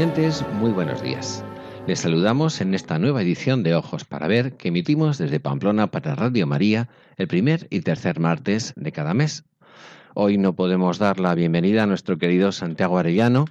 Oyentes, 0.00 0.42
muy 0.54 0.70
buenos 0.70 1.02
días. 1.02 1.44
Les 1.86 2.00
saludamos 2.00 2.62
en 2.62 2.72
esta 2.72 2.98
nueva 2.98 3.20
edición 3.20 3.62
de 3.62 3.74
Ojos 3.74 4.06
para 4.06 4.28
Ver 4.28 4.54
que 4.54 4.68
emitimos 4.68 5.18
desde 5.18 5.40
Pamplona 5.40 5.88
para 5.88 6.14
Radio 6.14 6.46
María 6.46 6.88
el 7.18 7.28
primer 7.28 7.66
y 7.68 7.80
tercer 7.80 8.18
martes 8.18 8.72
de 8.76 8.92
cada 8.92 9.12
mes. 9.12 9.44
Hoy 10.14 10.38
no 10.38 10.54
podemos 10.54 10.98
dar 10.98 11.20
la 11.20 11.34
bienvenida 11.34 11.82
a 11.82 11.86
nuestro 11.86 12.16
querido 12.16 12.50
Santiago 12.50 12.96
Arellano 12.96 13.44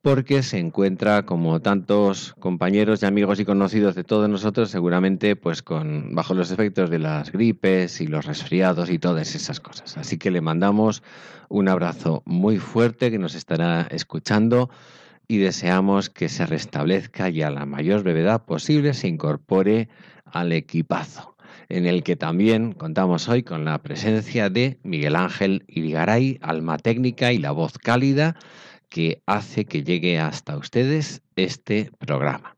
porque 0.00 0.44
se 0.44 0.60
encuentra 0.60 1.26
como 1.26 1.58
tantos 1.58 2.32
compañeros 2.38 3.02
y 3.02 3.06
amigos 3.06 3.40
y 3.40 3.44
conocidos 3.44 3.96
de 3.96 4.04
todos 4.04 4.28
nosotros 4.28 4.70
seguramente 4.70 5.34
pues 5.34 5.62
con 5.64 6.14
bajo 6.14 6.32
los 6.32 6.52
efectos 6.52 6.90
de 6.90 7.00
las 7.00 7.32
gripes 7.32 8.00
y 8.00 8.06
los 8.06 8.24
resfriados 8.24 8.88
y 8.88 9.00
todas 9.00 9.34
esas 9.34 9.58
cosas. 9.58 9.98
Así 9.98 10.16
que 10.16 10.30
le 10.30 10.42
mandamos 10.42 11.02
un 11.48 11.68
abrazo 11.68 12.22
muy 12.24 12.58
fuerte 12.58 13.10
que 13.10 13.18
nos 13.18 13.34
estará 13.34 13.88
escuchando 13.90 14.70
y 15.28 15.36
deseamos 15.36 16.08
que 16.08 16.30
se 16.30 16.46
restablezca 16.46 17.28
y 17.28 17.42
a 17.42 17.50
la 17.50 17.66
mayor 17.66 18.02
brevedad 18.02 18.44
posible 18.46 18.94
se 18.94 19.08
incorpore 19.08 19.90
al 20.24 20.52
equipazo, 20.52 21.36
en 21.68 21.86
el 21.86 22.02
que 22.02 22.16
también 22.16 22.72
contamos 22.72 23.28
hoy 23.28 23.42
con 23.42 23.66
la 23.66 23.78
presencia 23.82 24.48
de 24.48 24.78
Miguel 24.82 25.16
Ángel 25.16 25.64
Irigaray, 25.68 26.38
alma 26.40 26.78
técnica 26.78 27.32
y 27.32 27.38
la 27.38 27.52
voz 27.52 27.76
cálida 27.76 28.36
que 28.88 29.22
hace 29.26 29.66
que 29.66 29.84
llegue 29.84 30.18
hasta 30.18 30.56
ustedes 30.56 31.20
este 31.36 31.90
programa. 31.98 32.54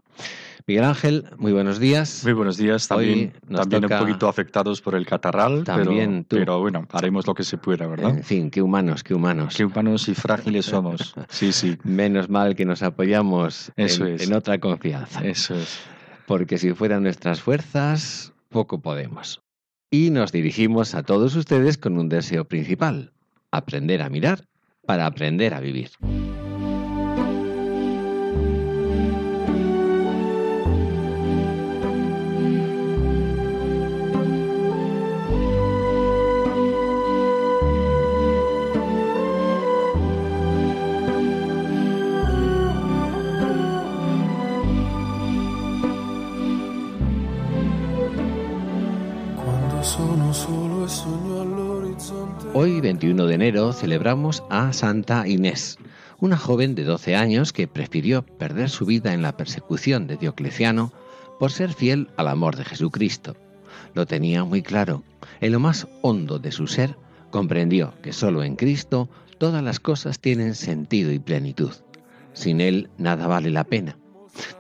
Miguel 0.71 0.85
Ángel, 0.85 1.25
muy 1.37 1.51
buenos 1.51 1.81
días. 1.81 2.21
Muy 2.23 2.33
buenos 2.33 2.57
días, 2.57 2.87
también, 2.87 3.33
también 3.53 3.87
un 3.87 3.99
poquito 3.99 4.29
afectados 4.29 4.81
por 4.81 4.95
el 4.95 5.05
catarral, 5.05 5.65
también 5.65 6.25
pero, 6.29 6.43
pero, 6.43 6.61
bueno, 6.61 6.87
haremos 6.93 7.27
lo 7.27 7.35
que 7.35 7.43
se 7.43 7.59
pueda, 7.59 7.89
¿verdad? 7.89 8.11
En 8.11 8.23
fin, 8.23 8.53
qué 8.53 8.63
humanos, 8.63 9.03
qué 9.03 9.13
humanos. 9.13 9.57
Qué 9.57 9.65
humanos 9.65 10.09
y 10.09 10.15
frágiles 10.15 10.67
somos, 10.67 11.17
sí, 11.29 11.51
sí. 11.51 11.77
Menos 11.83 12.29
mal 12.29 12.55
que 12.55 12.65
nos 12.65 12.85
apoyamos 12.85 13.73
Eso 13.75 14.07
en, 14.07 14.15
es. 14.15 14.29
en 14.29 14.33
otra 14.33 14.61
confianza. 14.61 15.27
Eso 15.27 15.57
es. 15.57 15.81
Porque 16.29 16.57
si 16.57 16.73
fueran 16.73 17.03
nuestras 17.03 17.41
fuerzas, 17.41 18.33
poco 18.49 18.81
podemos. 18.81 19.43
Y 19.91 20.11
nos 20.11 20.31
dirigimos 20.31 20.95
a 20.95 21.03
todos 21.03 21.35
ustedes 21.35 21.79
con 21.79 21.99
un 21.99 22.09
deseo 22.09 22.45
principal, 22.45 23.13
aprender 23.51 24.03
a 24.03 24.09
mirar 24.09 24.45
para 24.87 25.07
aprender 25.07 25.53
a 25.53 25.59
vivir. 25.59 25.91
Hoy, 52.53 52.81
21 52.81 53.27
de 53.27 53.35
enero, 53.37 53.73
celebramos 53.73 54.43
a 54.51 54.73
Santa 54.73 55.29
Inés, 55.29 55.79
una 56.19 56.37
joven 56.37 56.75
de 56.75 56.83
12 56.83 57.15
años 57.15 57.53
que 57.53 57.69
prefirió 57.69 58.23
perder 58.23 58.71
su 58.71 58.87
vida 58.87 59.15
en 59.15 59.23
la 59.23 59.37
persecución 59.37 60.09
de 60.09 60.17
Diocleciano 60.17 60.93
por 61.39 61.53
ser 61.53 61.73
fiel 61.73 62.09
al 62.17 62.27
amor 62.27 62.57
de 62.57 62.65
Jesucristo. 62.65 63.37
Lo 63.95 64.05
tenía 64.05 64.43
muy 64.43 64.63
claro. 64.63 65.05
En 65.41 65.53
lo 65.53 65.61
más 65.61 65.87
hondo 66.03 66.41
de 66.41 66.51
su 66.51 66.67
ser, 66.67 66.97
comprendió 67.31 67.95
que 68.03 68.13
solo 68.13 68.43
en 68.43 68.57
Cristo 68.57 69.09
todas 69.39 69.63
las 69.63 69.79
cosas 69.79 70.19
tienen 70.19 70.57
sentido 70.57 71.13
y 71.13 71.21
plenitud. 71.21 71.73
Sin 72.33 72.61
Él 72.61 72.91
nada 72.99 73.29
vale 73.29 73.51
la 73.51 73.63
pena. 73.63 73.97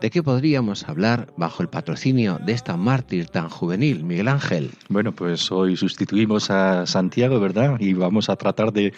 ¿De 0.00 0.10
qué 0.10 0.22
podríamos 0.22 0.88
hablar 0.88 1.32
bajo 1.36 1.62
el 1.62 1.68
patrocinio 1.68 2.38
de 2.44 2.52
esta 2.52 2.76
mártir 2.76 3.26
tan 3.26 3.48
juvenil, 3.48 4.04
Miguel 4.04 4.28
Ángel? 4.28 4.70
Bueno, 4.88 5.12
pues 5.12 5.50
hoy 5.52 5.76
sustituimos 5.76 6.50
a 6.50 6.86
Santiago, 6.86 7.40
¿verdad? 7.40 7.76
Y 7.80 7.92
vamos 7.92 8.28
a 8.28 8.36
tratar 8.36 8.72
de 8.72 8.92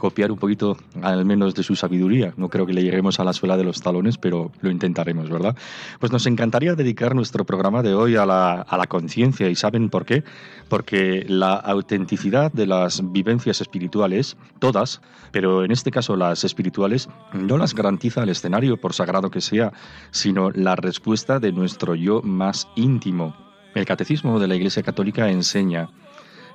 copiar 0.00 0.32
un 0.32 0.38
poquito 0.38 0.78
al 1.02 1.26
menos 1.26 1.54
de 1.54 1.62
su 1.62 1.76
sabiduría. 1.76 2.32
No 2.38 2.48
creo 2.48 2.64
que 2.64 2.72
le 2.72 2.82
lleguemos 2.82 3.20
a 3.20 3.24
la 3.24 3.34
suela 3.34 3.58
de 3.58 3.64
los 3.64 3.82
talones, 3.82 4.16
pero 4.16 4.50
lo 4.62 4.70
intentaremos, 4.70 5.28
¿verdad? 5.28 5.54
Pues 5.98 6.10
nos 6.10 6.24
encantaría 6.26 6.74
dedicar 6.74 7.14
nuestro 7.14 7.44
programa 7.44 7.82
de 7.82 7.92
hoy 7.92 8.16
a 8.16 8.24
la, 8.24 8.62
a 8.62 8.78
la 8.78 8.86
conciencia. 8.86 9.50
¿Y 9.50 9.56
saben 9.56 9.90
por 9.90 10.06
qué? 10.06 10.24
Porque 10.70 11.26
la 11.28 11.52
autenticidad 11.52 12.50
de 12.50 12.66
las 12.66 13.12
vivencias 13.12 13.60
espirituales, 13.60 14.38
todas, 14.58 15.02
pero 15.32 15.66
en 15.66 15.70
este 15.70 15.90
caso 15.90 16.16
las 16.16 16.44
espirituales, 16.44 17.10
no 17.34 17.58
las 17.58 17.74
garantiza 17.74 18.22
el 18.22 18.30
escenario, 18.30 18.78
por 18.78 18.94
sagrado 18.94 19.30
que 19.30 19.42
sea, 19.42 19.70
sino 20.12 20.50
la 20.50 20.76
respuesta 20.76 21.40
de 21.40 21.52
nuestro 21.52 21.94
yo 21.94 22.22
más 22.22 22.68
íntimo. 22.74 23.36
El 23.74 23.84
catecismo 23.84 24.40
de 24.40 24.48
la 24.48 24.56
Iglesia 24.56 24.82
Católica 24.82 25.28
enseña 25.28 25.90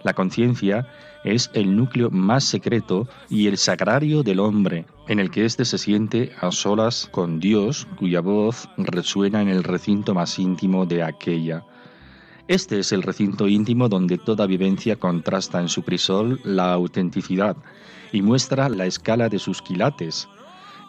la 0.03 0.13
conciencia 0.13 0.87
es 1.25 1.49
el 1.53 1.75
núcleo 1.75 2.11
más 2.11 2.43
secreto 2.43 3.07
y 3.29 3.47
el 3.47 3.57
sagrario 3.57 4.21
del 4.21 4.39
hombre, 4.39 4.85
en 5.07 5.19
el 5.19 5.31
que 5.31 5.43
éste 5.43 5.65
se 5.65 5.79
siente 5.79 6.31
a 6.39 6.51
solas 6.51 7.09
con 7.11 7.39
Dios, 7.39 7.87
cuya 7.97 8.21
voz 8.21 8.69
resuena 8.77 9.41
en 9.41 9.49
el 9.49 9.63
recinto 9.63 10.13
más 10.13 10.37
íntimo 10.37 10.85
de 10.85 11.01
aquella. 11.03 11.65
Este 12.47 12.77
es 12.79 12.91
el 12.91 13.01
recinto 13.01 13.47
íntimo 13.47 13.89
donde 13.89 14.19
toda 14.19 14.45
vivencia 14.45 14.97
contrasta 14.97 15.59
en 15.59 15.67
su 15.67 15.81
crisol 15.81 16.39
la 16.43 16.71
autenticidad 16.73 17.57
y 18.11 18.21
muestra 18.21 18.69
la 18.69 18.85
escala 18.85 19.27
de 19.27 19.39
sus 19.39 19.63
quilates. 19.63 20.29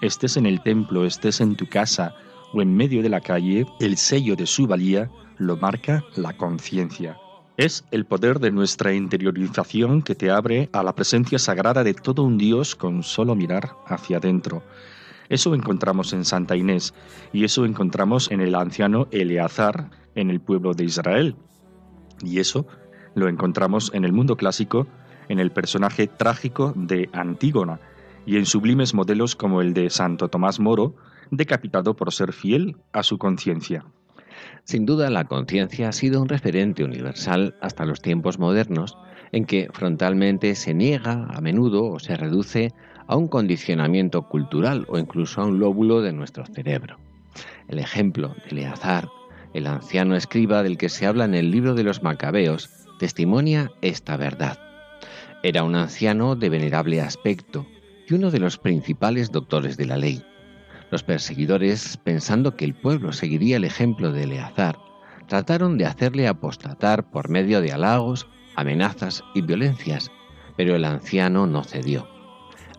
Estés 0.02 0.36
en 0.36 0.44
el 0.44 0.62
templo, 0.62 1.06
estés 1.06 1.40
en 1.40 1.56
tu 1.56 1.66
casa 1.66 2.14
o 2.52 2.60
en 2.60 2.76
medio 2.76 3.02
de 3.02 3.08
la 3.08 3.22
calle, 3.22 3.66
el 3.80 3.96
sello 3.96 4.36
de 4.36 4.46
su 4.46 4.66
valía 4.66 5.10
lo 5.38 5.56
marca 5.56 6.04
la 6.14 6.36
conciencia. 6.36 7.18
Es 7.56 7.86
el 7.90 8.04
poder 8.04 8.38
de 8.38 8.50
nuestra 8.50 8.92
interiorización 8.92 10.02
que 10.02 10.14
te 10.14 10.30
abre 10.30 10.68
a 10.72 10.82
la 10.82 10.94
presencia 10.94 11.38
sagrada 11.38 11.84
de 11.84 11.94
todo 11.94 12.22
un 12.22 12.36
Dios 12.36 12.76
con 12.76 13.02
solo 13.02 13.34
mirar 13.34 13.76
hacia 13.86 14.18
adentro. 14.18 14.62
Eso 15.30 15.54
encontramos 15.54 16.12
en 16.12 16.26
Santa 16.26 16.54
Inés 16.54 16.92
y 17.32 17.44
eso 17.44 17.64
encontramos 17.64 18.30
en 18.30 18.42
el 18.42 18.54
anciano 18.54 19.08
Eleazar 19.10 19.90
en 20.14 20.30
el 20.30 20.40
pueblo 20.40 20.74
de 20.74 20.84
Israel. 20.84 21.34
Y 22.22 22.40
eso 22.40 22.66
lo 23.14 23.26
encontramos 23.28 23.90
en 23.94 24.04
el 24.04 24.12
mundo 24.12 24.36
clásico 24.36 24.86
en 25.28 25.38
el 25.40 25.50
personaje 25.50 26.06
trágico 26.06 26.72
de 26.76 27.08
Antígona 27.12 27.80
y 28.26 28.36
en 28.36 28.46
sublimes 28.46 28.92
modelos 28.92 29.34
como 29.34 29.60
el 29.60 29.72
de 29.72 29.88
Santo 29.90 30.28
Tomás 30.28 30.60
Moro, 30.60 30.94
decapitado 31.30 31.94
por 31.94 32.12
ser 32.12 32.32
fiel 32.32 32.76
a 32.92 33.02
su 33.02 33.18
conciencia. 33.18 33.84
Sin 34.66 34.84
duda, 34.84 35.10
la 35.10 35.22
conciencia 35.26 35.90
ha 35.90 35.92
sido 35.92 36.20
un 36.20 36.28
referente 36.28 36.82
universal 36.82 37.54
hasta 37.60 37.84
los 37.84 38.02
tiempos 38.02 38.40
modernos, 38.40 38.98
en 39.30 39.44
que 39.44 39.68
frontalmente 39.72 40.56
se 40.56 40.74
niega 40.74 41.28
a 41.30 41.40
menudo 41.40 41.84
o 41.84 42.00
se 42.00 42.16
reduce 42.16 42.72
a 43.06 43.14
un 43.14 43.28
condicionamiento 43.28 44.28
cultural 44.28 44.84
o 44.88 44.98
incluso 44.98 45.40
a 45.40 45.46
un 45.46 45.60
lóbulo 45.60 46.02
de 46.02 46.12
nuestro 46.12 46.44
cerebro. 46.46 46.98
El 47.68 47.78
ejemplo 47.78 48.34
de 48.42 48.50
Eleazar, 48.50 49.08
el 49.54 49.68
anciano 49.68 50.16
escriba 50.16 50.64
del 50.64 50.78
que 50.78 50.88
se 50.88 51.06
habla 51.06 51.26
en 51.26 51.36
el 51.36 51.52
libro 51.52 51.74
de 51.74 51.84
los 51.84 52.02
Macabeos, 52.02 52.68
testimonia 52.98 53.70
esta 53.82 54.16
verdad. 54.16 54.58
Era 55.44 55.62
un 55.62 55.76
anciano 55.76 56.34
de 56.34 56.48
venerable 56.48 57.00
aspecto 57.00 57.68
y 58.08 58.14
uno 58.14 58.32
de 58.32 58.40
los 58.40 58.58
principales 58.58 59.30
doctores 59.30 59.76
de 59.76 59.86
la 59.86 59.96
ley. 59.96 60.24
Los 60.90 61.02
perseguidores, 61.02 61.96
pensando 61.96 62.56
que 62.56 62.64
el 62.64 62.74
pueblo 62.74 63.12
seguiría 63.12 63.56
el 63.56 63.64
ejemplo 63.64 64.12
de 64.12 64.22
Eleazar, 64.22 64.78
trataron 65.26 65.78
de 65.78 65.86
hacerle 65.86 66.28
apostatar 66.28 67.10
por 67.10 67.28
medio 67.28 67.60
de 67.60 67.72
halagos, 67.72 68.28
amenazas 68.54 69.24
y 69.34 69.40
violencias, 69.40 70.10
pero 70.56 70.76
el 70.76 70.84
anciano 70.84 71.46
no 71.46 71.64
cedió. 71.64 72.08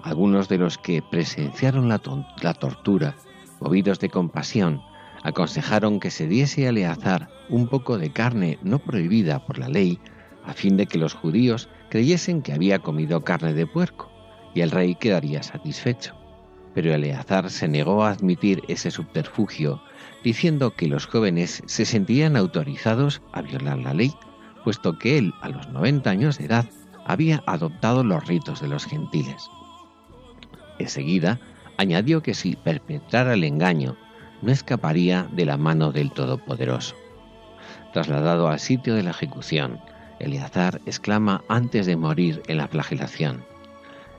Algunos 0.03 0.47
de 0.47 0.57
los 0.57 0.77
que 0.77 1.01
presenciaron 1.01 1.89
la, 1.89 1.99
tortura, 1.99 3.15
movidos 3.59 3.99
de 3.99 4.09
compasión, 4.09 4.81
aconsejaron 5.23 5.99
que 5.99 6.11
se 6.11 6.27
diese 6.27 6.65
a 6.65 6.69
Eleazar 6.69 7.29
un 7.49 7.67
poco 7.67 7.97
de 7.97 8.11
carne 8.11 8.57
no 8.61 8.79
prohibida 8.79 9.45
por 9.45 9.57
la 9.57 9.67
ley, 9.67 9.99
a 10.45 10.53
fin 10.53 10.77
de 10.77 10.85
que 10.85 10.97
los 10.97 11.13
judíos 11.13 11.67
creyesen 11.89 12.41
que 12.41 12.53
había 12.53 12.79
comido 12.79 13.23
carne 13.25 13.53
de 13.53 13.67
puerco. 13.67 14.09
y 14.53 14.61
el 14.61 14.71
rey 14.71 14.95
quedaría 14.95 15.43
satisfecho. 15.43 16.16
Pero 16.77 16.93
Eleazar 16.93 17.49
se 17.49 17.67
negó 17.67 18.03
a 18.03 18.11
admitir 18.11 18.61
ese 18.67 18.91
subterfugio, 18.91 19.81
diciendo 20.23 20.75
que 20.75 20.87
los 20.87 21.07
jóvenes 21.07 21.63
se 21.65 21.85
sentirían 21.85 22.37
autorizados 22.37 23.19
a 23.31 23.41
violar 23.41 23.79
la 23.79 23.95
ley, 23.95 24.13
puesto 24.63 24.99
que 24.99 25.17
él, 25.17 25.33
a 25.41 25.49
los 25.49 25.67
90 25.69 26.07
años 26.07 26.37
de 26.37 26.45
edad, 26.45 26.65
había 27.03 27.41
adoptado 27.47 28.03
los 28.03 28.27
ritos 28.27 28.61
de 28.61 28.67
los 28.67 28.85
gentiles. 28.85 29.49
Enseguida, 30.77 31.39
añadió 31.77 32.21
que 32.21 32.35
si 32.35 32.55
perpetrara 32.55 33.33
el 33.33 33.43
engaño, 33.43 33.97
no 34.43 34.51
escaparía 34.51 35.27
de 35.31 35.45
la 35.45 35.57
mano 35.57 35.91
del 35.91 36.11
Todopoderoso. 36.11 36.95
Trasladado 37.91 38.49
al 38.49 38.59
sitio 38.59 38.93
de 38.93 39.01
la 39.01 39.09
ejecución, 39.09 39.79
Eleazar 40.19 40.79
exclama 40.85 41.43
antes 41.49 41.87
de 41.87 41.97
morir 41.97 42.43
en 42.47 42.57
la 42.57 42.67
flagelación, 42.67 43.43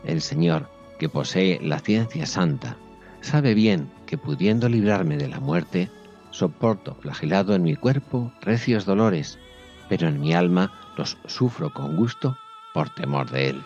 El 0.03 0.21
Señor, 0.21 0.69
que 0.99 1.09
posee 1.09 1.61
la 1.63 1.79
ciencia 1.79 2.27
santa, 2.27 2.77
sabe 3.21 3.55
bien 3.55 3.91
que 4.07 4.19
pudiendo 4.19 4.69
librarme 4.69 5.17
de 5.17 5.29
la 5.29 5.41
muerte, 5.41 5.91
soporto 6.31 6.95
flagelado 6.97 7.55
en 7.55 7.63
mi 7.63 7.77
cuerpo 7.77 8.33
recios 8.41 8.85
dolores, 8.85 9.39
pero 9.89 10.09
en 10.09 10.21
mi 10.21 10.35
alma 10.35 10.73
los 10.97 11.17
sufro 11.27 11.73
con 11.73 11.97
gusto 11.97 12.37
por 12.75 12.91
temor 12.91 13.31
de 13.31 13.51
él. 13.51 13.63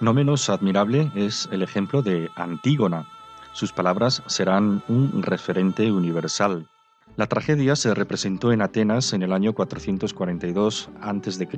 No 0.00 0.14
menos 0.14 0.48
admirable 0.48 1.10
es 1.16 1.48
el 1.50 1.62
ejemplo 1.62 2.02
de 2.02 2.30
Antígona. 2.36 3.08
Sus 3.52 3.72
palabras 3.72 4.22
serán 4.26 4.82
un 4.88 5.22
referente 5.22 5.90
universal. 5.90 6.68
La 7.16 7.26
tragedia 7.26 7.74
se 7.74 7.94
representó 7.94 8.52
en 8.52 8.62
Atenas 8.62 9.12
en 9.12 9.22
el 9.22 9.32
año 9.32 9.54
442 9.54 10.90
a.C. 11.00 11.48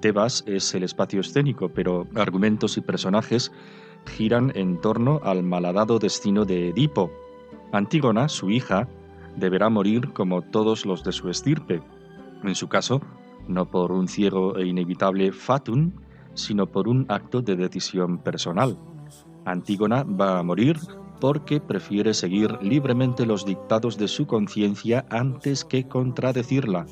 Tebas 0.00 0.44
es 0.46 0.74
el 0.74 0.82
espacio 0.82 1.20
escénico, 1.20 1.68
pero 1.68 2.06
argumentos 2.14 2.78
y 2.78 2.80
personajes 2.80 3.52
giran 4.08 4.52
en 4.54 4.80
torno 4.80 5.20
al 5.22 5.42
malhadado 5.42 5.98
destino 5.98 6.44
de 6.44 6.70
Edipo. 6.70 7.10
Antígona, 7.72 8.28
su 8.28 8.50
hija, 8.50 8.88
deberá 9.36 9.68
morir 9.68 10.12
como 10.12 10.42
todos 10.42 10.86
los 10.86 11.04
de 11.04 11.12
su 11.12 11.28
estirpe. 11.28 11.82
En 12.42 12.54
su 12.54 12.68
caso, 12.68 13.00
no 13.48 13.70
por 13.70 13.92
un 13.92 14.08
ciego 14.08 14.56
e 14.56 14.66
inevitable 14.66 15.32
fatum, 15.32 15.92
sino 16.34 16.66
por 16.66 16.88
un 16.88 17.06
acto 17.08 17.42
de 17.42 17.56
decisión 17.56 18.18
personal. 18.18 18.78
Antígona 19.44 20.02
va 20.04 20.38
a 20.38 20.42
morir 20.42 20.78
porque 21.20 21.60
prefiere 21.60 22.12
seguir 22.14 22.58
libremente 22.60 23.24
los 23.24 23.44
dictados 23.44 23.96
de 23.96 24.08
su 24.08 24.26
conciencia 24.26 25.06
antes 25.10 25.64
que 25.64 25.88
contradecirla, 25.88 26.86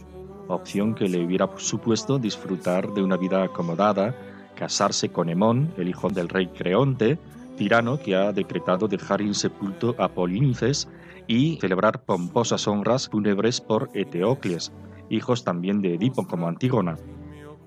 opción 0.48 0.94
que 0.94 1.08
le 1.08 1.24
hubiera 1.24 1.50
supuesto 1.56 2.18
disfrutar 2.18 2.92
de 2.94 3.02
una 3.02 3.16
vida 3.16 3.42
acomodada, 3.42 4.14
casarse 4.54 5.10
con 5.10 5.28
Hemón, 5.28 5.72
el 5.76 5.88
hijo 5.88 6.08
del 6.08 6.28
rey 6.28 6.46
Creonte, 6.48 7.18
tirano 7.56 7.98
que 7.98 8.16
ha 8.16 8.32
decretado 8.32 8.88
dejar 8.88 9.20
insepulto 9.20 9.94
a 9.98 10.08
Polínices 10.08 10.88
y 11.26 11.58
celebrar 11.60 12.04
pomposas 12.04 12.66
honras 12.66 13.08
fúnebres 13.08 13.60
por 13.60 13.90
Eteocles, 13.94 14.72
hijos 15.08 15.44
también 15.44 15.80
de 15.80 15.94
Edipo 15.94 16.26
como 16.26 16.48
Antígona. 16.48 16.96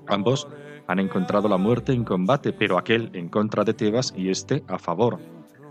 Ambos 0.07 0.47
han 0.87 0.99
encontrado 0.99 1.49
la 1.49 1.57
muerte 1.57 1.93
en 1.93 2.03
combate, 2.03 2.53
pero 2.53 2.77
aquel 2.77 3.09
en 3.13 3.29
contra 3.29 3.63
de 3.63 3.73
Tebas 3.73 4.13
y 4.15 4.29
este 4.29 4.63
a 4.67 4.79
favor. 4.79 5.19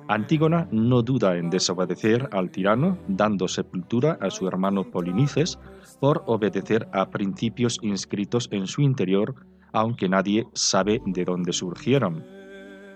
Antígona 0.08 0.68
no 0.70 1.02
duda 1.02 1.36
en 1.36 1.50
desobedecer 1.50 2.28
al 2.32 2.50
tirano, 2.50 2.98
dando 3.08 3.48
sepultura 3.48 4.18
a 4.20 4.30
su 4.30 4.46
hermano 4.46 4.84
Polinices 4.84 5.58
por 6.00 6.22
obedecer 6.26 6.88
a 6.92 7.10
principios 7.10 7.78
inscritos 7.82 8.48
en 8.52 8.68
su 8.68 8.82
interior, 8.82 9.34
aunque 9.76 10.08
nadie 10.08 10.46
sabe 10.54 11.02
de 11.04 11.26
dónde 11.26 11.52
surgieron. 11.52 12.24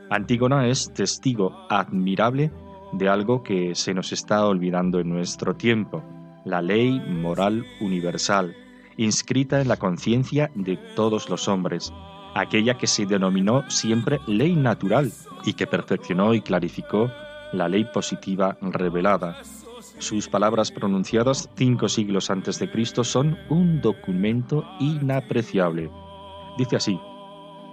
Antígona 0.08 0.66
es 0.66 0.90
testigo 0.94 1.52
admirable 1.68 2.50
de 2.92 3.06
algo 3.06 3.42
que 3.42 3.74
se 3.74 3.92
nos 3.92 4.12
está 4.12 4.46
olvidando 4.46 4.98
en 4.98 5.10
nuestro 5.10 5.54
tiempo, 5.54 6.02
la 6.46 6.62
ley 6.62 6.98
moral 7.00 7.66
universal, 7.82 8.56
inscrita 8.96 9.60
en 9.60 9.68
la 9.68 9.76
conciencia 9.76 10.50
de 10.54 10.78
todos 10.96 11.28
los 11.28 11.48
hombres, 11.48 11.92
aquella 12.34 12.78
que 12.78 12.86
se 12.86 13.04
denominó 13.04 13.68
siempre 13.68 14.18
ley 14.26 14.56
natural 14.56 15.12
y 15.44 15.52
que 15.52 15.66
perfeccionó 15.66 16.32
y 16.32 16.40
clarificó 16.40 17.10
la 17.52 17.68
ley 17.68 17.84
positiva 17.92 18.56
revelada. 18.62 19.42
Sus 19.98 20.28
palabras 20.28 20.72
pronunciadas 20.72 21.50
cinco 21.56 21.90
siglos 21.90 22.30
antes 22.30 22.58
de 22.58 22.70
Cristo 22.70 23.04
son 23.04 23.36
un 23.50 23.82
documento 23.82 24.64
inapreciable. 24.80 25.90
Dice 26.56 26.76
así, 26.76 27.00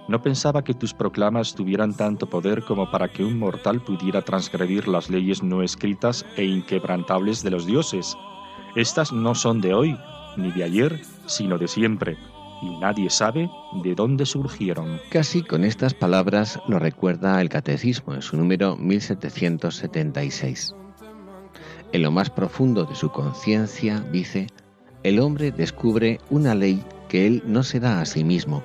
no 0.07 0.21
pensaba 0.21 0.63
que 0.63 0.73
tus 0.73 0.93
proclamas 0.93 1.53
tuvieran 1.53 1.93
tanto 1.93 2.27
poder 2.27 2.63
como 2.63 2.89
para 2.89 3.09
que 3.09 3.23
un 3.23 3.37
mortal 3.37 3.81
pudiera 3.81 4.21
transgredir 4.21 4.87
las 4.87 5.09
leyes 5.09 5.43
no 5.43 5.61
escritas 5.61 6.25
e 6.37 6.45
inquebrantables 6.45 7.43
de 7.43 7.51
los 7.51 7.65
dioses. 7.65 8.15
Estas 8.75 9.11
no 9.11 9.35
son 9.35 9.59
de 9.59 9.73
hoy, 9.73 9.97
ni 10.37 10.51
de 10.51 10.63
ayer, 10.63 11.01
sino 11.25 11.57
de 11.57 11.67
siempre 11.67 12.17
y 12.61 12.69
nadie 12.77 13.09
sabe 13.09 13.49
de 13.83 13.95
dónde 13.95 14.25
surgieron. 14.25 14.99
Casi 15.09 15.41
con 15.43 15.63
estas 15.63 15.93
palabras 15.93 16.59
lo 16.67 16.79
recuerda 16.79 17.39
el 17.41 17.47
Catecismo 17.49 18.13
en 18.13 18.21
su 18.21 18.37
número 18.37 18.75
1776. 18.77 20.75
En 21.93 22.01
lo 22.01 22.11
más 22.11 22.29
profundo 22.29 22.83
de 22.85 22.95
su 22.95 23.09
conciencia, 23.09 24.01
dice, 24.11 24.47
el 25.03 25.19
hombre 25.19 25.51
descubre 25.51 26.19
una 26.29 26.55
ley 26.55 26.83
que 27.07 27.27
él 27.27 27.43
no 27.45 27.63
se 27.63 27.79
da 27.79 28.01
a 28.01 28.05
sí 28.05 28.23
mismo, 28.23 28.63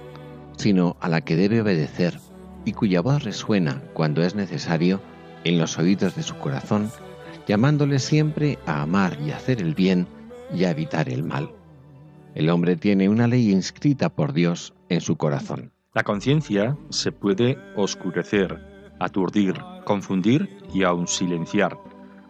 sino 0.56 0.96
a 1.00 1.08
la 1.08 1.20
que 1.20 1.36
debe 1.36 1.60
obedecer 1.60 2.18
y 2.64 2.72
cuya 2.72 3.00
voz 3.00 3.24
resuena 3.24 3.82
cuando 3.92 4.22
es 4.22 4.34
necesario 4.34 5.00
en 5.44 5.58
los 5.58 5.78
oídos 5.78 6.14
de 6.14 6.22
su 6.22 6.36
corazón, 6.36 6.90
llamándole 7.46 7.98
siempre 7.98 8.58
a 8.66 8.82
amar 8.82 9.18
y 9.24 9.30
hacer 9.30 9.60
el 9.60 9.74
bien 9.74 10.06
y 10.54 10.64
a 10.64 10.70
evitar 10.70 11.08
el 11.08 11.24
mal. 11.24 11.50
El 12.34 12.48
hombre 12.50 12.76
tiene 12.76 13.08
una 13.08 13.26
ley 13.26 13.50
inscrita 13.50 14.08
por 14.08 14.32
Dios 14.32 14.74
en 14.88 15.00
su 15.00 15.16
corazón. 15.16 15.72
La 15.94 16.04
conciencia 16.04 16.76
se 16.88 17.12
puede 17.12 17.58
oscurecer, 17.76 18.58
aturdir, 18.98 19.54
confundir 19.84 20.48
y 20.72 20.84
aun 20.84 21.06
silenciar. 21.06 21.76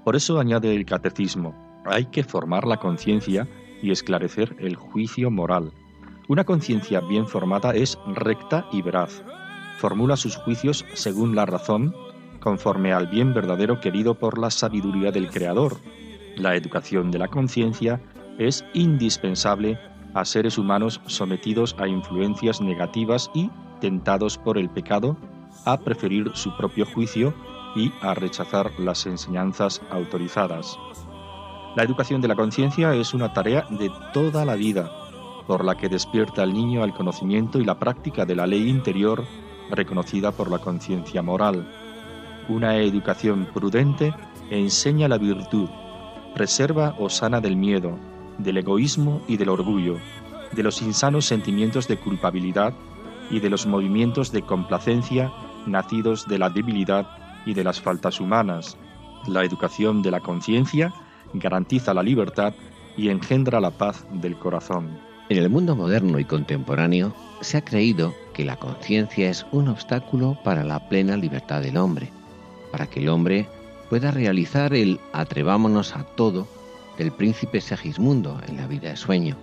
Por 0.05 0.17
eso 0.17 0.41
añade 0.41 0.75
el 0.75 0.85
catecismo, 0.85 1.55
hay 1.85 2.07
que 2.07 2.25
formar 2.25 2.67
la 2.67 2.79
conciencia 2.79 3.49
y 3.81 3.91
esclarecer 3.91 4.57
el 4.59 4.77
juicio 4.77 5.31
moral. 5.31 5.73
Una 6.29 6.45
conciencia 6.45 7.01
bien 7.01 7.27
formada 7.27 7.75
es 7.75 7.99
recta 8.07 8.67
y 8.73 8.81
veraz. 8.81 9.23
Formula 9.79 10.17
sus 10.17 10.37
juicios 10.37 10.85
según 10.95 11.35
la 11.35 11.47
razón, 11.47 11.95
conforme 12.39 12.93
al 12.93 13.09
bien 13.09 13.35
verdadero 13.35 13.81
querido 13.81 14.15
por 14.15 14.39
la 14.39 14.51
sabiduría 14.51 15.11
del 15.11 15.31
Creador. 15.31 15.79
La 16.37 16.55
educación 16.55 17.11
de 17.11 17.19
la 17.19 17.29
conciencia 17.29 18.01
es 18.39 18.65
indispensable 18.73 19.79
a 20.15 20.25
seres 20.25 20.59
humanos 20.59 21.01
sometidos 21.07 21.75
a 21.79 21.89
influencias 21.89 22.61
negativas 22.61 23.31
y 23.35 23.51
tentados 23.81 24.39
por 24.39 24.59
el 24.59 24.71
pecado 24.71 25.17
a 25.65 25.79
preferir 25.79 26.31
su 26.35 26.57
propio 26.57 26.87
juicio 26.87 27.35
y 27.75 27.91
a 28.01 28.15
rechazar 28.15 28.71
las 28.79 29.07
enseñanzas 29.07 29.83
autorizadas. 29.91 30.79
La 31.75 31.83
educación 31.83 32.21
de 32.21 32.29
la 32.29 32.37
conciencia 32.37 32.95
es 32.95 33.13
una 33.13 33.33
tarea 33.33 33.67
de 33.71 33.91
toda 34.13 34.45
la 34.45 34.55
vida, 34.55 34.91
por 35.47 35.65
la 35.65 35.77
que 35.77 35.89
despierta 35.89 36.43
al 36.43 36.53
niño 36.53 36.83
al 36.83 36.95
conocimiento 36.95 37.61
y 37.61 37.65
la 37.65 37.79
práctica 37.79 38.25
de 38.25 38.37
la 38.37 38.47
ley 38.47 38.69
interior 38.69 39.25
reconocida 39.71 40.33
por 40.33 40.51
la 40.51 40.59
conciencia 40.59 41.23
moral. 41.23 41.69
Una 42.49 42.77
educación 42.77 43.49
prudente 43.53 44.15
enseña 44.51 45.09
la 45.09 45.19
virtud, 45.19 45.69
preserva 46.35 46.95
o 46.99 47.09
sana 47.09 47.41
del 47.41 47.57
miedo, 47.57 47.99
del 48.39 48.59
egoísmo 48.59 49.23
y 49.29 49.37
del 49.37 49.49
orgullo, 49.49 49.97
de 50.53 50.63
los 50.63 50.83
insanos 50.83 51.25
sentimientos 51.25 51.89
de 51.89 51.99
culpabilidad 51.99 52.75
y 53.31 53.41
de 53.41 53.51
los 53.51 53.67
movimientos 53.67 54.33
de 54.33 54.43
complacencia 54.43 55.33
nacidos 55.67 56.27
de 56.27 56.39
la 56.39 56.51
debilidad 56.51 57.07
y 57.47 57.55
de 57.55 57.65
las 57.65 57.81
faltas 57.81 58.21
humanas. 58.21 58.77
La 59.27 59.45
educación 59.45 60.03
de 60.03 60.11
la 60.11 60.21
conciencia 60.21 60.93
garantiza 61.33 61.95
la 61.95 62.03
libertad 62.03 62.55
y 62.97 63.09
engendra 63.09 63.61
la 63.61 63.71
paz 63.71 64.05
del 64.13 64.37
corazón. 64.39 65.12
En 65.33 65.39
el 65.39 65.49
mundo 65.49 65.75
moderno 65.75 66.19
y 66.19 66.27
contemporáneo 66.27 67.15
se 67.41 67.57
ha 67.57 67.65
creído 67.65 68.15
que 68.35 68.45
la 68.45 68.57
conciencia 68.57 69.31
es 69.31 69.47
un 69.51 69.69
obstáculo 69.69 70.37
para 70.45 70.63
la 70.63 70.91
plena 70.91 71.17
libertad 71.17 71.63
del 71.63 71.79
hombre, 71.79 72.13
para 72.71 72.87
que 72.87 73.01
el 73.01 73.09
hombre 73.09 73.49
pueda 73.89 74.11
realizar 74.11 74.75
el 74.75 75.01
atrevámonos 75.15 75.97
a 75.97 76.05
todo 76.05 76.47
del 76.99 77.13
príncipe 77.13 77.63
Segismundo 77.63 78.43
en 78.47 78.59
la 78.59 78.67
vida 78.67 78.91
de 78.91 78.97
sueño. 78.99 79.39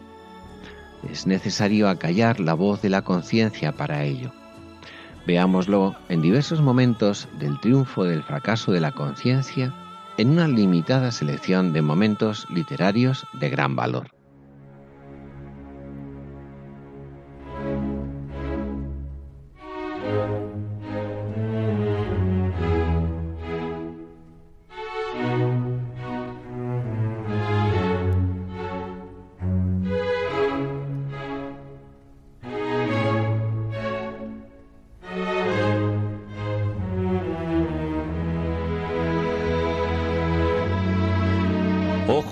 Es 1.12 1.26
necesario 1.26 1.90
acallar 1.90 2.40
la 2.40 2.54
voz 2.54 2.84
de 2.84 2.90
la 2.90 3.02
conciencia 3.02 3.72
para 3.72 4.04
ello. 4.04 4.32
Veámoslo 5.26 5.96
en 6.08 6.22
diversos 6.22 6.62
momentos 6.62 7.28
del 7.40 7.60
triunfo 7.62 8.04
del 8.04 8.22
fracaso 8.22 8.72
de 8.72 8.80
la 8.80 8.92
conciencia 8.92 9.74
en 10.20 10.30
una 10.30 10.48
limitada 10.48 11.12
selección 11.12 11.74
de 11.74 11.82
momentos 11.82 12.46
literarios 12.52 13.26
de 13.34 13.50
gran 13.50 13.76
valor. 13.76 14.19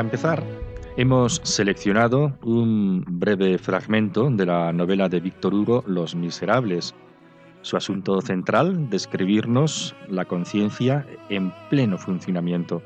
Para 0.00 0.08
empezar, 0.08 0.42
hemos 0.96 1.42
seleccionado 1.44 2.32
un 2.42 3.04
breve 3.06 3.58
fragmento 3.58 4.30
de 4.30 4.46
la 4.46 4.72
novela 4.72 5.10
de 5.10 5.20
Víctor 5.20 5.52
Hugo 5.52 5.84
Los 5.86 6.14
Miserables. 6.14 6.94
Su 7.60 7.76
asunto 7.76 8.18
central, 8.22 8.88
describirnos 8.88 9.94
la 10.08 10.24
conciencia 10.24 11.06
en 11.28 11.52
pleno 11.68 11.98
funcionamiento, 11.98 12.80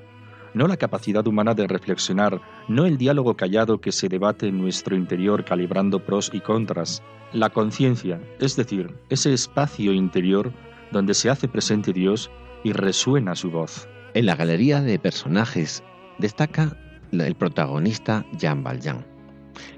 no 0.54 0.66
la 0.66 0.76
capacidad 0.76 1.25
humana 1.25 1.54
de 1.54 1.68
reflexionar, 1.68 2.40
no 2.66 2.85
el 2.85 2.99
diálogo 2.99 3.37
callado 3.37 3.80
que 3.80 3.92
se 3.92 4.09
debate 4.09 4.49
en 4.49 4.61
nuestro 4.61 4.97
interior 4.97 5.44
calibrando 5.44 6.00
pros 6.00 6.33
y 6.35 6.40
contras, 6.40 7.00
la 7.33 7.50
conciencia, 7.50 8.21
es 8.40 8.56
decir, 8.56 8.92
ese 9.09 9.33
espacio 9.33 9.92
interior 9.92 10.50
donde 10.90 11.14
se 11.14 11.30
hace 11.30 11.47
presente 11.47 11.92
Dios 11.92 12.28
y 12.64 12.73
resuena 12.73 13.37
su 13.37 13.52
voz. 13.52 13.88
En 14.14 14.26
la 14.26 14.35
galería 14.35 14.80
de 14.80 14.99
personajes 14.99 15.85
destaca 16.18 16.76
el 17.12 17.34
protagonista 17.34 18.26
Jean 18.38 18.62
Valjean. 18.62 19.04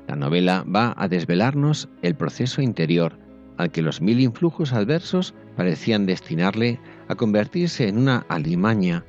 La 0.08 0.16
novela 0.16 0.64
va 0.64 0.94
a 0.96 1.08
desvelarnos 1.08 1.88
el 2.02 2.14
proceso 2.14 2.62
interior 2.62 3.18
al 3.56 3.70
que 3.70 3.82
los 3.82 4.00
mil 4.00 4.20
influjos 4.20 4.72
adversos 4.72 5.34
parecían 5.56 6.06
destinarle 6.06 6.80
a 7.08 7.14
convertirse 7.14 7.88
en 7.88 7.98
una 7.98 8.26
alimaña 8.28 9.04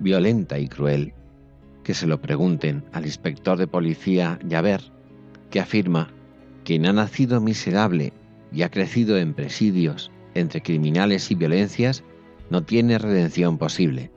violenta 0.00 0.58
y 0.58 0.68
cruel. 0.68 1.12
Que 1.82 1.94
se 1.94 2.06
lo 2.06 2.20
pregunten 2.20 2.84
al 2.92 3.04
inspector 3.04 3.58
de 3.58 3.66
policía 3.66 4.38
Javert, 4.48 4.84
que 5.50 5.60
afirma 5.60 6.10
quien 6.64 6.86
ha 6.86 6.92
nacido 6.92 7.40
miserable 7.40 8.12
y 8.52 8.62
ha 8.62 8.70
crecido 8.70 9.18
en 9.18 9.34
presidios 9.34 10.10
entre 10.34 10.62
criminales 10.62 11.30
y 11.30 11.34
violencias 11.34 12.02
no 12.50 12.62
tiene 12.62 12.98
redención 12.98 13.58
posible. 13.58 14.10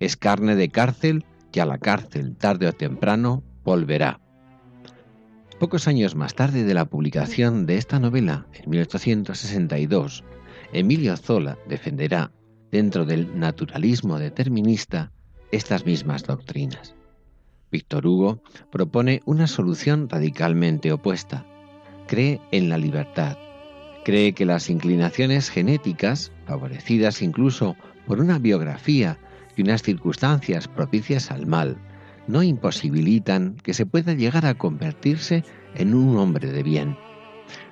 Es 0.00 0.16
carne 0.16 0.56
de 0.56 0.68
cárcel 0.68 1.24
que 1.52 1.60
a 1.60 1.66
la 1.66 1.78
cárcel 1.78 2.34
tarde 2.36 2.66
o 2.66 2.72
temprano 2.72 3.44
volverá. 3.62 4.20
Pocos 5.60 5.86
años 5.86 6.16
más 6.16 6.34
tarde 6.34 6.64
de 6.64 6.74
la 6.74 6.86
publicación 6.86 7.66
de 7.66 7.76
esta 7.76 8.00
novela, 8.00 8.46
en 8.52 8.70
1862, 8.70 10.24
Emilio 10.72 11.16
Zola 11.16 11.58
defenderá, 11.68 12.32
dentro 12.72 13.04
del 13.04 13.38
naturalismo 13.38 14.18
determinista, 14.18 15.12
estas 15.52 15.84
mismas 15.84 16.24
doctrinas. 16.24 16.96
Víctor 17.70 18.06
Hugo 18.06 18.42
propone 18.70 19.20
una 19.24 19.46
solución 19.46 20.08
radicalmente 20.08 20.92
opuesta. 20.92 21.46
Cree 22.08 22.40
en 22.50 22.68
la 22.68 22.78
libertad. 22.78 23.36
Cree 24.04 24.32
que 24.32 24.46
las 24.46 24.68
inclinaciones 24.68 25.48
genéticas, 25.48 26.32
favorecidas 26.46 27.22
incluso 27.22 27.76
por 28.06 28.20
una 28.20 28.38
biografía 28.38 29.18
y 29.56 29.62
unas 29.62 29.82
circunstancias 29.82 30.68
propicias 30.68 31.30
al 31.30 31.46
mal 31.46 31.76
no 32.26 32.42
imposibilitan 32.42 33.56
que 33.62 33.74
se 33.74 33.86
pueda 33.86 34.14
llegar 34.14 34.46
a 34.46 34.54
convertirse 34.54 35.44
en 35.74 35.94
un 35.94 36.16
hombre 36.16 36.52
de 36.52 36.62
bien. 36.62 36.96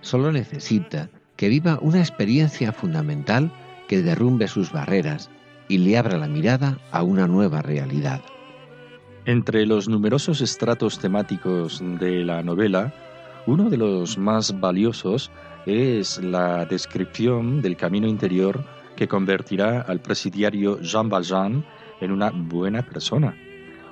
Solo 0.01 0.33
necesita 0.33 1.11
que 1.37 1.49
viva 1.49 1.79
una 1.81 2.01
experiencia 2.01 2.73
fundamental 2.73 3.53
que 3.89 4.03
derrumbe 4.03 4.49
sus 4.49 4.73
barreras 4.73 5.31
y 5.69 5.79
le 5.79 5.97
abra 5.97 6.19
la 6.19 6.29
mirada 6.29 6.79
a 6.91 7.03
una 7.03 7.27
nueva 7.27 7.63
realidad. 7.63 8.21
Entre 9.25 9.67
los 9.67 9.89
numerosos 9.89 10.41
estratos 10.41 10.99
temáticos 10.99 11.83
de 12.01 12.25
la 12.25 12.43
novela, 12.43 12.93
uno 13.47 13.71
de 13.71 13.77
los 13.77 14.19
más 14.19 14.59
valiosos 14.59 15.31
es 15.67 16.23
la 16.23 16.65
descripción 16.67 17.63
del 17.63 17.77
camino 17.77 18.09
interior 18.09 18.65
que 19.01 19.09
convertirá 19.09 19.81
al 19.81 20.03
presidiario 20.03 20.79
Jean 20.83 21.09
Valjean 21.09 21.65
en 22.03 22.13
una 22.13 22.29
buena 22.29 22.83
persona. 22.83 23.35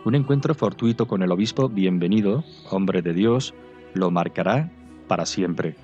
Un 0.05 0.15
encuentro 0.15 0.55
fortuito 0.55 1.09
con 1.09 1.23
el 1.23 1.33
obispo 1.33 1.71
bienvenido, 1.71 2.45
hombre 2.71 3.01
de 3.01 3.15
Dios, 3.15 3.55
lo 3.95 4.11
marcará 4.11 4.71
para 5.07 5.25
siempre. 5.25 5.77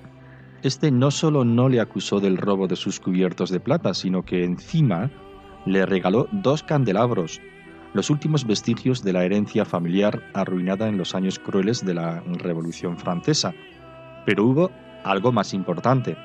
Este 0.61 0.91
no 0.91 1.09
solo 1.09 1.43
no 1.43 1.69
le 1.69 1.79
acusó 1.79 2.19
del 2.19 2.37
robo 2.37 2.67
de 2.67 2.75
sus 2.75 2.99
cubiertos 2.99 3.49
de 3.49 3.59
plata, 3.59 3.95
sino 3.95 4.23
que 4.23 4.43
encima 4.43 5.09
le 5.65 5.87
regaló 5.87 6.27
dos 6.31 6.61
candelabros, 6.61 7.41
los 7.95 8.11
últimos 8.11 8.45
vestigios 8.45 9.03
de 9.03 9.13
la 9.13 9.25
herencia 9.25 9.65
familiar 9.65 10.21
arruinada 10.35 10.87
en 10.87 10.99
los 10.99 11.15
años 11.15 11.39
crueles 11.39 11.83
de 11.83 11.95
la 11.95 12.21
Revolución 12.27 12.95
Francesa. 12.95 13.55
Pero 14.23 14.45
hubo 14.45 14.71
algo 15.03 15.31
más 15.31 15.55
importante 15.55 16.15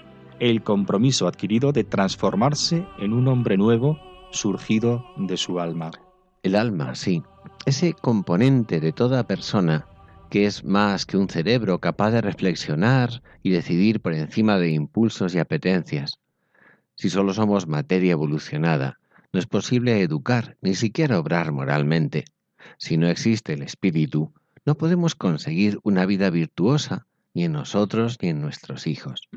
el 0.40 0.62
compromiso 0.62 1.28
adquirido 1.28 1.72
de 1.72 1.84
transformarse 1.84 2.86
en 2.98 3.12
un 3.12 3.28
hombre 3.28 3.56
nuevo 3.56 4.00
surgido 4.32 5.04
de 5.16 5.36
su 5.36 5.60
alma. 5.60 5.90
El 6.42 6.56
alma, 6.56 6.94
sí, 6.94 7.22
ese 7.66 7.92
componente 7.92 8.80
de 8.80 8.92
toda 8.92 9.26
persona 9.26 9.86
que 10.30 10.46
es 10.46 10.64
más 10.64 11.04
que 11.06 11.18
un 11.18 11.28
cerebro 11.28 11.80
capaz 11.80 12.12
de 12.12 12.20
reflexionar 12.22 13.22
y 13.42 13.50
decidir 13.50 14.00
por 14.00 14.14
encima 14.14 14.58
de 14.58 14.70
impulsos 14.70 15.34
y 15.34 15.38
apetencias. 15.38 16.20
Si 16.94 17.10
solo 17.10 17.34
somos 17.34 17.66
materia 17.66 18.12
evolucionada, 18.12 18.98
no 19.32 19.40
es 19.40 19.46
posible 19.46 20.00
educar 20.00 20.56
ni 20.60 20.74
siquiera 20.74 21.18
obrar 21.18 21.52
moralmente. 21.52 22.24
Si 22.78 22.96
no 22.96 23.08
existe 23.08 23.54
el 23.54 23.62
espíritu, 23.62 24.32
no 24.64 24.76
podemos 24.76 25.14
conseguir 25.14 25.78
una 25.82 26.06
vida 26.06 26.30
virtuosa 26.30 27.06
ni 27.34 27.44
en 27.44 27.52
nosotros 27.52 28.18
ni 28.22 28.28
en 28.28 28.40
nuestros 28.40 28.86
hijos. 28.86 29.28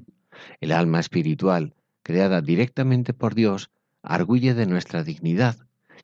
El 0.61 0.71
alma 0.71 0.99
espiritual, 0.99 1.73
creada 2.03 2.41
directamente 2.41 3.13
por 3.13 3.35
Dios, 3.35 3.71
arguye 4.01 4.53
de 4.53 4.65
nuestra 4.65 5.03
dignidad 5.03 5.57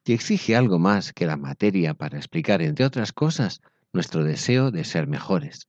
y 0.06 0.14
exige 0.14 0.56
algo 0.56 0.80
más 0.80 1.14
que 1.14 1.28
la 1.28 1.38
materia 1.38 1.94
para 1.94 2.18
explicar, 2.18 2.64
entre 2.64 2.84
otras 2.84 3.14
cosas, 3.14 3.62
nuestro 3.94 4.24
deseo 4.24 4.72
de 4.72 4.84
ser 4.84 5.06
mejores. 5.06 5.68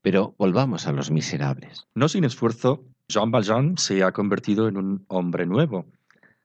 Pero 0.00 0.36
volvamos 0.38 0.86
a 0.86 0.92
los 0.92 1.10
miserables. 1.10 1.86
No 1.92 2.08
sin 2.08 2.22
esfuerzo, 2.22 2.84
Jean 3.08 3.32
Valjean 3.32 3.76
se 3.76 4.04
ha 4.04 4.12
convertido 4.12 4.68
en 4.68 4.76
un 4.76 5.04
hombre 5.08 5.44
nuevo. 5.44 5.86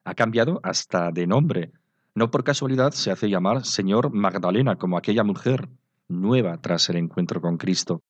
Ha 0.06 0.15
cambiado 0.15 0.60
hasta 0.63 1.12
de 1.12 1.27
nombre. 1.27 1.72
No 2.15 2.32
por 2.32 2.44
casualidad 2.44 2.94
se 2.94 3.12
hace 3.12 3.29
llamar 3.29 3.63
Señor 3.63 4.12
Magdalena, 4.12 4.77
como 4.77 4.98
aquella 4.98 5.24
mujer 5.24 5.70
nueva 6.08 6.58
tras 6.58 6.89
el 6.89 6.96
encuentro 6.96 7.41
con 7.41 7.58
Cristo. 7.58 8.01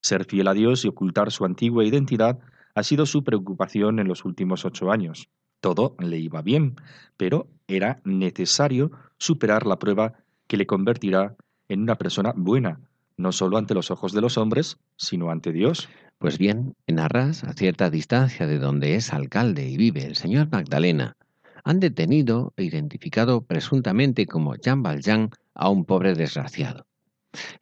Ser 0.00 0.24
fiel 0.24 0.46
a 0.46 0.54
Dios 0.54 0.84
y 0.84 0.88
ocultar 0.88 1.32
su 1.32 1.44
antigua 1.44 1.84
identidad 1.84 2.38
ha 2.74 2.82
sido 2.82 3.06
su 3.06 3.24
preocupación 3.24 3.98
en 3.98 4.08
los 4.08 4.24
últimos 4.24 4.64
ocho 4.64 4.90
años. 4.90 5.28
Todo 5.60 5.96
le 5.98 6.18
iba 6.18 6.42
bien, 6.42 6.76
pero 7.16 7.48
era 7.66 8.00
necesario 8.04 8.90
superar 9.18 9.66
la 9.66 9.78
prueba 9.78 10.14
que 10.46 10.56
le 10.56 10.66
convertirá 10.66 11.36
en 11.68 11.82
una 11.82 11.96
persona 11.96 12.32
buena, 12.36 12.80
no 13.16 13.32
solo 13.32 13.58
ante 13.58 13.74
los 13.74 13.90
ojos 13.90 14.12
de 14.12 14.20
los 14.20 14.38
hombres, 14.38 14.78
sino 14.96 15.30
ante 15.30 15.52
Dios. 15.52 15.88
Pues 16.18 16.38
bien, 16.38 16.74
en 16.86 16.98
Arras, 16.98 17.44
a 17.44 17.52
cierta 17.52 17.90
distancia 17.90 18.46
de 18.46 18.58
donde 18.58 18.94
es 18.94 19.12
alcalde 19.12 19.68
y 19.68 19.76
vive 19.76 20.04
el 20.04 20.16
señor 20.16 20.48
Magdalena, 20.50 21.16
han 21.64 21.80
detenido 21.80 22.54
e 22.56 22.64
identificado 22.64 23.42
presuntamente 23.42 24.26
como 24.26 24.54
Jean 24.54 24.82
Valjean 24.82 25.30
a 25.54 25.68
un 25.68 25.84
pobre 25.84 26.14
desgraciado. 26.14 26.86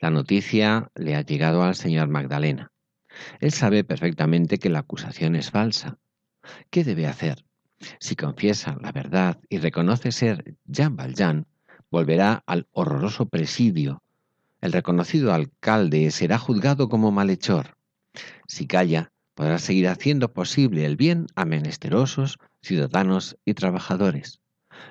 La 0.00 0.10
noticia 0.10 0.90
le 0.94 1.16
ha 1.16 1.22
llegado 1.22 1.62
al 1.62 1.74
señor 1.74 2.08
Magdalena. 2.08 2.70
Él 3.40 3.52
sabe 3.52 3.84
perfectamente 3.84 4.58
que 4.58 4.70
la 4.70 4.80
acusación 4.80 5.36
es 5.36 5.50
falsa. 5.50 5.98
¿Qué 6.70 6.84
debe 6.84 7.06
hacer? 7.06 7.44
Si 7.98 8.16
confiesa 8.16 8.76
la 8.80 8.92
verdad 8.92 9.38
y 9.48 9.58
reconoce 9.58 10.12
ser 10.12 10.56
Jean 10.64 10.96
Valjean, 10.96 11.46
volverá 11.90 12.42
al 12.46 12.68
horroroso 12.72 13.26
presidio. 13.26 14.02
El 14.60 14.72
reconocido 14.72 15.32
alcalde 15.32 16.10
será 16.10 16.38
juzgado 16.38 16.88
como 16.88 17.12
malhechor. 17.12 17.76
Si 18.46 18.66
calla, 18.66 19.12
podrá 19.34 19.58
seguir 19.58 19.88
haciendo 19.88 20.32
posible 20.32 20.86
el 20.86 20.96
bien 20.96 21.26
a 21.36 21.44
menesterosos, 21.44 22.38
ciudadanos 22.62 23.36
y 23.44 23.54
trabajadores. 23.54 24.40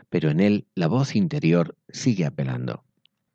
Pero 0.09 0.29
en 0.29 0.39
él 0.39 0.67
la 0.75 0.87
voz 0.87 1.15
interior 1.15 1.75
sigue 1.89 2.25
apelando. 2.25 2.83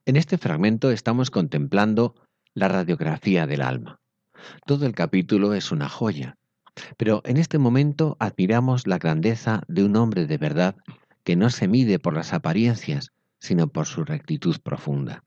En 0.06 0.16
este 0.16 0.38
fragmento 0.38 0.90
estamos 0.90 1.30
contemplando 1.30 2.14
la 2.54 2.68
radiografía 2.68 3.47
del 3.47 3.62
alma. 3.62 4.00
Todo 4.66 4.87
el 4.87 4.94
capítulo 4.94 5.54
es 5.54 5.73
una 5.73 5.88
joya, 5.88 6.37
pero 6.97 7.23
en 7.25 7.37
este 7.37 7.59
momento 7.59 8.16
admiramos 8.20 8.87
la 8.87 8.99
grandeza 8.99 9.62
de 9.68 9.85
un 9.85 9.97
hombre 9.97 10.26
de 10.26 10.38
verdad 10.38 10.76
que 11.25 11.37
no 11.37 11.50
se 11.50 11.68
mide 11.68 11.99
por 11.99 12.14
las 12.14 12.32
apariencias, 12.32 13.12
sino 13.38 13.68
por 13.68 13.87
su 13.87 14.04
rectitud 14.04 14.56
profunda. 14.62 15.25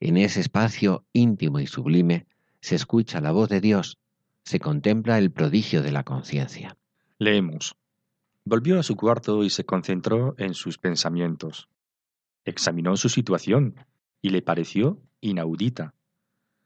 En 0.00 0.16
ese 0.16 0.40
espacio 0.40 1.04
íntimo 1.12 1.60
y 1.60 1.66
sublime 1.66 2.26
se 2.60 2.74
escucha 2.74 3.20
la 3.20 3.32
voz 3.32 3.48
de 3.48 3.60
Dios, 3.60 3.98
se 4.44 4.60
contempla 4.60 5.18
el 5.18 5.30
prodigio 5.30 5.82
de 5.82 5.92
la 5.92 6.04
conciencia. 6.04 6.76
Leemos. 7.18 7.76
Volvió 8.44 8.78
a 8.78 8.84
su 8.84 8.94
cuarto 8.94 9.42
y 9.42 9.50
se 9.50 9.64
concentró 9.64 10.34
en 10.38 10.54
sus 10.54 10.78
pensamientos. 10.78 11.68
Examinó 12.44 12.96
su 12.96 13.08
situación 13.08 13.74
y 14.22 14.30
le 14.30 14.42
pareció 14.42 15.02
inaudita. 15.20 15.94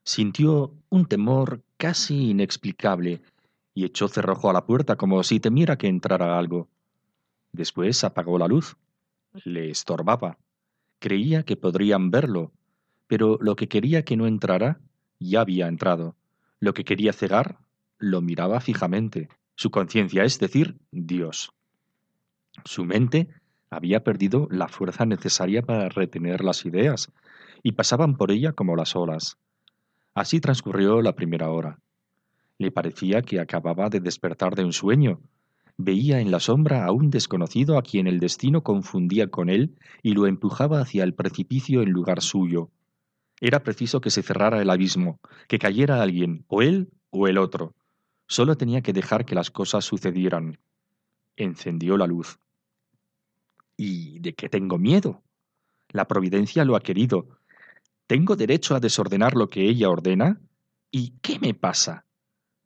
Sintió 0.05 0.73
un 0.89 1.07
temor 1.07 1.63
casi 1.77 2.31
inexplicable 2.31 3.23
y 3.75 3.85
echó 3.85 4.09
cerrojo 4.09 4.51
a 4.51 4.53
la 4.53 4.65
puerta 4.65 4.97
como 4.97 5.23
si 5.23 5.41
temiera 5.41 5.79
que 5.79 5.89
entrara 5.89 6.39
algo. 6.39 6.69
Después 7.53 8.03
apagó 8.05 8.39
la 8.39 8.49
luz. 8.49 8.77
Le 9.45 9.71
estorbaba. 9.71 10.39
Creía 10.99 11.45
que 11.45 11.57
podrían 11.57 12.11
verlo, 12.11 12.53
pero 13.07 13.39
lo 13.41 13.57
que 13.57 13.69
quería 13.69 14.05
que 14.05 14.17
no 14.17 14.27
entrara 14.27 14.81
ya 15.19 15.43
había 15.43 15.69
entrado. 15.69 16.17
Lo 16.59 16.75
que 16.75 16.85
quería 16.85 17.13
cegar 17.13 17.59
lo 17.99 18.21
miraba 18.21 18.61
fijamente. 18.61 19.29
Su 19.55 19.71
conciencia, 19.71 20.25
es 20.25 20.39
decir, 20.39 20.79
Dios. 20.91 21.53
Su 22.65 22.85
mente 22.85 23.29
había 23.71 24.03
perdido 24.03 24.49
la 24.51 24.69
fuerza 24.69 25.07
necesaria 25.07 25.63
para 25.63 25.89
retener 25.89 26.43
las 26.43 26.65
ideas, 26.65 27.13
y 27.63 27.73
pasaban 27.73 28.17
por 28.17 28.31
ella 28.31 28.53
como 28.53 28.75
las 28.75 28.97
olas. 28.97 29.39
Así 30.21 30.39
transcurrió 30.39 31.01
la 31.01 31.15
primera 31.15 31.49
hora. 31.49 31.79
Le 32.59 32.71
parecía 32.71 33.23
que 33.23 33.41
acababa 33.41 33.89
de 33.89 34.01
despertar 34.01 34.55
de 34.55 34.67
un 34.67 34.75
sueño. 34.75 35.23
Veía 35.79 36.21
en 36.21 36.31
la 36.31 36.41
sombra 36.41 36.85
a 36.85 36.93
un 36.93 37.09
desconocido 37.09 37.79
a 37.79 37.83
quien 37.83 38.07
el 38.07 38.21
destino 38.21 38.63
confundía 38.63 39.29
con 39.29 39.49
él 39.49 39.79
y 40.03 40.13
lo 40.13 40.27
empujaba 40.27 40.83
hacia 40.83 41.05
el 41.05 41.15
precipicio 41.15 41.81
en 41.81 41.93
lugar 41.93 42.21
suyo. 42.21 42.71
Era 43.41 43.63
preciso 43.63 44.03
que 44.03 44.11
se 44.11 44.23
cerrara 44.23 44.61
el 44.61 44.69
abismo, 44.69 45.21
que 45.49 45.59
cayera 45.59 46.03
alguien, 46.03 46.45
o 46.49 46.61
él 46.61 46.91
o 47.09 47.27
el 47.27 47.39
otro. 47.39 47.75
Solo 48.27 48.57
tenía 48.57 48.83
que 48.83 48.93
dejar 48.93 49.25
que 49.25 49.35
las 49.35 49.51
cosas 49.51 49.87
sucedieran. 49.87 50.59
Encendió 51.35 51.97
la 51.97 52.07
luz. 52.07 52.39
¿Y 53.75 54.19
de 54.19 54.35
qué 54.35 54.51
tengo 54.51 54.77
miedo? 54.77 55.23
La 55.89 56.07
providencia 56.07 56.67
lo 56.67 56.77
ha 56.77 56.81
querido, 56.81 57.40
¿Tengo 58.11 58.35
derecho 58.35 58.75
a 58.75 58.81
desordenar 58.81 59.37
lo 59.37 59.49
que 59.49 59.69
ella 59.69 59.89
ordena? 59.89 60.41
¿Y 60.91 61.11
qué 61.23 61.39
me 61.39 61.55
pasa? 61.55 62.07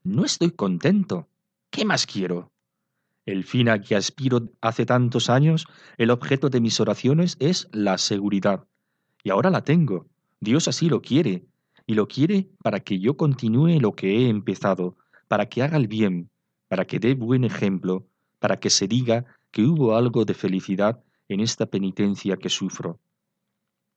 No 0.02 0.24
estoy 0.24 0.52
contento. 0.52 1.28
¿Qué 1.68 1.84
más 1.84 2.06
quiero? 2.06 2.50
El 3.26 3.44
fin 3.44 3.68
a 3.68 3.78
que 3.78 3.94
aspiro 3.94 4.48
hace 4.62 4.86
tantos 4.86 5.28
años, 5.28 5.66
el 5.98 6.08
objeto 6.08 6.48
de 6.48 6.62
mis 6.62 6.80
oraciones 6.80 7.36
es 7.40 7.68
la 7.72 7.98
seguridad. 7.98 8.64
Y 9.22 9.28
ahora 9.28 9.50
la 9.50 9.62
tengo. 9.64 10.06
Dios 10.40 10.66
así 10.66 10.88
lo 10.88 11.02
quiere. 11.02 11.44
Y 11.86 11.92
lo 11.92 12.08
quiere 12.08 12.48
para 12.62 12.80
que 12.80 12.98
yo 12.98 13.18
continúe 13.18 13.78
lo 13.80 13.92
que 13.92 14.16
he 14.16 14.30
empezado, 14.30 14.96
para 15.28 15.50
que 15.50 15.62
haga 15.62 15.76
el 15.76 15.88
bien, 15.88 16.30
para 16.68 16.86
que 16.86 16.98
dé 16.98 17.12
buen 17.12 17.44
ejemplo, 17.44 18.06
para 18.38 18.58
que 18.58 18.70
se 18.70 18.88
diga 18.88 19.26
que 19.50 19.60
hubo 19.60 19.94
algo 19.94 20.24
de 20.24 20.32
felicidad 20.32 21.04
en 21.28 21.40
esta 21.40 21.66
penitencia 21.66 22.38
que 22.38 22.48
sufro. 22.48 22.98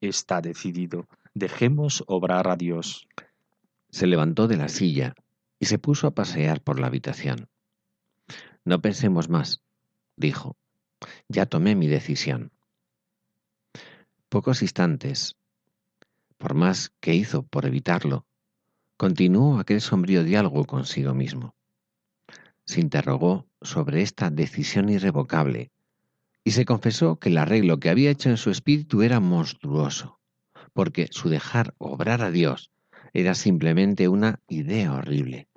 Está 0.02 0.42
decidido. 0.42 1.08
Dejemos 1.40 2.04
obrar 2.08 2.48
a 2.48 2.56
Dios. 2.56 3.08
Se 3.92 4.08
levantó 4.08 4.48
de 4.48 4.58
la 4.58 4.70
silla 4.70 5.14
y 5.60 5.68
se 5.68 5.78
puso 5.78 6.08
a 6.08 6.16
pasear 6.16 6.62
por 6.62 6.80
la 6.80 6.88
habitación. 6.88 7.48
No 8.66 8.82
pensemos 8.82 9.30
más, 9.30 9.62
dijo. 10.16 10.58
Ya 11.28 11.46
tomé 11.46 11.76
mi 11.76 11.86
decisión. 11.86 12.52
Pocos 14.30 14.64
instantes, 14.64 15.36
por 16.40 16.56
más 16.56 16.92
que 17.00 17.14
hizo 17.14 17.44
por 17.44 17.68
evitarlo, 17.68 18.26
continuó 18.98 19.60
aquel 19.60 19.82
sombrío 19.82 20.24
diálogo 20.24 20.66
consigo 20.66 21.14
mismo. 21.14 21.54
Se 22.66 22.82
interrogó 22.82 23.46
sobre 23.62 24.02
esta 24.02 24.32
decisión 24.32 24.90
irrevocable 24.90 25.72
y 26.44 26.54
se 26.54 26.66
confesó 26.66 27.20
que 27.20 27.30
el 27.30 27.38
arreglo 27.38 27.80
que 27.80 27.92
había 27.92 28.10
hecho 28.10 28.32
en 28.32 28.38
su 28.38 28.50
espíritu 28.50 29.04
era 29.04 29.20
monstruoso 29.20 30.17
porque 30.78 31.08
su 31.10 31.30
dejar 31.30 31.74
obrar 31.80 32.22
a 32.22 32.30
Dios 32.30 32.70
era 33.12 33.34
simplemente 33.34 34.08
una 34.10 34.42
idea 34.48 34.94
horrible. 34.94 35.48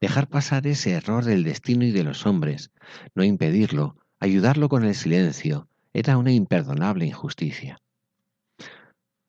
Dejar 0.00 0.26
pasar 0.26 0.66
ese 0.66 0.90
error 0.90 1.24
del 1.24 1.44
destino 1.44 1.84
y 1.84 1.92
de 1.92 2.02
los 2.02 2.26
hombres, 2.26 2.72
no 3.14 3.22
impedirlo, 3.22 3.94
ayudarlo 4.18 4.68
con 4.68 4.84
el 4.84 4.96
silencio, 4.96 5.68
era 5.92 6.18
una 6.18 6.32
imperdonable 6.32 7.06
injusticia. 7.06 7.80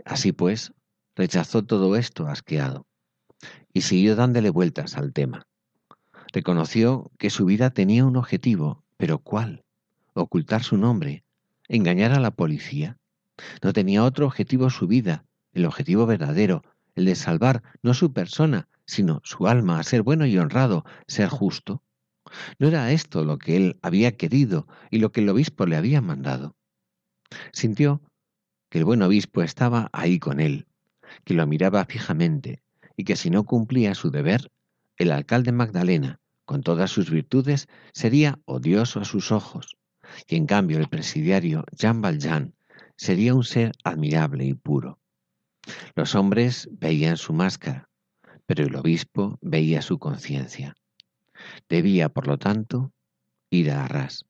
Así 0.03 0.31
pues, 0.31 0.73
rechazó 1.15 1.63
todo 1.63 1.95
esto 1.95 2.25
asqueado 2.25 2.87
y 3.71 3.81
siguió 3.81 4.15
dándole 4.15 4.49
vueltas 4.49 4.97
al 4.97 5.13
tema. 5.13 5.45
Reconoció 6.33 7.11
que 7.19 7.29
su 7.29 7.45
vida 7.45 7.69
tenía 7.69 8.03
un 8.03 8.17
objetivo, 8.17 8.83
pero 8.97 9.19
¿cuál? 9.19 9.63
Ocultar 10.13 10.63
su 10.63 10.75
nombre, 10.75 11.23
engañar 11.67 12.13
a 12.13 12.19
la 12.19 12.31
policía, 12.31 12.97
no 13.61 13.73
tenía 13.73 14.03
otro 14.03 14.25
objetivo 14.25 14.69
su 14.69 14.87
vida, 14.87 15.25
el 15.53 15.65
objetivo 15.65 16.05
verdadero, 16.05 16.63
el 16.95 17.05
de 17.05 17.15
salvar 17.15 17.63
no 17.81 17.93
su 17.93 18.13
persona, 18.13 18.67
sino 18.85 19.21
su 19.23 19.47
alma, 19.47 19.79
a 19.79 19.83
ser 19.83 20.01
bueno 20.01 20.25
y 20.25 20.37
honrado, 20.37 20.85
ser 21.07 21.29
justo. 21.29 21.83
No 22.57 22.67
era 22.67 22.91
esto 22.91 23.23
lo 23.23 23.37
que 23.37 23.55
él 23.55 23.79
había 23.81 24.17
querido 24.17 24.67
y 24.91 24.99
lo 24.99 25.11
que 25.11 25.21
el 25.21 25.29
obispo 25.29 25.65
le 25.65 25.75
había 25.75 26.01
mandado. 26.01 26.55
Sintió 27.51 28.01
que 28.69 28.79
el 28.79 28.85
buen 28.85 29.01
obispo 29.01 29.41
estaba 29.41 29.89
ahí 29.93 30.19
con 30.19 30.39
él, 30.39 30.67
que 31.23 31.33
lo 31.33 31.45
miraba 31.47 31.85
fijamente 31.85 32.61
y 32.95 33.03
que 33.03 33.15
si 33.15 33.29
no 33.29 33.45
cumplía 33.45 33.95
su 33.95 34.11
deber, 34.11 34.51
el 34.97 35.11
alcalde 35.11 35.51
Magdalena, 35.51 36.19
con 36.45 36.61
todas 36.61 36.91
sus 36.91 37.09
virtudes, 37.09 37.67
sería 37.93 38.39
odioso 38.45 38.99
a 38.99 39.05
sus 39.05 39.31
ojos, 39.31 39.77
y 40.27 40.35
en 40.35 40.45
cambio 40.45 40.79
el 40.79 40.89
presidiario 40.89 41.63
Jean 41.71 42.01
Valjean 42.01 42.55
sería 42.99 43.33
un 43.33 43.45
ser 43.45 43.71
admirable 43.85 44.43
y 44.43 44.53
puro. 44.53 44.99
Los 45.95 46.15
hombres 46.15 46.67
veían 46.69 47.15
su 47.15 47.31
máscara, 47.31 47.89
pero 48.45 48.65
el 48.65 48.75
obispo 48.75 49.39
veía 49.41 49.81
su 49.81 49.97
conciencia. 49.99 50.75
Debía, 51.69 52.09
por 52.09 52.27
lo 52.27 52.37
tanto, 52.37 52.91
ir 53.49 53.71
a 53.71 53.85
Arras, 53.85 54.25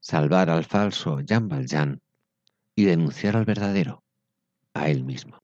salvar 0.00 0.50
al 0.50 0.64
falso 0.64 1.20
Jean 1.20 1.48
Valjean 1.48 2.00
y 2.74 2.86
denunciar 2.86 3.36
al 3.36 3.44
verdadero, 3.44 4.02
a 4.74 4.88
él 4.88 5.04
mismo. 5.04 5.40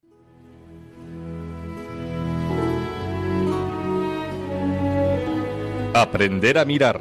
Aprender 5.94 6.58
a 6.58 6.64
mirar. 6.64 7.00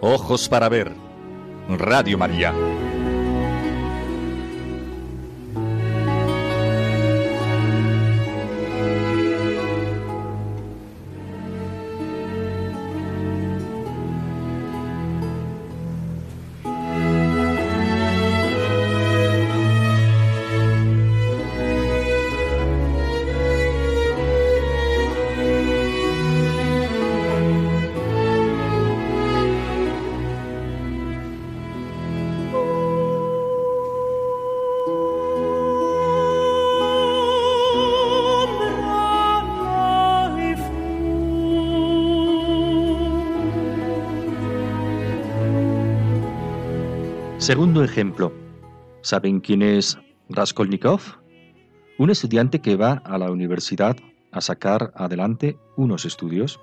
Ojos 0.00 0.48
para 0.48 0.68
ver. 0.68 0.92
Radio 1.68 2.16
María. 2.16 2.54
Segundo 47.44 47.84
ejemplo. 47.84 48.32
¿Saben 49.02 49.38
quién 49.38 49.60
es 49.60 49.98
Raskolnikov? 50.30 51.02
Un 51.98 52.08
estudiante 52.08 52.62
que 52.62 52.74
va 52.76 53.02
a 53.04 53.18
la 53.18 53.30
universidad 53.30 53.98
a 54.32 54.40
sacar 54.40 54.94
adelante 54.96 55.58
unos 55.76 56.06
estudios. 56.06 56.58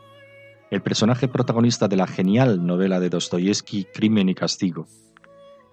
El 0.72 0.82
personaje 0.82 1.28
protagonista 1.28 1.88
de 1.88 1.98
la 1.98 2.08
genial 2.08 2.66
novela 2.66 3.00
de 3.00 3.12
Dostoyevsky, 3.12 3.90
Crimen 3.94 4.30
y 4.30 4.34
Castigo. 4.34 4.88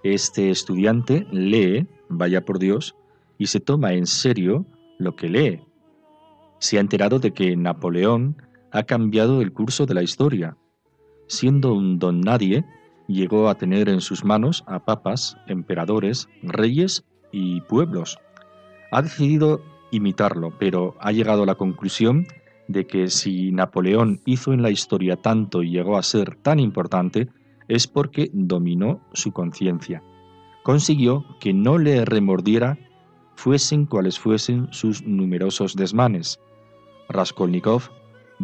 Este 0.02 0.50
estudiante 0.50 1.26
lee, 1.30 1.86
vaya 2.10 2.44
por 2.44 2.58
Dios, 2.58 2.94
y 3.38 3.46
se 3.46 3.60
toma 3.60 3.94
en 3.94 4.04
serio 4.04 4.66
lo 4.98 5.16
que 5.16 5.30
lee. 5.30 5.62
Se 6.58 6.76
ha 6.76 6.80
enterado 6.82 7.18
de 7.18 7.32
que 7.32 7.56
Napoleón 7.56 8.42
ha 8.72 8.82
cambiado 8.82 9.40
el 9.40 9.54
curso 9.54 9.86
de 9.86 9.94
la 9.94 10.02
historia. 10.02 10.58
Siendo 11.28 11.72
un 11.72 11.98
don 11.98 12.20
nadie, 12.20 12.66
llegó 13.08 13.48
a 13.48 13.56
tener 13.56 13.88
en 13.88 14.00
sus 14.00 14.24
manos 14.24 14.62
a 14.66 14.84
papas, 14.84 15.36
emperadores, 15.48 16.28
reyes 16.42 17.04
y 17.32 17.62
pueblos. 17.62 18.18
Ha 18.92 19.02
decidido 19.02 19.60
imitarlo, 19.90 20.52
pero 20.58 20.94
ha 21.00 21.10
llegado 21.10 21.42
a 21.42 21.46
la 21.46 21.56
conclusión 21.56 22.26
de 22.68 22.86
que 22.86 23.08
si 23.08 23.50
Napoleón 23.50 24.20
hizo 24.26 24.52
en 24.52 24.62
la 24.62 24.70
historia 24.70 25.16
tanto 25.16 25.62
y 25.62 25.70
llegó 25.70 25.96
a 25.96 26.02
ser 26.02 26.36
tan 26.36 26.60
importante, 26.60 27.28
es 27.66 27.86
porque 27.86 28.30
dominó 28.32 29.00
su 29.14 29.32
conciencia. 29.32 30.02
Consiguió 30.62 31.24
que 31.40 31.54
no 31.54 31.78
le 31.78 32.04
remordiera 32.04 32.78
fuesen 33.34 33.86
cuales 33.86 34.18
fuesen 34.18 34.68
sus 34.70 35.02
numerosos 35.02 35.76
desmanes. 35.76 36.40
Raskolnikov 37.08 37.90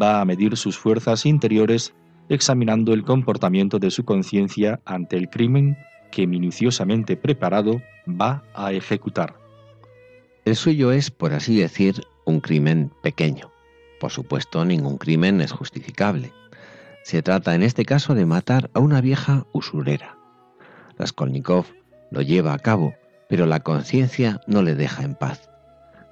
va 0.01 0.21
a 0.21 0.25
medir 0.25 0.57
sus 0.57 0.79
fuerzas 0.79 1.27
interiores 1.27 1.95
examinando 2.29 2.93
el 2.93 3.05
comportamiento 3.05 3.79
de 3.79 3.91
su 3.91 4.05
conciencia 4.05 4.81
ante 4.85 5.17
el 5.17 5.29
crimen 5.29 5.77
que 6.11 6.27
minuciosamente 6.27 7.17
preparado 7.17 7.83
va 8.09 8.45
a 8.55 8.73
ejecutar. 8.73 9.35
El 10.45 10.57
suyo 10.57 10.93
es, 10.93 11.11
por 11.11 11.33
así 11.33 11.59
decir, 11.59 12.03
un 12.25 12.41
crimen 12.41 12.93
pequeño. 13.03 13.51
Por 13.99 14.11
supuesto, 14.11 14.65
ningún 14.65 14.99
crimen 14.99 15.41
es 15.41 15.53
justificable. 15.53 16.33
Se 17.03 17.23
trata 17.23 17.55
en 17.55 17.63
este 17.63 17.85
caso 17.85 18.15
de 18.15 18.27
matar 18.27 18.71
a 18.75 18.81
una 18.81 19.01
vieja 19.01 19.47
usurera. 19.53 20.17
Raskolnikov 20.99 21.67
lo 22.11 22.23
lleva 22.23 22.53
a 22.53 22.59
cabo, 22.59 22.95
pero 23.29 23.47
la 23.47 23.61
conciencia 23.61 24.41
no 24.47 24.63
le 24.63 24.75
deja 24.75 25.03
en 25.03 25.15
paz. 25.15 25.51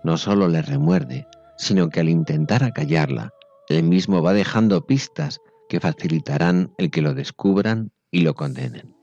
No 0.02 0.16
solo 0.16 0.48
le 0.48 0.62
remuerde, 0.62 1.26
sino 1.56 1.88
que 1.90 2.00
al 2.00 2.08
intentar 2.08 2.64
acallarla, 2.64 3.32
él 3.68 3.84
mismo 3.84 4.22
va 4.22 4.32
dejando 4.32 4.86
pistas 4.86 5.40
que 5.72 5.80
facilitarán 5.80 6.70
el 6.76 6.90
que 6.90 7.00
lo 7.00 7.14
descubran 7.14 7.92
y 8.10 8.20
lo 8.20 8.34
condenen. 8.34 8.94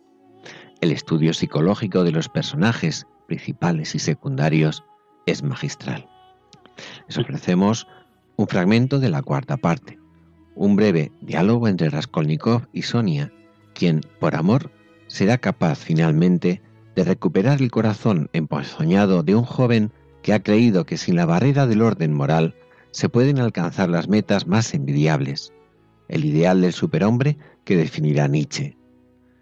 El 0.81 0.91
estudio 0.91 1.33
psicológico 1.33 2.03
de 2.03 2.11
los 2.11 2.29
personajes 2.29 3.07
principales 3.25 3.95
y 3.95 3.99
secundarios 3.99 4.83
es 5.25 5.41
magistral. 5.41 6.07
Les 7.07 7.17
ofrecemos 7.17 7.87
un 8.35 8.47
fragmento 8.47 8.99
de 8.99 9.09
la 9.09 9.23
cuarta 9.23 9.57
parte, 9.57 9.97
un 10.53 10.75
breve 10.75 11.11
diálogo 11.21 11.67
entre 11.67 11.89
Raskolnikov 11.89 12.67
y 12.71 12.83
Sonia, 12.83 13.33
quien, 13.73 14.01
por 14.19 14.35
amor, 14.35 14.69
será 15.07 15.39
capaz 15.39 15.79
finalmente 15.79 16.61
de 16.95 17.03
recuperar 17.03 17.63
el 17.63 17.71
corazón 17.71 18.29
emponzoñado 18.31 19.23
de 19.23 19.33
un 19.33 19.43
joven 19.43 19.91
que 20.21 20.33
ha 20.33 20.43
creído 20.43 20.85
que 20.85 20.97
sin 20.97 21.15
la 21.15 21.25
barrera 21.25 21.65
del 21.65 21.81
orden 21.81 22.13
moral 22.13 22.53
se 22.91 23.09
pueden 23.09 23.39
alcanzar 23.39 23.89
las 23.89 24.07
metas 24.07 24.45
más 24.45 24.75
envidiables, 24.75 25.51
el 26.09 26.25
ideal 26.25 26.59
del 26.59 26.73
superhombre 26.73 27.37
que 27.63 27.77
definirá 27.77 28.27
Nietzsche. 28.27 28.75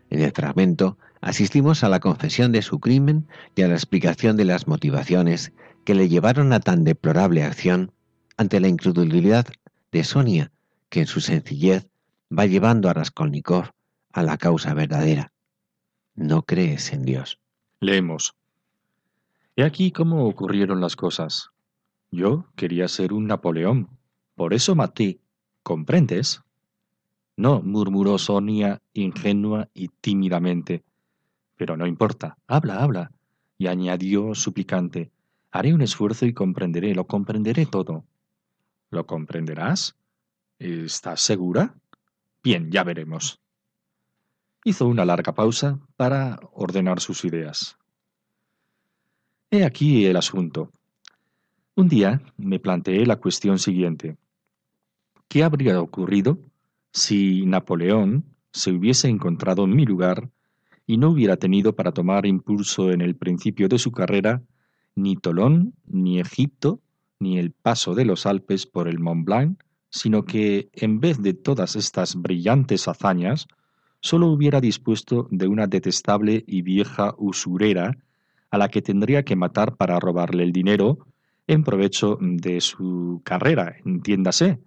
En 0.10 0.21
el 0.21 0.32
fragmento 0.32 0.97
asistimos 1.21 1.84
a 1.84 1.89
la 1.89 1.99
confesión 1.99 2.51
de 2.51 2.62
su 2.62 2.80
crimen 2.80 3.27
y 3.56 3.63
a 3.63 3.67
la 3.67 3.73
explicación 3.73 4.38
de 4.38 4.45
las 4.45 4.67
motivaciones 4.67 5.53
que 5.84 5.95
le 5.95 6.10
llevaron 6.10 6.53
a 6.53 6.60
tan 6.60 6.84
deplorable 6.84 7.43
acción 7.43 7.91
ante 8.38 8.60
la 8.60 8.67
incredulidad 8.67 9.47
de 9.91 10.03
Sonia, 10.03 10.51
que 10.89 11.01
en 11.01 11.08
su 11.08 11.21
sencillez 11.21 11.88
va 12.38 12.45
llevando 12.45 12.89
a 12.89 12.93
Raskolnikov 12.93 13.71
a 14.12 14.23
la 14.23 14.38
causa 14.38 14.73
verdadera. 14.73 15.32
No 16.15 16.43
crees 16.43 16.91
en 16.93 17.03
Dios. 17.03 17.39
Leemos. 17.80 18.36
He 19.56 19.63
aquí 19.63 19.91
cómo 19.91 20.27
ocurrieron 20.27 20.82
las 20.82 20.95
cosas. 20.95 21.49
Yo 22.12 22.45
quería 22.56 22.88
ser 22.88 23.13
un 23.13 23.27
Napoleón, 23.27 23.89
por 24.36 24.53
eso 24.53 24.75
maté. 24.75 25.19
¿Comprendes? 25.63 26.41
No, 27.38 27.62
murmuró 27.62 28.17
Sonia 28.17 28.82
ingenua 28.93 29.69
y 29.76 29.89
tímidamente. 29.89 30.84
Pero 31.56 31.78
no 31.78 31.86
importa, 31.86 32.38
habla, 32.47 32.82
habla. 32.82 33.12
Y 33.60 33.67
añadió 33.67 34.34
suplicante, 34.34 35.12
haré 35.52 35.73
un 35.73 35.82
esfuerzo 35.82 36.26
y 36.26 36.34
comprenderé, 36.34 36.95
lo 36.95 37.06
comprenderé 37.06 37.67
todo. 37.67 38.06
¿Lo 38.89 39.06
comprenderás? 39.06 39.95
¿Estás 40.58 41.21
segura? 41.21 41.76
Bien, 42.43 42.71
ya 42.71 42.84
veremos. 42.84 43.39
Hizo 44.63 44.88
una 44.88 45.06
larga 45.06 45.34
pausa 45.34 45.80
para 45.95 46.39
ordenar 46.54 47.00
sus 47.00 47.23
ideas. 47.23 47.78
He 49.52 49.63
aquí 49.63 50.06
el 50.06 50.17
asunto. 50.17 50.71
Un 51.76 51.88
día 51.88 52.21
me 52.38 52.60
planteé 52.60 53.06
la 53.06 53.17
cuestión 53.17 53.60
siguiente. 53.60 54.17
¿Qué 55.28 55.43
habría 55.43 55.80
ocurrido 55.80 56.39
si 56.91 57.45
Napoleón 57.45 58.26
se 58.52 58.71
hubiese 58.71 59.08
encontrado 59.08 59.65
en 59.65 59.76
mi 59.76 59.86
lugar 59.86 60.30
y 60.86 60.97
no 60.97 61.10
hubiera 61.10 61.38
tenido 61.38 61.76
para 61.76 61.91
tomar 61.91 62.26
impulso 62.26 62.91
en 62.91 63.02
el 63.02 63.15
principio 63.15 63.67
de 63.67 63.78
su 63.78 63.91
carrera 63.91 64.41
ni 64.95 65.15
Tolón, 65.15 65.73
ni 65.86 66.19
Egipto, 66.19 66.82
ni 67.19 67.38
el 67.38 67.52
paso 67.52 67.93
de 67.93 68.06
los 68.06 68.26
Alpes 68.26 68.65
por 68.65 68.88
el 68.88 69.00
Mont 69.00 69.26
Blanc, 69.26 69.63
sino 69.89 70.26
que, 70.26 70.69
en 70.73 71.00
vez 71.00 71.21
de 71.21 71.34
todas 71.34 71.76
estas 71.76 72.15
brillantes 72.15 72.88
hazañas, 72.88 73.47
sólo 74.02 74.28
hubiera 74.28 74.60
dispuesto 74.60 75.28
de 75.32 75.47
una 75.47 75.67
detestable 75.67 76.43
y 76.47 76.62
vieja 76.62 77.15
usurera 77.17 77.97
a 78.50 78.58
la 78.58 78.69
que 78.69 78.82
tendría 78.82 79.23
que 79.23 79.36
matar 79.36 79.76
para 79.76 80.00
robarle 80.00 80.43
el 80.43 80.52
dinero 80.52 81.00
en 81.47 81.63
provecho 81.63 82.17
de 82.21 82.62
su 82.62 83.21
carrera, 83.23 83.76
entiéndase. 83.86 84.60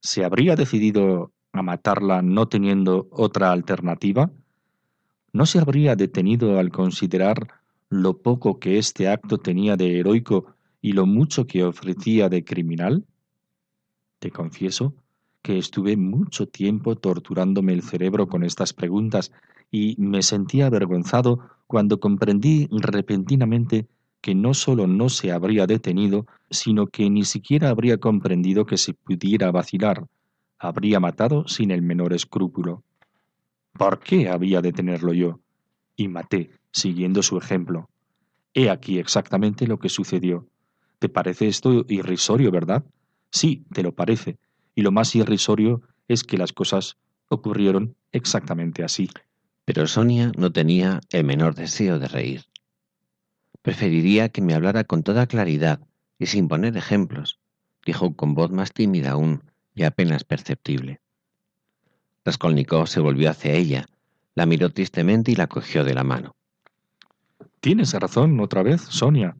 ¿Se 0.00 0.24
habría 0.24 0.54
decidido 0.54 1.32
a 1.58 1.62
matarla 1.62 2.22
no 2.22 2.48
teniendo 2.48 3.08
otra 3.10 3.52
alternativa? 3.52 4.30
¿No 5.32 5.46
se 5.46 5.58
habría 5.58 5.96
detenido 5.96 6.58
al 6.58 6.70
considerar 6.70 7.48
lo 7.88 8.18
poco 8.18 8.58
que 8.58 8.78
este 8.78 9.08
acto 9.08 9.38
tenía 9.38 9.76
de 9.76 9.98
heroico 9.98 10.54
y 10.80 10.92
lo 10.92 11.06
mucho 11.06 11.46
que 11.46 11.64
ofrecía 11.64 12.28
de 12.28 12.44
criminal? 12.44 13.04
Te 14.18 14.30
confieso 14.30 14.94
que 15.42 15.58
estuve 15.58 15.96
mucho 15.96 16.48
tiempo 16.48 16.96
torturándome 16.96 17.72
el 17.72 17.82
cerebro 17.82 18.26
con 18.28 18.42
estas 18.42 18.72
preguntas 18.72 19.32
y 19.70 19.94
me 19.98 20.22
sentí 20.22 20.62
avergonzado 20.62 21.40
cuando 21.66 22.00
comprendí 22.00 22.68
repentinamente 22.70 23.86
que 24.20 24.34
no 24.34 24.54
sólo 24.54 24.86
no 24.86 25.08
se 25.08 25.30
habría 25.30 25.66
detenido, 25.66 26.26
sino 26.50 26.88
que 26.88 27.08
ni 27.10 27.24
siquiera 27.24 27.70
habría 27.70 27.98
comprendido 27.98 28.66
que 28.66 28.76
se 28.76 28.94
pudiera 28.94 29.52
vacilar, 29.52 30.06
habría 30.58 31.00
matado 31.00 31.46
sin 31.48 31.70
el 31.70 31.82
menor 31.82 32.12
escrúpulo. 32.12 32.82
¿Por 33.72 34.00
qué 34.00 34.28
había 34.28 34.62
de 34.62 34.72
tenerlo 34.72 35.12
yo? 35.12 35.40
Y 35.96 36.08
maté, 36.08 36.50
siguiendo 36.72 37.22
su 37.22 37.38
ejemplo. 37.38 37.88
He 38.54 38.70
aquí 38.70 38.98
exactamente 38.98 39.66
lo 39.66 39.78
que 39.78 39.88
sucedió. 39.88 40.46
¿Te 40.98 41.08
parece 41.08 41.48
esto 41.48 41.84
irrisorio, 41.88 42.50
verdad? 42.50 42.84
Sí, 43.30 43.66
te 43.72 43.82
lo 43.82 43.94
parece. 43.94 44.38
Y 44.74 44.82
lo 44.82 44.92
más 44.92 45.14
irrisorio 45.14 45.82
es 46.08 46.24
que 46.24 46.38
las 46.38 46.52
cosas 46.52 46.96
ocurrieron 47.28 47.96
exactamente 48.12 48.82
así. 48.82 49.10
Pero 49.64 49.86
Sonia 49.86 50.32
no 50.36 50.52
tenía 50.52 51.00
el 51.10 51.24
menor 51.24 51.54
deseo 51.54 51.98
de 51.98 52.08
reír. 52.08 52.44
Preferiría 53.62 54.28
que 54.30 54.40
me 54.40 54.54
hablara 54.54 54.84
con 54.84 55.02
toda 55.02 55.26
claridad 55.26 55.80
y 56.18 56.26
sin 56.26 56.48
poner 56.48 56.76
ejemplos, 56.76 57.40
dijo 57.84 58.14
con 58.14 58.34
voz 58.34 58.52
más 58.52 58.72
tímida 58.72 59.10
aún 59.10 59.42
y 59.76 59.84
apenas 59.84 60.24
perceptible. 60.24 61.00
Raskolnikov 62.24 62.88
se 62.88 62.98
volvió 62.98 63.30
hacia 63.30 63.52
ella, 63.52 63.86
la 64.34 64.46
miró 64.46 64.70
tristemente 64.70 65.30
y 65.30 65.36
la 65.36 65.46
cogió 65.46 65.84
de 65.84 65.94
la 65.94 66.02
mano. 66.02 66.34
Tienes 67.60 67.92
razón 67.92 68.40
otra 68.40 68.64
vez, 68.64 68.80
Sonia. 68.80 69.36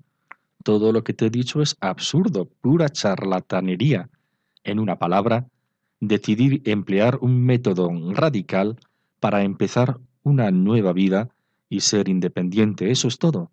Todo 0.63 0.93
lo 0.93 1.03
que 1.03 1.15
te 1.15 1.27
he 1.27 1.31
dicho 1.31 1.63
es 1.63 1.77
absurdo, 1.81 2.49
pura 2.61 2.89
charlatanería. 2.91 4.11
En 4.63 4.79
una 4.79 4.99
palabra, 4.99 5.49
decidí 6.01 6.63
emplear 6.65 7.19
un 7.21 7.45
método 7.45 7.91
radical 8.13 8.79
para 9.21 9.43
empezar 9.43 9.99
una 10.23 10.51
nueva 10.51 10.93
vida 10.93 11.31
y 11.69 11.81
ser 11.81 12.09
independiente. 12.09 12.91
Eso 12.91 13.09
es 13.09 13.19
todo. 13.19 13.51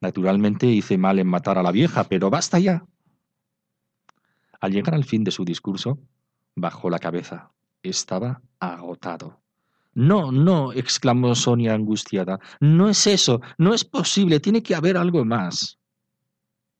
Naturalmente 0.00 0.66
hice 0.66 0.98
mal 0.98 1.18
en 1.18 1.28
matar 1.28 1.58
a 1.58 1.62
la 1.62 1.70
vieja, 1.70 2.04
pero 2.04 2.28
basta 2.28 2.58
ya. 2.58 2.84
Al 4.60 4.72
llegar 4.72 4.94
al 4.94 5.04
fin 5.04 5.22
de 5.22 5.30
su 5.30 5.44
discurso, 5.44 5.98
bajó 6.54 6.90
la 6.90 6.98
cabeza. 6.98 7.52
Estaba 7.82 8.42
agotado. 8.58 9.40
No, 9.94 10.32
no, 10.32 10.72
exclamó 10.72 11.34
Sonia 11.34 11.74
angustiada. 11.74 12.40
No 12.60 12.88
es 12.88 13.06
eso, 13.06 13.40
no 13.58 13.74
es 13.74 13.84
posible, 13.84 14.40
tiene 14.40 14.62
que 14.62 14.74
haber 14.74 14.96
algo 14.96 15.24
más. 15.24 15.78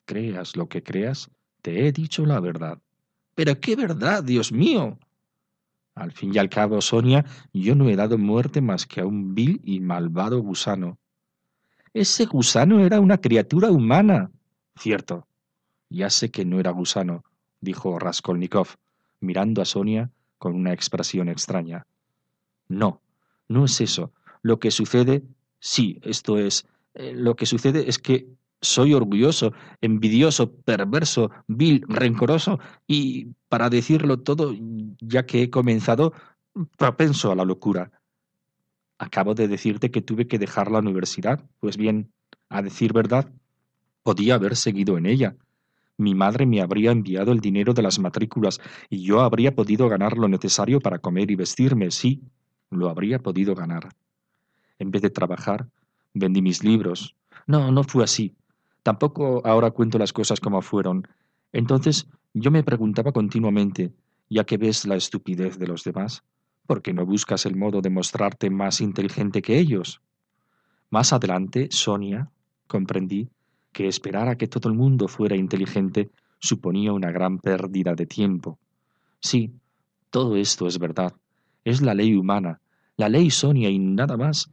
Creas 0.04 0.56
lo 0.56 0.68
que 0.68 0.82
creas, 0.82 1.30
te 1.62 1.86
he 1.86 1.92
dicho 1.92 2.26
la 2.26 2.40
verdad. 2.40 2.78
Pero 3.34 3.58
qué 3.60 3.76
verdad, 3.76 4.24
Dios 4.24 4.52
mío. 4.52 4.98
Al 5.94 6.10
fin 6.10 6.34
y 6.34 6.38
al 6.38 6.48
cabo, 6.48 6.80
Sonia, 6.80 7.24
yo 7.52 7.76
no 7.76 7.88
he 7.88 7.94
dado 7.94 8.18
muerte 8.18 8.60
más 8.60 8.84
que 8.84 9.00
a 9.00 9.06
un 9.06 9.34
vil 9.34 9.60
y 9.62 9.78
malvado 9.78 10.40
gusano. 10.40 10.98
Ese 11.92 12.26
gusano 12.26 12.80
era 12.80 12.98
una 12.98 13.18
criatura 13.18 13.70
humana. 13.70 14.32
Cierto. 14.76 15.28
Ya 15.88 16.10
sé 16.10 16.32
que 16.32 16.44
no 16.44 16.58
era 16.58 16.72
gusano, 16.72 17.22
dijo 17.60 17.96
Raskolnikov, 18.00 18.74
mirando 19.24 19.62
a 19.62 19.64
Sonia 19.64 20.10
con 20.38 20.54
una 20.54 20.72
expresión 20.72 21.28
extraña. 21.28 21.86
No, 22.68 23.00
no 23.48 23.64
es 23.64 23.80
eso. 23.80 24.12
Lo 24.42 24.58
que 24.58 24.70
sucede, 24.70 25.22
sí, 25.58 25.98
esto 26.02 26.38
es, 26.38 26.66
eh, 26.94 27.12
lo 27.14 27.34
que 27.34 27.46
sucede 27.46 27.88
es 27.88 27.98
que 27.98 28.28
soy 28.60 28.94
orgulloso, 28.94 29.52
envidioso, 29.80 30.52
perverso, 30.52 31.30
vil, 31.46 31.84
rencoroso 31.88 32.58
y, 32.86 33.28
para 33.48 33.68
decirlo 33.70 34.20
todo, 34.20 34.54
ya 35.00 35.26
que 35.26 35.42
he 35.42 35.50
comenzado, 35.50 36.12
propenso 36.76 37.30
a 37.30 37.34
la 37.34 37.44
locura. 37.44 37.90
Acabo 38.98 39.34
de 39.34 39.48
decirte 39.48 39.90
que 39.90 40.00
tuve 40.00 40.26
que 40.26 40.38
dejar 40.38 40.70
la 40.70 40.78
universidad. 40.78 41.44
Pues 41.60 41.76
bien, 41.76 42.12
a 42.48 42.62
decir 42.62 42.92
verdad, 42.92 43.30
podía 44.02 44.36
haber 44.36 44.56
seguido 44.56 44.96
en 44.96 45.06
ella. 45.06 45.36
Mi 45.96 46.14
madre 46.14 46.44
me 46.44 46.60
habría 46.60 46.90
enviado 46.90 47.32
el 47.32 47.40
dinero 47.40 47.72
de 47.72 47.82
las 47.82 47.98
matrículas 47.98 48.60
y 48.90 49.02
yo 49.02 49.20
habría 49.20 49.54
podido 49.54 49.88
ganar 49.88 50.18
lo 50.18 50.28
necesario 50.28 50.80
para 50.80 50.98
comer 50.98 51.30
y 51.30 51.36
vestirme, 51.36 51.90
sí, 51.90 52.22
lo 52.70 52.88
habría 52.88 53.20
podido 53.20 53.54
ganar. 53.54 53.90
En 54.78 54.90
vez 54.90 55.02
de 55.02 55.10
trabajar, 55.10 55.68
vendí 56.12 56.42
mis 56.42 56.64
libros. 56.64 57.14
No, 57.46 57.70
no 57.70 57.84
fue 57.84 58.02
así. 58.02 58.34
Tampoco 58.82 59.40
ahora 59.46 59.70
cuento 59.70 59.98
las 59.98 60.12
cosas 60.12 60.40
como 60.40 60.62
fueron. 60.62 61.06
Entonces 61.52 62.08
yo 62.32 62.50
me 62.50 62.64
preguntaba 62.64 63.12
continuamente, 63.12 63.92
ya 64.28 64.44
que 64.44 64.58
ves 64.58 64.86
la 64.86 64.96
estupidez 64.96 65.58
de 65.58 65.68
los 65.68 65.84
demás, 65.84 66.24
¿por 66.66 66.82
qué 66.82 66.92
no 66.92 67.06
buscas 67.06 67.46
el 67.46 67.54
modo 67.54 67.80
de 67.80 67.90
mostrarte 67.90 68.50
más 68.50 68.80
inteligente 68.80 69.42
que 69.42 69.58
ellos? 69.58 70.00
Más 70.90 71.12
adelante, 71.12 71.68
Sonia, 71.70 72.30
comprendí 72.66 73.28
que 73.74 73.88
esperar 73.88 74.28
a 74.28 74.36
que 74.36 74.48
todo 74.48 74.70
el 74.70 74.74
mundo 74.74 75.08
fuera 75.08 75.36
inteligente 75.36 76.10
suponía 76.38 76.94
una 76.94 77.10
gran 77.10 77.38
pérdida 77.38 77.94
de 77.94 78.06
tiempo. 78.06 78.58
Sí, 79.20 79.52
todo 80.10 80.36
esto 80.36 80.66
es 80.66 80.78
verdad. 80.78 81.12
Es 81.64 81.82
la 81.82 81.92
ley 81.92 82.14
humana, 82.14 82.60
la 82.96 83.10
ley 83.10 83.30
Sonia 83.30 83.68
y 83.68 83.78
nada 83.78 84.16
más, 84.16 84.50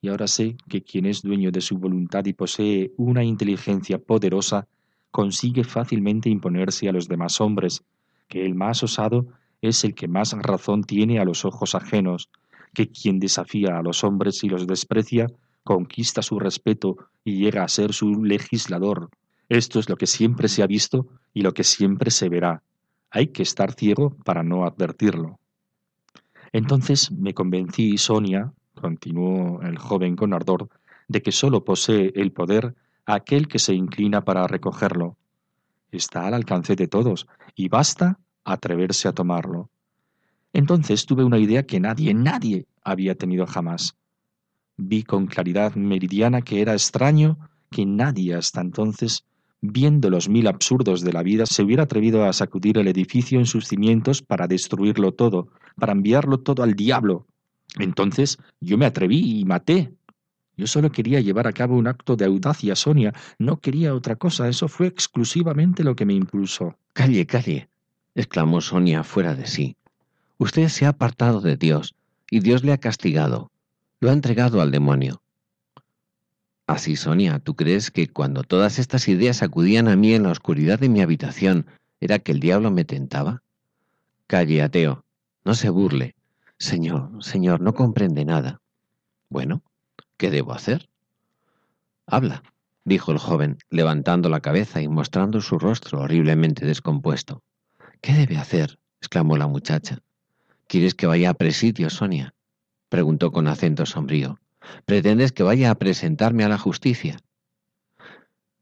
y 0.00 0.08
ahora 0.08 0.26
sé 0.26 0.56
que 0.68 0.82
quien 0.82 1.06
es 1.06 1.22
dueño 1.22 1.52
de 1.52 1.60
su 1.60 1.78
voluntad 1.78 2.24
y 2.24 2.32
posee 2.32 2.92
una 2.96 3.22
inteligencia 3.22 3.98
poderosa, 3.98 4.66
consigue 5.12 5.62
fácilmente 5.62 6.30
imponerse 6.30 6.88
a 6.88 6.92
los 6.92 7.06
demás 7.06 7.40
hombres, 7.40 7.84
que 8.26 8.44
el 8.44 8.54
más 8.54 8.82
osado 8.82 9.26
es 9.60 9.84
el 9.84 9.94
que 9.94 10.08
más 10.08 10.32
razón 10.32 10.82
tiene 10.82 11.20
a 11.20 11.24
los 11.24 11.44
ojos 11.44 11.74
ajenos, 11.74 12.30
que 12.74 12.88
quien 12.88 13.18
desafía 13.18 13.78
a 13.78 13.82
los 13.82 14.02
hombres 14.02 14.42
y 14.42 14.48
los 14.48 14.66
desprecia, 14.66 15.26
conquista 15.64 16.22
su 16.22 16.38
respeto 16.38 16.96
y 17.24 17.38
llega 17.38 17.64
a 17.64 17.68
ser 17.68 17.92
su 17.92 18.24
legislador. 18.24 19.10
Esto 19.48 19.78
es 19.78 19.88
lo 19.88 19.96
que 19.96 20.06
siempre 20.06 20.48
se 20.48 20.62
ha 20.62 20.66
visto 20.66 21.06
y 21.32 21.42
lo 21.42 21.52
que 21.52 21.64
siempre 21.64 22.10
se 22.10 22.28
verá. 22.28 22.62
Hay 23.10 23.28
que 23.28 23.42
estar 23.42 23.72
ciego 23.72 24.16
para 24.24 24.42
no 24.42 24.64
advertirlo. 24.64 25.38
Entonces 26.52 27.10
me 27.10 27.34
convencí, 27.34 27.98
Sonia, 27.98 28.52
continuó 28.74 29.62
el 29.62 29.78
joven 29.78 30.16
con 30.16 30.34
ardor, 30.34 30.68
de 31.08 31.22
que 31.22 31.32
sólo 31.32 31.64
posee 31.64 32.12
el 32.14 32.32
poder 32.32 32.74
aquel 33.06 33.48
que 33.48 33.58
se 33.58 33.74
inclina 33.74 34.24
para 34.24 34.46
recogerlo. 34.46 35.16
Está 35.90 36.26
al 36.26 36.34
alcance 36.34 36.76
de 36.76 36.88
todos, 36.88 37.26
y 37.54 37.68
basta 37.68 38.18
atreverse 38.44 39.08
a 39.08 39.12
tomarlo. 39.12 39.70
Entonces 40.52 41.06
tuve 41.06 41.24
una 41.24 41.38
idea 41.38 41.64
que 41.64 41.80
nadie, 41.80 42.14
nadie 42.14 42.66
había 42.82 43.14
tenido 43.14 43.46
jamás. 43.46 43.96
Vi 44.76 45.02
con 45.02 45.26
claridad 45.26 45.74
meridiana 45.74 46.42
que 46.42 46.60
era 46.60 46.72
extraño 46.72 47.38
que 47.70 47.86
nadie 47.86 48.34
hasta 48.34 48.60
entonces, 48.60 49.24
viendo 49.60 50.10
los 50.10 50.28
mil 50.28 50.46
absurdos 50.46 51.02
de 51.02 51.12
la 51.12 51.22
vida, 51.22 51.46
se 51.46 51.62
hubiera 51.62 51.84
atrevido 51.84 52.24
a 52.24 52.32
sacudir 52.32 52.78
el 52.78 52.88
edificio 52.88 53.38
en 53.38 53.46
sus 53.46 53.66
cimientos 53.66 54.22
para 54.22 54.46
destruirlo 54.46 55.12
todo, 55.12 55.48
para 55.76 55.92
enviarlo 55.92 56.38
todo 56.38 56.62
al 56.62 56.74
diablo, 56.74 57.26
entonces 57.78 58.38
yo 58.60 58.76
me 58.78 58.86
atreví 58.86 59.40
y 59.40 59.44
maté. 59.44 59.92
Yo 60.56 60.66
solo 60.66 60.92
quería 60.92 61.20
llevar 61.20 61.46
a 61.46 61.52
cabo 61.52 61.76
un 61.76 61.86
acto 61.86 62.16
de 62.16 62.26
audacia, 62.26 62.76
Sonia. 62.76 63.14
No 63.38 63.60
quería 63.60 63.94
otra 63.94 64.16
cosa. 64.16 64.48
Eso 64.48 64.68
fue 64.68 64.86
exclusivamente 64.86 65.82
lo 65.82 65.96
que 65.96 66.04
me 66.04 66.12
impulsó. 66.12 66.76
Calle, 66.92 67.26
calle, 67.26 67.68
exclamó 68.14 68.60
Sonia 68.60 69.02
fuera 69.02 69.34
de 69.34 69.46
sí. 69.46 69.76
Usted 70.38 70.68
se 70.68 70.84
ha 70.84 70.90
apartado 70.90 71.40
de 71.40 71.56
Dios 71.56 71.94
y 72.30 72.40
Dios 72.40 72.64
le 72.64 72.72
ha 72.72 72.78
castigado. 72.78 73.50
Lo 74.02 74.10
ha 74.10 74.14
entregado 74.14 74.60
al 74.60 74.72
demonio. 74.72 75.22
Así, 76.66 76.96
Sonia, 76.96 77.38
¿tú 77.38 77.54
crees 77.54 77.92
que 77.92 78.08
cuando 78.08 78.42
todas 78.42 78.80
estas 78.80 79.06
ideas 79.06 79.44
acudían 79.44 79.86
a 79.86 79.94
mí 79.94 80.12
en 80.12 80.24
la 80.24 80.32
oscuridad 80.32 80.80
de 80.80 80.88
mi 80.88 81.02
habitación, 81.02 81.66
era 82.00 82.18
que 82.18 82.32
el 82.32 82.40
diablo 82.40 82.72
me 82.72 82.84
tentaba? 82.84 83.44
Calle, 84.26 84.60
ateo, 84.60 85.04
no 85.44 85.54
se 85.54 85.70
burle. 85.70 86.16
Señor, 86.58 87.22
Señor, 87.22 87.60
no 87.60 87.74
comprende 87.74 88.24
nada. 88.24 88.60
Bueno, 89.28 89.62
¿qué 90.16 90.32
debo 90.32 90.52
hacer? 90.52 90.88
Habla, 92.04 92.42
dijo 92.84 93.12
el 93.12 93.18
joven, 93.18 93.58
levantando 93.70 94.28
la 94.28 94.40
cabeza 94.40 94.82
y 94.82 94.88
mostrando 94.88 95.40
su 95.40 95.60
rostro 95.60 96.00
horriblemente 96.00 96.66
descompuesto. 96.66 97.44
¿Qué 98.00 98.14
debe 98.14 98.36
hacer? 98.36 98.80
exclamó 99.00 99.36
la 99.36 99.46
muchacha. 99.46 100.00
¿Quieres 100.66 100.96
que 100.96 101.06
vaya 101.06 101.30
a 101.30 101.34
presidio, 101.34 101.88
Sonia? 101.88 102.34
Preguntó 102.92 103.32
con 103.32 103.46
acento 103.46 103.86
sombrío. 103.86 104.38
¿Pretendes 104.84 105.32
que 105.32 105.42
vaya 105.42 105.70
a 105.70 105.76
presentarme 105.76 106.44
a 106.44 106.50
la 106.50 106.58
justicia? 106.58 107.16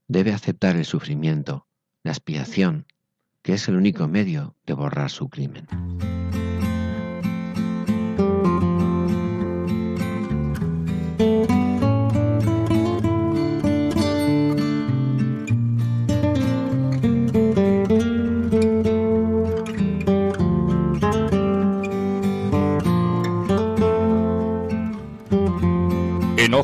Debe 0.06 0.32
aceptar 0.32 0.76
el 0.76 0.84
sufrimiento, 0.84 1.66
la 2.04 2.12
expiación, 2.12 2.86
que 3.42 3.54
es 3.54 3.66
el 3.66 3.74
único 3.74 4.06
medio 4.06 4.54
de 4.66 4.74
borrar 4.74 5.10
su 5.10 5.28
crimen. 5.28 5.66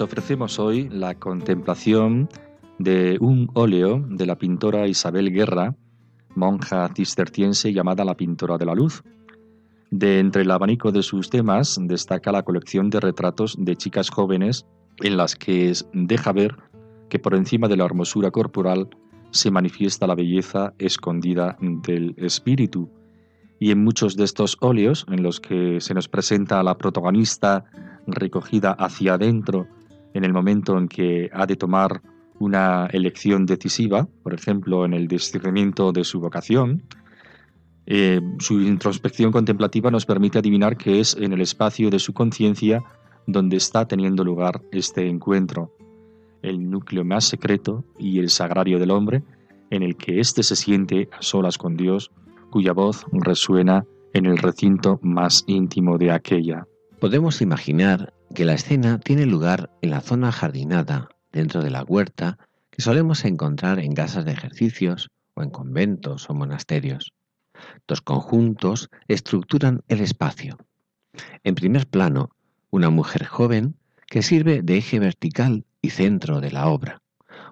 Ofrecemos 0.00 0.58
hoy 0.58 0.88
la 0.88 1.14
contemplación 1.14 2.28
de 2.78 3.18
un 3.20 3.50
óleo 3.54 4.04
de 4.08 4.26
la 4.26 4.36
pintora 4.36 4.88
Isabel 4.88 5.32
Guerra, 5.32 5.74
monja 6.34 6.88
cisterciense 6.94 7.72
llamada 7.72 8.04
la 8.04 8.16
pintora 8.16 8.56
de 8.58 8.66
la 8.66 8.74
luz. 8.74 9.02
De 9.90 10.18
entre 10.18 10.42
el 10.42 10.50
abanico 10.50 10.92
de 10.92 11.02
sus 11.02 11.30
temas 11.30 11.78
destaca 11.80 12.32
la 12.32 12.42
colección 12.42 12.90
de 12.90 13.00
retratos 13.00 13.56
de 13.58 13.76
chicas 13.76 14.10
jóvenes 14.10 14.66
en 14.98 15.16
las 15.16 15.34
que 15.34 15.72
deja 15.92 16.32
ver 16.32 16.56
que 17.08 17.18
por 17.18 17.34
encima 17.34 17.68
de 17.68 17.76
la 17.76 17.84
hermosura 17.84 18.30
corporal 18.30 18.88
se 19.30 19.50
manifiesta 19.50 20.06
la 20.06 20.14
belleza 20.14 20.74
escondida 20.78 21.56
del 21.60 22.14
espíritu. 22.18 22.88
Y 23.58 23.72
en 23.72 23.84
muchos 23.84 24.16
de 24.16 24.24
estos 24.24 24.56
óleos, 24.60 25.04
en 25.08 25.22
los 25.22 25.40
que 25.40 25.80
se 25.80 25.92
nos 25.92 26.08
presenta 26.08 26.60
a 26.60 26.62
la 26.62 26.78
protagonista 26.78 27.64
recogida 28.06 28.72
hacia 28.72 29.14
adentro 29.14 29.66
en 30.14 30.24
el 30.24 30.32
momento 30.32 30.76
en 30.78 30.88
que 30.88 31.30
ha 31.32 31.46
de 31.46 31.56
tomar 31.56 32.02
una 32.38 32.86
elección 32.86 33.46
decisiva, 33.46 34.08
por 34.22 34.34
ejemplo, 34.34 34.84
en 34.84 34.94
el 34.94 35.06
discernimiento 35.08 35.92
de 35.92 36.04
su 36.04 36.20
vocación, 36.20 36.82
eh, 37.86 38.20
su 38.38 38.60
introspección 38.60 39.32
contemplativa 39.32 39.90
nos 39.90 40.06
permite 40.06 40.38
adivinar 40.38 40.76
que 40.76 41.00
es 41.00 41.16
en 41.16 41.32
el 41.32 41.40
espacio 41.40 41.90
de 41.90 41.98
su 41.98 42.12
conciencia 42.12 42.82
donde 43.26 43.56
está 43.56 43.86
teniendo 43.86 44.24
lugar 44.24 44.62
este 44.72 45.08
encuentro, 45.08 45.74
el 46.42 46.70
núcleo 46.70 47.04
más 47.04 47.24
secreto 47.24 47.84
y 47.98 48.18
el 48.18 48.30
sagrario 48.30 48.78
del 48.78 48.90
hombre, 48.90 49.22
en 49.70 49.82
el 49.82 49.96
que 49.96 50.20
éste 50.20 50.42
se 50.42 50.56
siente 50.56 51.08
a 51.12 51.22
solas 51.22 51.58
con 51.58 51.76
Dios, 51.76 52.10
cuya 52.50 52.72
voz 52.72 53.06
resuena 53.12 53.84
en 54.12 54.26
el 54.26 54.38
recinto 54.38 54.98
más 55.02 55.44
íntimo 55.46 55.98
de 55.98 56.10
aquella. 56.10 56.66
Podemos 57.00 57.40
imaginar 57.40 58.12
que 58.34 58.44
la 58.44 58.54
escena 58.54 58.98
tiene 58.98 59.26
lugar 59.26 59.70
en 59.82 59.90
la 59.90 60.00
zona 60.00 60.32
jardinada, 60.32 61.08
dentro 61.32 61.62
de 61.62 61.70
la 61.70 61.82
huerta, 61.82 62.38
que 62.70 62.82
solemos 62.82 63.24
encontrar 63.24 63.80
en 63.80 63.94
casas 63.94 64.24
de 64.24 64.32
ejercicios 64.32 65.10
o 65.34 65.42
en 65.42 65.50
conventos 65.50 66.30
o 66.30 66.34
monasterios. 66.34 67.12
Dos 67.86 68.00
conjuntos 68.00 68.88
estructuran 69.08 69.82
el 69.88 70.00
espacio. 70.00 70.58
En 71.42 71.54
primer 71.54 71.86
plano, 71.86 72.30
una 72.70 72.90
mujer 72.90 73.26
joven 73.26 73.74
que 74.06 74.22
sirve 74.22 74.62
de 74.62 74.78
eje 74.78 74.98
vertical 74.98 75.64
y 75.82 75.90
centro 75.90 76.40
de 76.40 76.52
la 76.52 76.68
obra. 76.68 77.02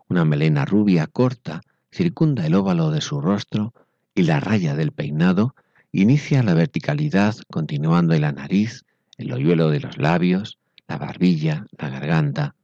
Una 0.09 0.25
melena 0.25 0.65
rubia 0.65 1.07
corta 1.07 1.61
circunda 1.91 2.47
el 2.47 2.55
óvalo 2.55 2.91
de 2.91 3.01
su 3.01 3.21
rostro 3.21 3.75
y 4.15 4.23
la 4.23 4.41
raya 4.41 4.75
del 4.75 4.93
peinado 4.93 5.55
inicia 5.93 6.43
la 6.43 6.55
verticalidad 6.55 7.35
continuando 7.51 8.15
en 8.15 8.23
la 8.23 8.33
nariz, 8.33 8.85
el 9.17 9.33
hoyuelo 9.33 9.71
de 9.71 9.81
los 9.81 9.99
labios, 9.99 10.58
la 10.89 10.97
barbilla, 10.97 11.67
la 11.79 11.91
garganta, 11.91 12.55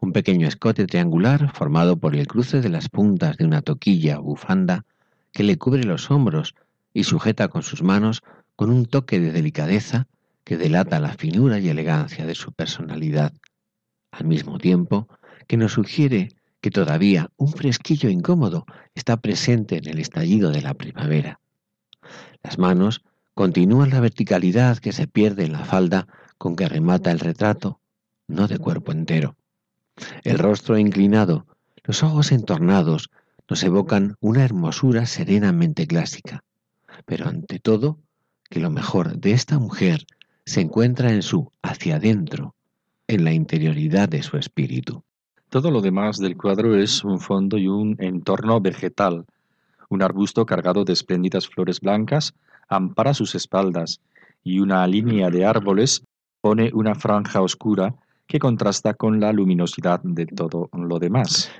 un 0.00 0.12
pequeño 0.12 0.46
escote 0.46 0.86
triangular 0.86 1.52
formado 1.52 1.96
por 1.96 2.14
el 2.14 2.26
cruce 2.26 2.60
de 2.60 2.68
las 2.68 2.88
puntas 2.88 3.36
de 3.36 3.44
una 3.44 3.60
toquilla 3.60 4.20
o 4.20 4.22
bufanda 4.22 4.84
que 5.32 5.42
le 5.42 5.58
cubre 5.58 5.84
los 5.84 6.10
hombros 6.10 6.54
y 6.94 7.04
sujeta 7.04 7.48
con 7.48 7.62
sus 7.62 7.82
manos 7.82 8.22
con 8.56 8.70
un 8.70 8.86
toque 8.86 9.18
de 9.18 9.32
delicadeza 9.32 10.06
que 10.44 10.56
delata 10.56 11.00
la 11.00 11.14
finura 11.14 11.58
y 11.58 11.68
elegancia 11.68 12.26
de 12.26 12.34
su 12.34 12.52
personalidad, 12.52 13.32
al 14.10 14.26
mismo 14.26 14.58
tiempo 14.58 15.08
que 15.46 15.56
nos 15.56 15.72
sugiere 15.72 16.28
que 16.60 16.70
todavía 16.70 17.30
un 17.36 17.52
fresquillo 17.52 18.08
incómodo 18.08 18.64
está 18.94 19.16
presente 19.16 19.78
en 19.78 19.88
el 19.88 19.98
estallido 19.98 20.50
de 20.50 20.62
la 20.62 20.74
primavera. 20.74 21.40
Las 22.42 22.58
manos 22.58 23.02
continúan 23.34 23.90
la 23.90 24.00
verticalidad 24.00 24.78
que 24.78 24.92
se 24.92 25.06
pierde 25.08 25.44
en 25.44 25.52
la 25.52 25.64
falda 25.64 26.06
con 26.42 26.56
que 26.56 26.68
remata 26.68 27.12
el 27.12 27.20
retrato, 27.20 27.78
no 28.26 28.48
de 28.48 28.58
cuerpo 28.58 28.90
entero. 28.90 29.36
El 30.24 30.40
rostro 30.40 30.76
inclinado, 30.76 31.46
los 31.84 32.02
ojos 32.02 32.32
entornados, 32.32 33.10
nos 33.48 33.62
evocan 33.62 34.16
una 34.18 34.44
hermosura 34.44 35.06
serenamente 35.06 35.86
clásica, 35.86 36.42
pero 37.04 37.28
ante 37.28 37.60
todo, 37.60 38.00
que 38.50 38.58
lo 38.58 38.70
mejor 38.70 39.18
de 39.20 39.30
esta 39.30 39.60
mujer 39.60 40.04
se 40.44 40.62
encuentra 40.62 41.12
en 41.12 41.22
su 41.22 41.52
hacia 41.62 41.94
adentro, 41.94 42.56
en 43.06 43.22
la 43.22 43.32
interioridad 43.32 44.08
de 44.08 44.24
su 44.24 44.36
espíritu. 44.36 45.04
Todo 45.48 45.70
lo 45.70 45.80
demás 45.80 46.18
del 46.18 46.36
cuadro 46.36 46.76
es 46.76 47.04
un 47.04 47.20
fondo 47.20 47.56
y 47.56 47.68
un 47.68 47.94
entorno 48.00 48.60
vegetal. 48.60 49.26
Un 49.88 50.02
arbusto 50.02 50.44
cargado 50.44 50.84
de 50.84 50.92
espléndidas 50.92 51.46
flores 51.46 51.78
blancas 51.78 52.34
ampara 52.68 53.14
sus 53.14 53.36
espaldas 53.36 54.00
y 54.42 54.58
una 54.58 54.84
línea 54.88 55.30
de 55.30 55.46
árboles 55.46 56.02
pone 56.42 56.70
una 56.74 56.94
franja 56.94 57.40
oscura 57.40 57.94
que 58.26 58.38
contrasta 58.38 58.92
con 58.92 59.20
la 59.20 59.32
luminosidad 59.32 60.00
de 60.02 60.26
todo 60.26 60.68
lo 60.72 60.98
demás. 60.98 61.50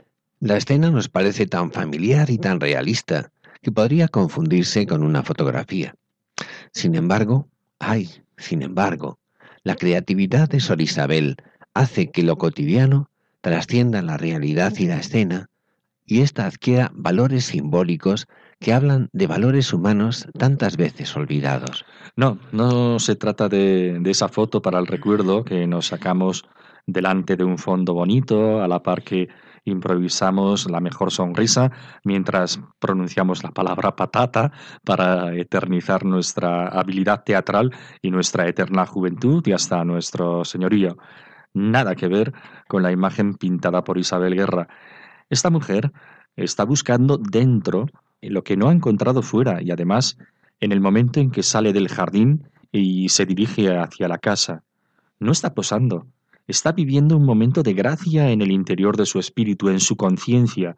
La 0.41 0.57
escena 0.57 0.91
nos 0.91 1.09
parece 1.09 1.47
tan 1.47 1.71
familiar 1.71 2.29
y 2.29 2.37
tan 2.37 2.61
realista 2.61 3.31
que 3.63 3.73
podría 3.73 4.09
confundirse 4.09 4.87
con 4.87 5.03
una 5.03 5.23
fotografía. 5.23 5.95
Sin 6.73 6.95
embargo, 6.97 7.49
ay, 7.79 8.11
sin 8.37 8.63
embargo, 8.63 9.19
la 9.63 9.77
creatividad 9.77 10.49
de 10.49 10.59
Sor 10.59 10.83
Isabel 10.83 11.37
hace 11.75 12.11
que 12.11 12.25
lo 12.25 12.37
cotidiano 12.37 13.09
trascienda 13.41 14.03
la 14.03 14.17
realidad 14.17 14.75
y 14.77 14.87
la 14.87 14.97
escena 14.97 15.49
y 16.07 16.21
ésta 16.21 16.47
adquiera 16.47 16.91
valores 16.95 17.45
simbólicos 17.45 18.27
que 18.63 18.73
hablan 18.73 19.11
de 19.13 19.27
valores 19.27 19.73
humanos 19.73 20.27
tantas 20.39 20.77
veces 20.77 21.15
olvidados. 21.17 21.85
No, 22.17 22.39
no 22.53 22.99
se 23.01 23.17
trata 23.17 23.49
de, 23.49 24.01
esa 24.07 24.29
foto 24.29 24.63
para 24.63 24.79
el 24.79 24.87
recuerdo 24.87 25.45
que 25.45 25.67
nos 25.67 25.89
sacamos 25.89 26.45
delante 26.87 27.37
de 27.37 27.45
un 27.45 27.59
fondo 27.59 27.93
bonito, 27.93 28.63
a 28.63 28.69
la 28.69 28.83
par 28.83 29.03
que 29.03 29.29
improvisamos 29.65 30.69
la 30.71 30.81
mejor 30.81 31.11
sonrisa 31.11 31.71
mientras 32.05 32.61
pronunciamos 32.81 33.43
la 33.45 33.51
palabra 33.51 33.95
patata 33.95 34.53
para 34.85 35.35
eternizar 35.35 36.05
nuestra 36.05 36.69
habilidad 36.69 37.23
teatral 37.25 37.73
y 38.01 38.11
nuestra 38.11 38.49
eterna 38.49 38.87
juventud 38.87 39.43
y 39.47 39.53
hasta 39.53 39.85
nuestro 39.85 40.45
señorío. 40.45 40.97
Nada 41.53 41.95
que 41.95 42.09
ver 42.09 42.33
con 42.69 42.83
la 42.83 42.93
imagen 42.93 43.35
pintada 43.35 43.85
por 43.85 43.99
Isabel 43.99 44.35
Guerra. 44.35 44.69
Esta 45.31 45.51
mujer 45.51 45.93
está 46.37 46.65
buscando 46.65 47.19
dentro 47.19 47.87
lo 48.23 48.45
que 48.45 48.57
no 48.57 48.69
ha 48.69 48.73
encontrado 48.73 49.23
fuera 49.23 49.63
y 49.63 49.71
además 49.71 50.17
en 50.61 50.73
el 50.73 50.81
momento 50.81 51.21
en 51.21 51.31
que 51.31 51.43
sale 51.43 51.73
del 51.73 51.89
jardín 51.89 52.45
y 52.71 53.09
se 53.09 53.27
dirige 53.27 53.77
hacia 53.77 54.09
la 54.09 54.19
casa. 54.19 54.63
No 55.19 55.33
está 55.33 55.55
posando, 55.55 56.07
está 56.47 56.73
viviendo 56.73 57.17
un 57.17 57.25
momento 57.25 57.63
de 57.63 57.75
gracia 57.75 58.31
en 58.31 58.43
el 58.43 58.51
interior 58.51 58.97
de 58.97 59.07
su 59.07 59.19
espíritu, 59.19 59.69
en 59.69 59.81
su 59.81 59.97
conciencia, 59.97 60.77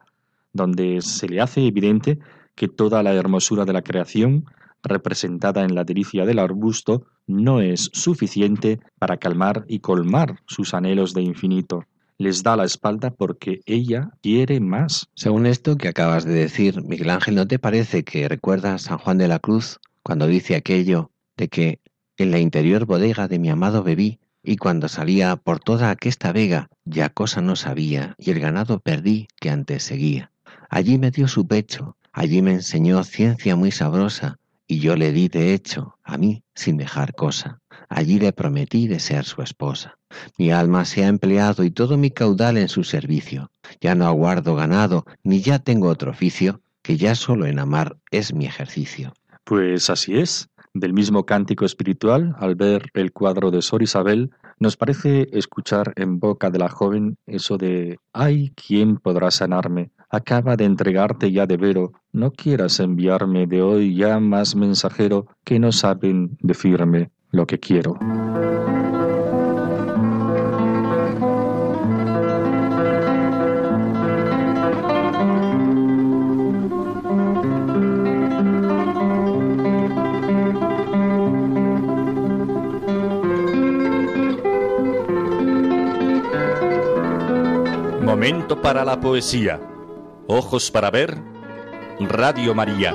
donde 0.53 1.01
se 1.01 1.27
le 1.27 1.41
hace 1.41 1.65
evidente 1.65 2.19
que 2.55 2.67
toda 2.67 3.03
la 3.03 3.13
hermosura 3.13 3.65
de 3.65 3.73
la 3.73 3.81
creación, 3.81 4.45
representada 4.83 5.63
en 5.63 5.75
la 5.75 5.83
delicia 5.83 6.25
del 6.25 6.39
arbusto, 6.39 7.05
no 7.27 7.61
es 7.61 7.89
suficiente 7.93 8.79
para 8.99 9.17
calmar 9.17 9.65
y 9.67 9.79
colmar 9.79 10.39
sus 10.45 10.73
anhelos 10.73 11.13
de 11.13 11.21
infinito. 11.21 11.85
Les 12.17 12.43
da 12.43 12.55
la 12.55 12.63
espalda 12.63 13.11
porque 13.11 13.59
ella 13.65 14.11
quiere 14.21 14.61
más. 14.61 15.09
Según 15.15 15.45
esto 15.45 15.75
que 15.75 15.89
acabas 15.89 16.23
de 16.23 16.33
decir, 16.33 16.81
Miguel 16.81 17.09
Ángel, 17.09 17.35
¿no 17.35 17.45
te 17.45 17.59
parece 17.59 18.05
que 18.05 18.29
recuerda 18.29 18.73
a 18.73 18.77
San 18.77 18.97
Juan 18.97 19.17
de 19.17 19.27
la 19.27 19.39
Cruz 19.39 19.79
cuando 20.01 20.25
dice 20.25 20.55
aquello 20.55 21.11
de 21.35 21.49
que 21.49 21.81
en 22.17 22.31
la 22.31 22.39
interior 22.39 22.85
bodega 22.85 23.27
de 23.27 23.37
mi 23.37 23.49
amado 23.49 23.83
bebí 23.83 24.19
y 24.41 24.55
cuando 24.55 24.87
salía 24.87 25.35
por 25.35 25.59
toda 25.59 25.89
aquesta 25.89 26.31
vega 26.31 26.69
ya 26.85 27.09
cosa 27.09 27.41
no 27.41 27.57
sabía 27.57 28.15
y 28.17 28.31
el 28.31 28.39
ganado 28.39 28.79
perdí 28.79 29.27
que 29.41 29.49
antes 29.49 29.83
seguía. 29.83 30.31
Allí 30.69 30.97
me 30.97 31.11
dio 31.11 31.27
su 31.27 31.45
pecho, 31.45 31.97
allí 32.13 32.41
me 32.41 32.53
enseñó 32.53 33.03
ciencia 33.03 33.57
muy 33.57 33.71
sabrosa 33.71 34.39
y 34.67 34.79
yo 34.79 34.95
le 34.95 35.11
di 35.11 35.27
de 35.27 35.53
hecho 35.53 35.97
a 36.03 36.17
mí 36.17 36.43
sin 36.53 36.77
dejar 36.77 37.13
cosa. 37.13 37.61
Allí 37.89 38.19
le 38.19 38.33
prometí 38.33 38.87
de 38.87 38.99
ser 38.99 39.25
su 39.25 39.41
esposa. 39.41 39.97
Mi 40.37 40.51
alma 40.51 40.85
se 40.85 41.03
ha 41.03 41.07
empleado 41.07 41.63
y 41.63 41.71
todo 41.71 41.97
mi 41.97 42.09
caudal 42.11 42.57
en 42.57 42.69
su 42.69 42.83
servicio. 42.83 43.51
Ya 43.81 43.95
no 43.95 44.05
aguardo 44.05 44.55
ganado, 44.55 45.05
ni 45.23 45.41
ya 45.41 45.59
tengo 45.59 45.89
otro 45.89 46.11
oficio, 46.11 46.61
que 46.81 46.97
ya 46.97 47.15
solo 47.15 47.45
en 47.45 47.59
amar 47.59 47.97
es 48.11 48.33
mi 48.33 48.45
ejercicio. 48.45 49.13
Pues 49.43 49.89
así 49.89 50.17
es. 50.17 50.49
Del 50.73 50.93
mismo 50.93 51.25
cántico 51.25 51.63
espiritual, 51.63 52.35
al 52.37 52.55
ver 52.55 52.89
el 52.93 53.13
cuadro 53.13 53.49
de 53.49 53.61
Sor 53.61 53.81
Isabel, 53.81 54.31
nos 54.59 54.75
parece 54.75 55.29
escuchar 55.31 55.93
en 55.95 56.19
boca 56.19 56.49
de 56.49 56.59
la 56.59 56.69
joven 56.69 57.17
eso 57.25 57.57
de 57.57 57.97
¡Ay, 58.11 58.51
quién 58.55 58.97
podrá 58.97 59.31
sanarme! 59.31 59.91
Acaba 60.09 60.55
de 60.55 60.65
entregarte 60.65 61.31
ya 61.31 61.45
de 61.45 61.57
vero, 61.57 61.93
no 62.11 62.31
quieras 62.31 62.79
enviarme 62.79 63.47
de 63.47 63.61
hoy 63.61 63.95
ya 63.95 64.19
más 64.19 64.55
mensajero 64.55 65.27
que 65.43 65.59
no 65.59 65.71
saben 65.71 66.37
decirme 66.41 67.11
lo 67.31 67.45
que 67.45 67.59
quiero. 67.59 67.97
Momento 88.01 88.61
para 88.61 88.85
la 88.85 88.99
poesía. 88.99 89.74
Ojos 90.27 90.71
para 90.71 90.89
ver. 90.89 91.15
Radio 91.99 92.55
María. 92.55 92.93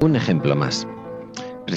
Un 0.00 0.14
ejemplo 0.14 0.54
más. 0.54 0.86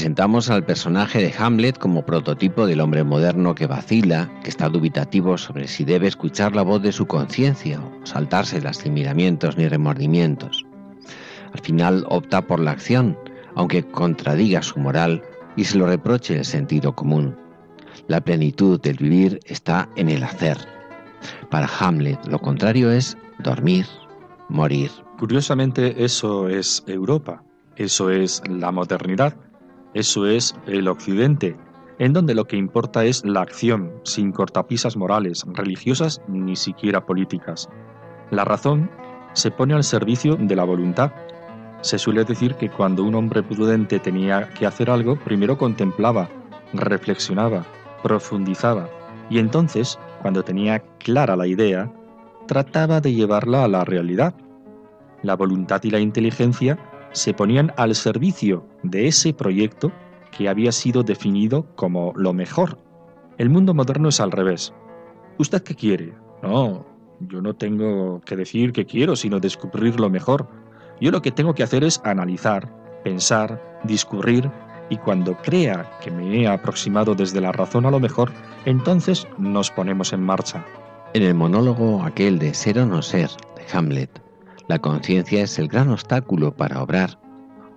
Presentamos 0.02 0.50
al 0.50 0.66
personaje 0.66 1.20
de 1.20 1.32
Hamlet 1.38 1.78
como 1.78 2.04
prototipo 2.04 2.66
del 2.66 2.82
hombre 2.82 3.04
moderno 3.04 3.54
que 3.54 3.68
vacila, 3.68 4.32
que 4.42 4.50
está 4.50 4.68
dubitativo 4.68 5.38
sobre 5.38 5.68
si 5.68 5.86
debe 5.86 6.08
escuchar 6.08 6.56
la 6.56 6.64
voz 6.64 6.82
de 6.82 6.92
su 6.92 7.06
conciencia 7.06 7.80
o 7.80 8.04
saltarse 8.04 8.60
miramientos 8.90 9.58
ni 9.58 9.68
remordimientos. 9.68 10.66
Al 11.54 11.60
final 11.60 12.04
opta 12.10 12.42
por 12.42 12.60
la 12.60 12.72
acción, 12.72 13.16
aunque 13.54 13.84
contradiga 13.84 14.64
su 14.64 14.80
moral 14.80 15.22
y 15.56 15.66
se 15.66 15.78
lo 15.78 15.86
reproche 15.86 16.36
el 16.36 16.46
sentido 16.46 16.96
común. 16.96 17.38
La 18.08 18.22
plenitud 18.22 18.82
del 18.82 18.98
vivir 18.98 19.40
está 19.46 19.88
en 19.98 20.10
el 20.10 20.24
hacer. 20.24 20.58
Para 21.52 21.70
Hamlet 21.80 22.26
lo 22.26 22.40
contrario 22.40 22.90
es 22.90 23.16
dormir, 23.38 23.86
morir. 24.50 24.90
Curiosamente 25.20 26.04
eso 26.04 26.50
es 26.50 26.84
Europa, 26.88 27.44
eso 27.76 28.10
es 28.10 28.42
la 28.50 28.72
modernidad 28.72 29.36
eso 29.94 30.26
es 30.26 30.56
el 30.68 30.88
Occidente, 30.88 31.58
en 32.00 32.14
donde 32.14 32.34
lo 32.34 32.46
que 32.46 32.56
importa 32.56 33.04
es 33.04 33.26
la 33.26 33.42
acción, 33.42 33.92
sin 34.04 34.32
cortapisas 34.32 34.96
morales, 34.96 35.44
religiosas 35.54 36.22
ni 36.28 36.56
siquiera 36.56 37.06
políticas. 37.06 37.70
La 38.30 38.46
razón 38.46 38.90
se 39.34 39.52
pone 39.52 39.74
al 39.74 39.84
servicio 39.84 40.36
de 40.36 40.56
la 40.56 40.64
voluntad. 40.64 41.12
Se 41.82 41.98
suele 41.98 42.24
decir 42.24 42.56
que 42.56 42.70
cuando 42.70 43.04
un 43.04 43.16
hombre 43.16 43.44
prudente 43.44 44.00
tenía 44.00 44.50
que 44.50 44.66
hacer 44.66 44.90
algo, 44.90 45.18
primero 45.20 45.58
contemplaba, 45.58 46.30
reflexionaba, 46.74 47.66
profundizaba, 48.02 48.90
y 49.30 49.40
entonces, 49.40 50.00
cuando 50.22 50.44
tenía 50.44 50.80
clara 51.00 51.36
la 51.36 51.48
idea, 51.48 51.92
trataba 52.48 53.00
de 53.00 53.14
llevarla 53.14 53.64
a 53.64 53.68
la 53.68 53.86
realidad. 53.86 54.34
La 55.24 55.36
voluntad 55.36 55.82
y 55.84 55.90
la 55.90 56.00
inteligencia 56.00 56.78
se 57.12 57.34
ponían 57.34 57.74
al 57.78 57.96
servicio 57.96 58.66
de 58.84 59.08
ese 59.08 59.34
proyecto 59.34 59.92
que 60.36 60.50
había 60.50 60.72
sido 60.72 61.04
definido 61.04 61.66
como 61.76 62.14
lo 62.16 62.34
mejor. 62.34 62.78
El 63.38 63.50
mundo 63.50 63.74
moderno 63.74 64.10
es 64.10 64.20
al 64.20 64.32
revés. 64.32 64.74
¿Usted 65.38 65.62
qué 65.64 65.76
quiere? 65.76 66.14
No, 66.42 66.86
yo 67.20 67.42
no 67.42 67.56
tengo 67.56 68.22
que 68.22 68.36
decir 68.36 68.72
qué 68.72 68.86
quiero, 68.86 69.16
sino 69.16 69.40
descubrir 69.40 70.00
lo 70.00 70.10
mejor. 70.10 70.48
Yo 71.00 71.12
lo 71.12 71.22
que 71.22 71.32
tengo 71.32 71.54
que 71.54 71.64
hacer 71.64 71.84
es 71.84 72.02
analizar, 72.04 72.72
pensar, 73.04 73.80
discurrir, 73.84 74.50
y 74.90 74.98
cuando 74.98 75.38
crea 75.38 75.90
que 76.04 76.12
me 76.12 76.42
he 76.42 76.48
aproximado 76.48 77.16
desde 77.16 77.40
la 77.40 77.54
razón 77.54 77.86
a 77.86 77.92
lo 77.92 78.00
mejor, 78.00 78.32
entonces 78.66 79.26
nos 79.38 79.72
ponemos 79.72 80.12
en 80.12 80.22
marcha. 80.22 80.66
En 81.14 81.24
el 81.24 81.34
monólogo 81.34 82.04
aquel 82.04 82.40
de 82.40 82.54
ser 82.54 82.80
o 82.80 82.86
no 82.86 83.02
ser 83.02 83.30
de 83.56 83.78
Hamlet, 83.78 84.22
la 84.72 84.80
conciencia 84.80 85.44
es 85.44 85.60
el 85.60 85.68
gran 85.68 85.90
obstáculo 85.90 86.56
para 86.56 86.82
obrar, 86.82 87.20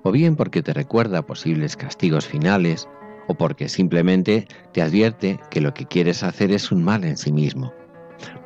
o 0.04 0.12
bien 0.12 0.36
porque 0.36 0.62
te 0.62 0.72
recuerda 0.72 1.26
posibles 1.26 1.76
castigos 1.76 2.24
finales, 2.24 2.88
o 3.26 3.34
porque 3.34 3.68
simplemente 3.68 4.46
te 4.72 4.80
advierte 4.80 5.40
que 5.50 5.60
lo 5.60 5.74
que 5.74 5.86
quieres 5.86 6.22
hacer 6.22 6.52
es 6.52 6.70
un 6.70 6.84
mal 6.84 7.02
en 7.02 7.16
sí 7.16 7.32
mismo. 7.32 7.72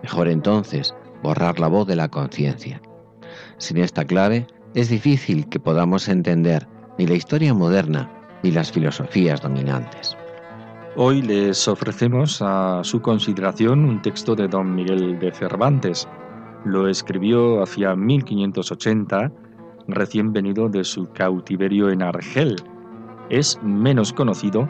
Mejor 0.03 0.28
entonces 0.28 0.94
borrar 1.22 1.61
la 1.61 1.68
voz 1.68 1.86
de 1.86 1.96
la 1.96 2.09
conciencia. 2.09 2.80
Sin 3.59 3.76
esta 3.76 4.07
clave 4.07 4.46
es 4.74 4.88
difícil 4.88 5.46
que 5.51 5.61
podamos 5.61 6.09
entender 6.09 6.66
ni 6.96 7.07
la 7.07 7.16
historia 7.16 7.53
moderna 7.53 8.11
ni 8.42 8.51
las 8.51 8.72
filosofías 8.72 9.42
dominantes. 9.42 10.16
Hoy 10.96 11.20
les 11.20 11.68
ofrecemos 11.68 12.40
a 12.40 12.80
su 12.82 13.03
consideración 13.03 13.84
un 13.84 14.01
texto 14.01 14.34
de 14.34 14.49
don 14.49 14.74
Miguel 14.74 15.18
de 15.18 15.32
Cervantes. 15.32 16.09
Lo 16.64 16.88
escribió 16.88 17.62
hacia 17.62 17.94
1580, 17.94 19.32
recién 19.86 20.32
venido 20.32 20.68
de 20.68 20.84
su 20.84 21.11
cautiverio 21.12 21.90
en 21.90 22.02
Argel. 22.02 22.56
Es 23.30 23.59
menos 23.62 24.12
conocido, 24.12 24.68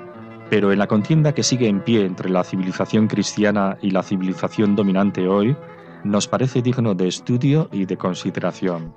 pero 0.51 0.73
en 0.73 0.79
la 0.79 0.87
contienda 0.87 1.35
que 1.35 1.43
sigue 1.43 1.69
en 1.69 1.83
pie 1.83 2.05
entre 2.05 2.31
la 2.31 2.45
civilización 2.45 3.09
cristiana 3.09 3.77
y 3.83 3.91
la 3.91 4.03
civilización 4.03 4.77
dominante 4.77 5.27
hoy, 5.29 5.57
nos 6.05 6.29
parece 6.29 6.63
digno 6.63 6.95
de 6.95 7.09
estudio 7.09 7.69
y 7.73 7.85
de 7.85 7.97
consideración. 7.97 8.95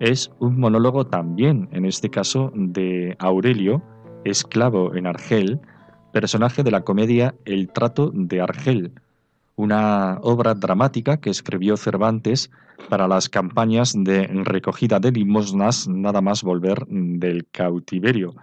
Es 0.00 0.30
un 0.38 0.58
monólogo 0.58 1.06
también, 1.06 1.68
en 1.72 1.84
este 1.84 2.10
caso, 2.10 2.52
de 2.54 3.16
Aurelio, 3.18 3.82
esclavo 4.24 4.94
en 4.94 5.06
Argel, 5.06 5.60
personaje 6.12 6.62
de 6.62 6.70
la 6.70 6.82
comedia 6.82 7.34
El 7.44 7.68
trato 7.68 8.10
de 8.12 8.40
Argel, 8.40 8.92
una 9.56 10.18
obra 10.22 10.54
dramática 10.54 11.16
que 11.16 11.30
escribió 11.30 11.76
Cervantes 11.76 12.50
para 12.88 13.08
las 13.08 13.28
campañas 13.28 13.94
de 13.96 14.26
recogida 14.44 15.00
de 15.00 15.10
limosnas 15.10 15.88
nada 15.88 16.20
más 16.20 16.42
volver 16.42 16.86
del 16.88 17.46
cautiverio. 17.50 18.34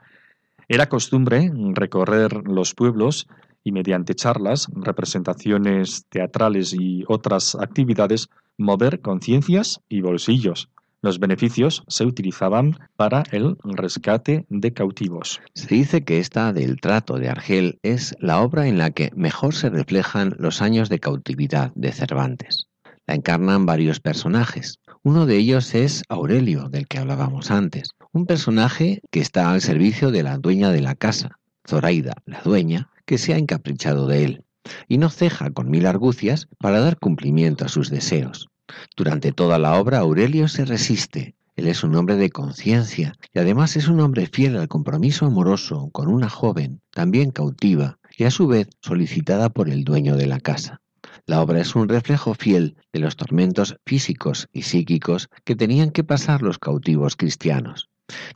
Era 0.68 0.90
costumbre 0.90 1.52
recorrer 1.74 2.48
los 2.48 2.74
pueblos 2.74 3.28
y 3.64 3.72
mediante 3.72 4.16
charlas, 4.16 4.68
representaciones 4.74 6.06
teatrales 6.10 6.74
y 6.74 7.04
otras 7.08 7.56
actividades 7.56 8.30
mover 8.58 9.02
conciencias 9.02 9.82
y 9.88 10.02
bolsillos. 10.02 10.70
Los 11.04 11.20
beneficios 11.20 11.84
se 11.90 12.06
utilizaban 12.06 12.78
para 12.96 13.24
el 13.32 13.58
rescate 13.66 14.46
de 14.48 14.72
cautivos. 14.72 15.42
Se 15.54 15.76
dice 15.76 16.06
que 16.06 16.20
esta 16.20 16.54
del 16.54 16.80
trato 16.80 17.20
de 17.20 17.28
Argel 17.28 17.78
es 17.84 18.16
la 18.20 18.40
obra 18.40 18.70
en 18.70 18.78
la 18.78 18.92
que 18.92 19.12
mejor 19.14 19.54
se 19.54 19.70
reflejan 19.70 20.34
los 20.40 20.62
años 20.62 20.88
de 20.88 21.00
cautividad 21.00 21.74
de 21.76 21.92
Cervantes. 21.92 22.68
La 23.06 23.16
encarnan 23.16 23.66
varios 23.66 24.00
personajes. 24.00 24.80
Uno 25.04 25.26
de 25.26 25.36
ellos 25.36 25.76
es 25.76 26.04
Aurelio, 26.08 26.70
del 26.70 26.88
que 26.88 27.00
hablábamos 27.00 27.52
antes, 27.52 27.90
un 28.14 28.26
personaje 28.26 29.02
que 29.12 29.20
está 29.20 29.52
al 29.52 29.60
servicio 29.60 30.10
de 30.10 30.24
la 30.24 30.38
dueña 30.38 30.70
de 30.70 30.80
la 30.80 30.96
casa, 30.96 31.38
Zoraida, 31.68 32.14
la 32.26 32.42
dueña, 32.44 32.92
que 33.06 33.18
se 33.18 33.34
ha 33.34 33.38
encaprichado 33.38 34.08
de 34.08 34.24
él, 34.24 34.46
y 34.88 35.00
no 35.00 35.10
ceja 35.10 35.52
con 35.52 35.70
mil 35.70 35.86
argucias 35.86 36.48
para 36.60 36.80
dar 36.80 36.98
cumplimiento 36.98 37.66
a 37.66 37.68
sus 37.68 37.90
deseos. 37.90 38.48
Durante 38.96 39.32
toda 39.32 39.60
la 39.60 39.80
obra 39.80 40.00
Aurelio 40.00 40.48
se 40.48 40.66
resiste. 40.66 41.36
Él 41.56 41.68
es 41.68 41.84
un 41.84 41.96
hombre 41.96 42.16
de 42.16 42.30
conciencia 42.30 43.14
y 43.34 43.40
además 43.40 43.76
es 43.76 43.88
un 43.88 44.00
hombre 44.00 44.28
fiel 44.28 44.58
al 44.58 44.68
compromiso 44.68 45.26
amoroso 45.26 45.90
con 45.92 46.08
una 46.08 46.30
joven, 46.30 46.82
también 46.92 47.32
cautiva, 47.32 48.00
y 48.18 48.24
a 48.24 48.32
su 48.32 48.48
vez 48.48 48.70
solicitada 48.82 49.50
por 49.50 49.70
el 49.70 49.84
dueño 49.84 50.16
de 50.16 50.28
la 50.28 50.40
casa. 50.40 50.82
La 51.26 51.42
obra 51.42 51.62
es 51.62 51.76
un 51.76 51.88
reflejo 51.88 52.34
fiel 52.34 52.76
de 52.92 53.00
los 53.00 53.16
tormentos 53.16 53.78
físicos 53.86 54.50
y 54.52 54.64
psíquicos 54.64 55.30
que 55.46 55.56
tenían 55.56 55.92
que 55.92 56.04
pasar 56.04 56.42
los 56.42 56.60
cautivos 56.60 57.16
cristianos. 57.16 57.90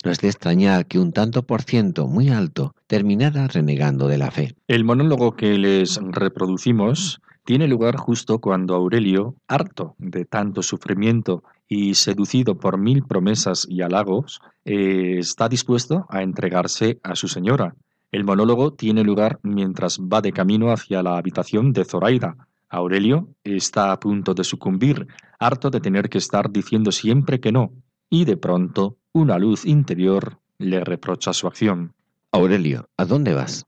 No 0.05 0.11
es 0.11 0.19
de 0.19 0.29
extrañar 0.29 0.85
que 0.85 0.99
un 0.99 1.11
tanto 1.11 1.43
por 1.43 1.61
ciento 1.63 2.07
muy 2.07 2.29
alto 2.29 2.73
terminara 2.87 3.47
renegando 3.47 4.07
de 4.07 4.17
la 4.17 4.31
fe. 4.31 4.55
El 4.67 4.85
monólogo 4.85 5.35
que 5.35 5.57
les 5.57 5.99
reproducimos 6.01 7.19
tiene 7.47 7.69
lugar 7.69 7.95
justo 7.95 8.39
cuando 8.39 8.75
Aurelio, 8.75 9.37
harto 9.47 9.95
de 9.99 10.25
tanto 10.25 10.61
sufrimiento 10.61 11.45
y 11.65 11.93
seducido 11.93 12.59
por 12.59 12.77
mil 12.77 13.03
promesas 13.03 13.65
y 13.69 13.83
halagos, 13.83 14.41
eh, 14.65 15.15
está 15.19 15.47
dispuesto 15.47 16.05
a 16.09 16.23
entregarse 16.23 16.99
a 17.03 17.15
su 17.15 17.29
señora. 17.29 17.73
El 18.11 18.25
monólogo 18.25 18.73
tiene 18.73 19.01
lugar 19.05 19.39
mientras 19.43 19.97
va 19.97 20.19
de 20.19 20.33
camino 20.33 20.73
hacia 20.73 21.01
la 21.01 21.17
habitación 21.17 21.71
de 21.71 21.85
Zoraida. 21.85 22.35
Aurelio 22.67 23.29
está 23.45 23.93
a 23.93 23.99
punto 24.01 24.33
de 24.33 24.43
sucumbir, 24.43 25.07
harto 25.39 25.69
de 25.69 25.79
tener 25.79 26.09
que 26.09 26.17
estar 26.17 26.51
diciendo 26.51 26.91
siempre 26.91 27.39
que 27.39 27.53
no, 27.53 27.71
y 28.09 28.25
de 28.25 28.35
pronto 28.35 28.97
una 29.13 29.39
luz 29.39 29.65
interior 29.65 30.37
le 30.57 30.81
reprocha 30.83 31.31
su 31.31 31.47
acción. 31.47 31.93
Aurelio, 32.29 32.89
¿a 32.97 33.05
dónde 33.05 33.33
vas? 33.33 33.65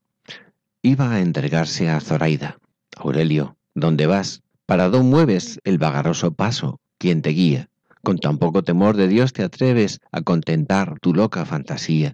Iba 0.82 1.12
a 1.12 1.20
entregarse 1.20 1.88
a 1.88 1.98
Zoraida. 2.00 2.58
Aurelio, 2.98 3.56
¿Dónde 3.80 4.06
vas? 4.06 4.42
¿Para 4.66 4.90
dónde 4.90 5.08
mueves 5.08 5.58
el 5.64 5.78
vagaroso 5.78 6.34
paso? 6.34 6.80
¿Quién 6.98 7.22
te 7.22 7.30
guía? 7.30 7.70
Con 8.02 8.18
tan 8.18 8.36
poco 8.36 8.62
temor 8.62 8.94
de 8.94 9.08
Dios 9.08 9.32
te 9.32 9.42
atreves 9.42 10.00
a 10.12 10.20
contentar 10.20 11.00
tu 11.00 11.14
loca 11.14 11.46
fantasía. 11.46 12.12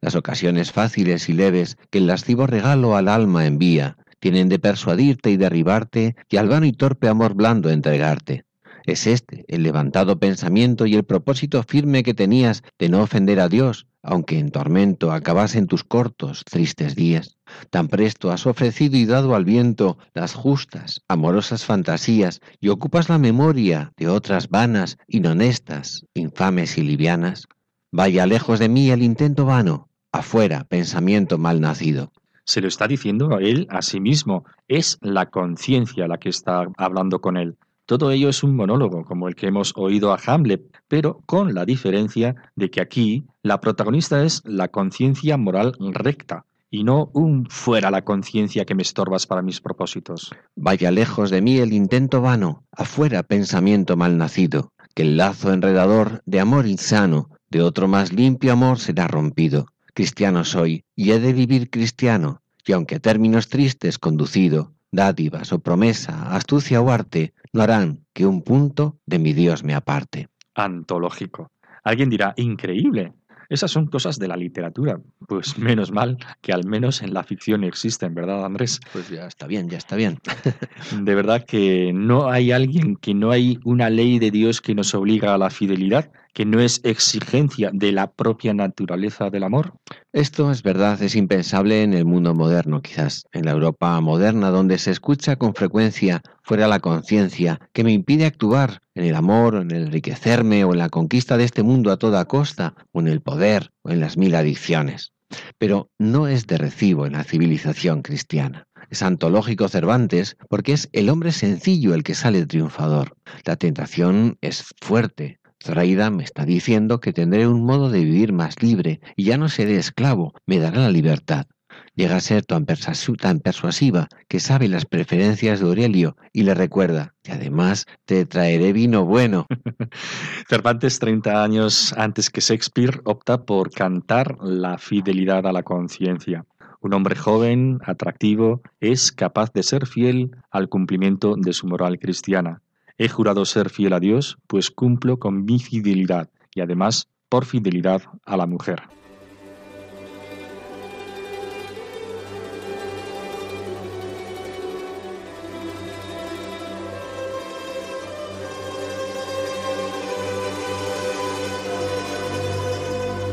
Las 0.00 0.16
ocasiones 0.16 0.72
fáciles 0.72 1.28
y 1.28 1.34
leves 1.34 1.76
que 1.90 1.98
el 1.98 2.08
lascivo 2.08 2.48
regalo 2.48 2.96
al 2.96 3.06
alma 3.06 3.46
envía 3.46 3.96
tienen 4.18 4.48
de 4.48 4.58
persuadirte 4.58 5.30
y 5.30 5.36
derribarte 5.36 6.16
y 6.28 6.36
al 6.36 6.48
vano 6.48 6.66
y 6.66 6.72
torpe 6.72 7.06
amor 7.06 7.34
blando 7.34 7.70
entregarte. 7.70 8.44
Es 8.84 9.06
este 9.06 9.44
el 9.46 9.62
levantado 9.62 10.18
pensamiento 10.18 10.84
y 10.84 10.96
el 10.96 11.04
propósito 11.04 11.62
firme 11.62 12.02
que 12.02 12.14
tenías 12.14 12.64
de 12.76 12.88
no 12.88 13.02
ofender 13.02 13.38
a 13.38 13.48
Dios, 13.48 13.86
aunque 14.02 14.40
en 14.40 14.50
tormento 14.50 15.12
acabasen 15.12 15.68
tus 15.68 15.84
cortos, 15.84 16.42
tristes 16.44 16.96
días. 16.96 17.37
Tan 17.70 17.88
presto 17.88 18.30
has 18.30 18.46
ofrecido 18.46 18.96
y 18.96 19.06
dado 19.06 19.34
al 19.34 19.44
viento 19.44 19.98
las 20.14 20.34
justas, 20.34 21.02
amorosas 21.08 21.64
fantasías 21.64 22.40
y 22.60 22.68
ocupas 22.68 23.08
la 23.08 23.18
memoria 23.18 23.92
de 23.96 24.08
otras 24.08 24.48
vanas, 24.48 24.98
inhonestas, 25.06 26.04
infames 26.14 26.78
y 26.78 26.82
livianas. 26.82 27.46
Vaya 27.90 28.26
lejos 28.26 28.58
de 28.58 28.68
mí 28.68 28.90
el 28.90 29.02
intento 29.02 29.44
vano, 29.44 29.88
afuera 30.12 30.64
pensamiento 30.64 31.38
mal 31.38 31.60
nacido. 31.60 32.12
Se 32.44 32.60
lo 32.60 32.68
está 32.68 32.88
diciendo 32.88 33.38
él 33.40 33.66
a 33.70 33.82
sí 33.82 34.00
mismo. 34.00 34.44
Es 34.68 34.96
la 35.02 35.26
conciencia 35.26 36.08
la 36.08 36.16
que 36.16 36.30
está 36.30 36.66
hablando 36.78 37.20
con 37.20 37.36
él. 37.36 37.58
Todo 37.84 38.10
ello 38.10 38.28
es 38.28 38.42
un 38.42 38.54
monólogo, 38.54 39.04
como 39.04 39.28
el 39.28 39.34
que 39.34 39.46
hemos 39.46 39.72
oído 39.74 40.12
a 40.12 40.18
Hamlet, 40.26 40.62
pero 40.88 41.22
con 41.24 41.54
la 41.54 41.64
diferencia 41.64 42.36
de 42.54 42.70
que 42.70 42.82
aquí 42.82 43.24
la 43.42 43.60
protagonista 43.60 44.22
es 44.24 44.42
la 44.44 44.68
conciencia 44.68 45.38
moral 45.38 45.72
recta, 45.78 46.44
y 46.70 46.84
no 46.84 47.10
un 47.14 47.46
fuera 47.46 47.90
la 47.90 48.04
conciencia 48.04 48.64
que 48.64 48.74
me 48.74 48.82
estorbas 48.82 49.26
para 49.26 49.42
mis 49.42 49.60
propósitos. 49.60 50.30
Vaya 50.54 50.90
lejos 50.90 51.30
de 51.30 51.40
mí 51.40 51.58
el 51.58 51.72
intento 51.72 52.20
vano, 52.20 52.64
afuera 52.72 53.22
pensamiento 53.22 53.96
mal 53.96 54.18
nacido, 54.18 54.72
que 54.94 55.02
el 55.02 55.16
lazo 55.16 55.52
enredador 55.52 56.22
de 56.26 56.40
amor 56.40 56.66
insano, 56.66 57.30
de 57.50 57.62
otro 57.62 57.88
más 57.88 58.12
limpio 58.12 58.52
amor 58.52 58.78
será 58.78 59.08
rompido. 59.08 59.66
Cristiano 59.94 60.44
soy, 60.44 60.84
y 60.94 61.12
he 61.12 61.20
de 61.20 61.32
vivir 61.32 61.70
cristiano, 61.70 62.42
y 62.66 62.72
aunque 62.72 62.96
a 62.96 63.00
términos 63.00 63.48
tristes 63.48 63.98
conducido, 63.98 64.74
dádivas 64.92 65.52
o 65.52 65.60
promesa, 65.60 66.34
astucia 66.34 66.80
o 66.80 66.90
arte, 66.90 67.34
no 67.52 67.62
harán 67.62 68.04
que 68.12 68.26
un 68.26 68.42
punto 68.42 68.98
de 69.06 69.18
mi 69.18 69.32
Dios 69.32 69.64
me 69.64 69.74
aparte. 69.74 70.28
Antológico. 70.54 71.50
Alguien 71.82 72.10
dirá, 72.10 72.34
increíble. 72.36 73.14
Esas 73.48 73.70
son 73.70 73.86
cosas 73.86 74.18
de 74.18 74.28
la 74.28 74.36
literatura. 74.36 75.00
Pues 75.26 75.58
menos 75.58 75.90
mal 75.90 76.18
que 76.42 76.52
al 76.52 76.66
menos 76.66 77.02
en 77.02 77.14
la 77.14 77.24
ficción 77.24 77.64
existen, 77.64 78.14
¿verdad, 78.14 78.44
Andrés? 78.44 78.80
Pues 78.92 79.08
ya 79.08 79.26
está 79.26 79.46
bien, 79.46 79.68
ya 79.68 79.78
está 79.78 79.96
bien. 79.96 80.18
De 81.00 81.14
verdad 81.14 81.44
que 81.44 81.92
no 81.94 82.30
hay 82.30 82.52
alguien, 82.52 82.96
que 82.96 83.14
no 83.14 83.30
hay 83.30 83.58
una 83.64 83.88
ley 83.88 84.18
de 84.18 84.30
Dios 84.30 84.60
que 84.60 84.74
nos 84.74 84.94
obliga 84.94 85.34
a 85.34 85.38
la 85.38 85.50
fidelidad, 85.50 86.12
que 86.38 86.46
no 86.46 86.60
es 86.60 86.80
exigencia 86.84 87.70
de 87.72 87.90
la 87.90 88.12
propia 88.12 88.54
naturaleza 88.54 89.28
del 89.28 89.42
amor. 89.42 89.74
Esto 90.12 90.52
es 90.52 90.62
verdad, 90.62 91.02
es 91.02 91.16
impensable 91.16 91.82
en 91.82 91.94
el 91.94 92.04
mundo 92.04 92.32
moderno, 92.32 92.80
quizás, 92.80 93.24
en 93.32 93.46
la 93.46 93.50
Europa 93.50 94.00
moderna, 94.00 94.50
donde 94.50 94.78
se 94.78 94.92
escucha 94.92 95.34
con 95.34 95.52
frecuencia 95.56 96.22
fuera 96.44 96.68
la 96.68 96.78
conciencia, 96.78 97.58
que 97.72 97.82
me 97.82 97.90
impide 97.90 98.24
actuar 98.24 98.82
en 98.94 99.06
el 99.06 99.16
amor, 99.16 99.56
en 99.56 99.72
el 99.72 99.86
enriquecerme 99.86 100.62
o 100.62 100.74
en 100.74 100.78
la 100.78 100.90
conquista 100.90 101.36
de 101.36 101.42
este 101.42 101.64
mundo 101.64 101.90
a 101.90 101.96
toda 101.96 102.26
costa, 102.26 102.76
o 102.92 103.00
en 103.00 103.08
el 103.08 103.20
poder 103.20 103.72
o 103.82 103.90
en 103.90 103.98
las 103.98 104.16
mil 104.16 104.36
adicciones. 104.36 105.12
Pero 105.58 105.90
no 105.98 106.28
es 106.28 106.46
de 106.46 106.58
recibo 106.58 107.04
en 107.04 107.14
la 107.14 107.24
civilización 107.24 108.02
cristiana. 108.02 108.68
Es 108.90 109.02
antológico 109.02 109.68
Cervantes 109.68 110.36
porque 110.48 110.72
es 110.72 110.88
el 110.92 111.08
hombre 111.08 111.32
sencillo 111.32 111.94
el 111.94 112.04
que 112.04 112.14
sale 112.14 112.46
triunfador. 112.46 113.16
La 113.44 113.56
tentación 113.56 114.38
es 114.40 114.72
fuerte, 114.80 115.40
Zoraida 115.62 116.10
me 116.10 116.24
está 116.24 116.44
diciendo 116.44 117.00
que 117.00 117.12
tendré 117.12 117.46
un 117.46 117.64
modo 117.64 117.90
de 117.90 118.04
vivir 118.04 118.32
más 118.32 118.62
libre 118.62 119.00
y 119.16 119.24
ya 119.24 119.36
no 119.36 119.48
seré 119.48 119.76
esclavo, 119.76 120.34
me 120.46 120.58
dará 120.58 120.78
la 120.80 120.90
libertad. 120.90 121.46
Llega 121.94 122.16
a 122.16 122.20
ser 122.20 122.44
tan, 122.44 122.64
tan, 122.64 123.40
persuasiva 123.40 124.08
que 124.28 124.38
sabe 124.38 124.68
las 124.68 124.84
preferencias 124.84 125.58
de 125.58 125.66
Aurelio 125.66 126.16
y 126.32 126.44
le 126.44 126.54
recuerda, 126.54 127.14
y 127.24 127.32
además 127.32 127.86
te 128.04 128.24
traeré 128.24 128.72
vino 128.72 129.04
bueno. 129.04 129.46
Cervantes, 130.48 131.00
30 131.00 131.42
años 131.42 131.92
antes 131.96 132.30
que 132.30 132.40
Shakespeare, 132.40 133.00
opta 133.04 133.44
por 133.44 133.72
cantar 133.72 134.36
la 134.40 134.78
fidelidad 134.78 135.46
a 135.46 135.52
la 135.52 135.64
conciencia. 135.64 136.44
Un 136.80 136.94
hombre 136.94 137.16
joven, 137.16 137.80
atractivo, 137.84 138.62
es 138.78 139.10
capaz 139.10 139.52
de 139.52 139.64
ser 139.64 139.86
fiel 139.86 140.30
al 140.52 140.68
cumplimiento 140.68 141.34
de 141.36 141.52
su 141.52 141.66
moral 141.66 141.98
cristiana. 141.98 142.62
He 143.00 143.08
jurado 143.08 143.44
ser 143.44 143.70
fiel 143.70 143.92
a 143.92 144.00
Dios, 144.00 144.38
pues 144.48 144.72
cumplo 144.72 145.20
con 145.20 145.44
mi 145.44 145.60
fidelidad 145.60 146.28
y 146.52 146.62
además 146.62 147.08
por 147.28 147.44
fidelidad 147.44 148.02
a 148.26 148.36
la 148.36 148.46
mujer. 148.46 148.82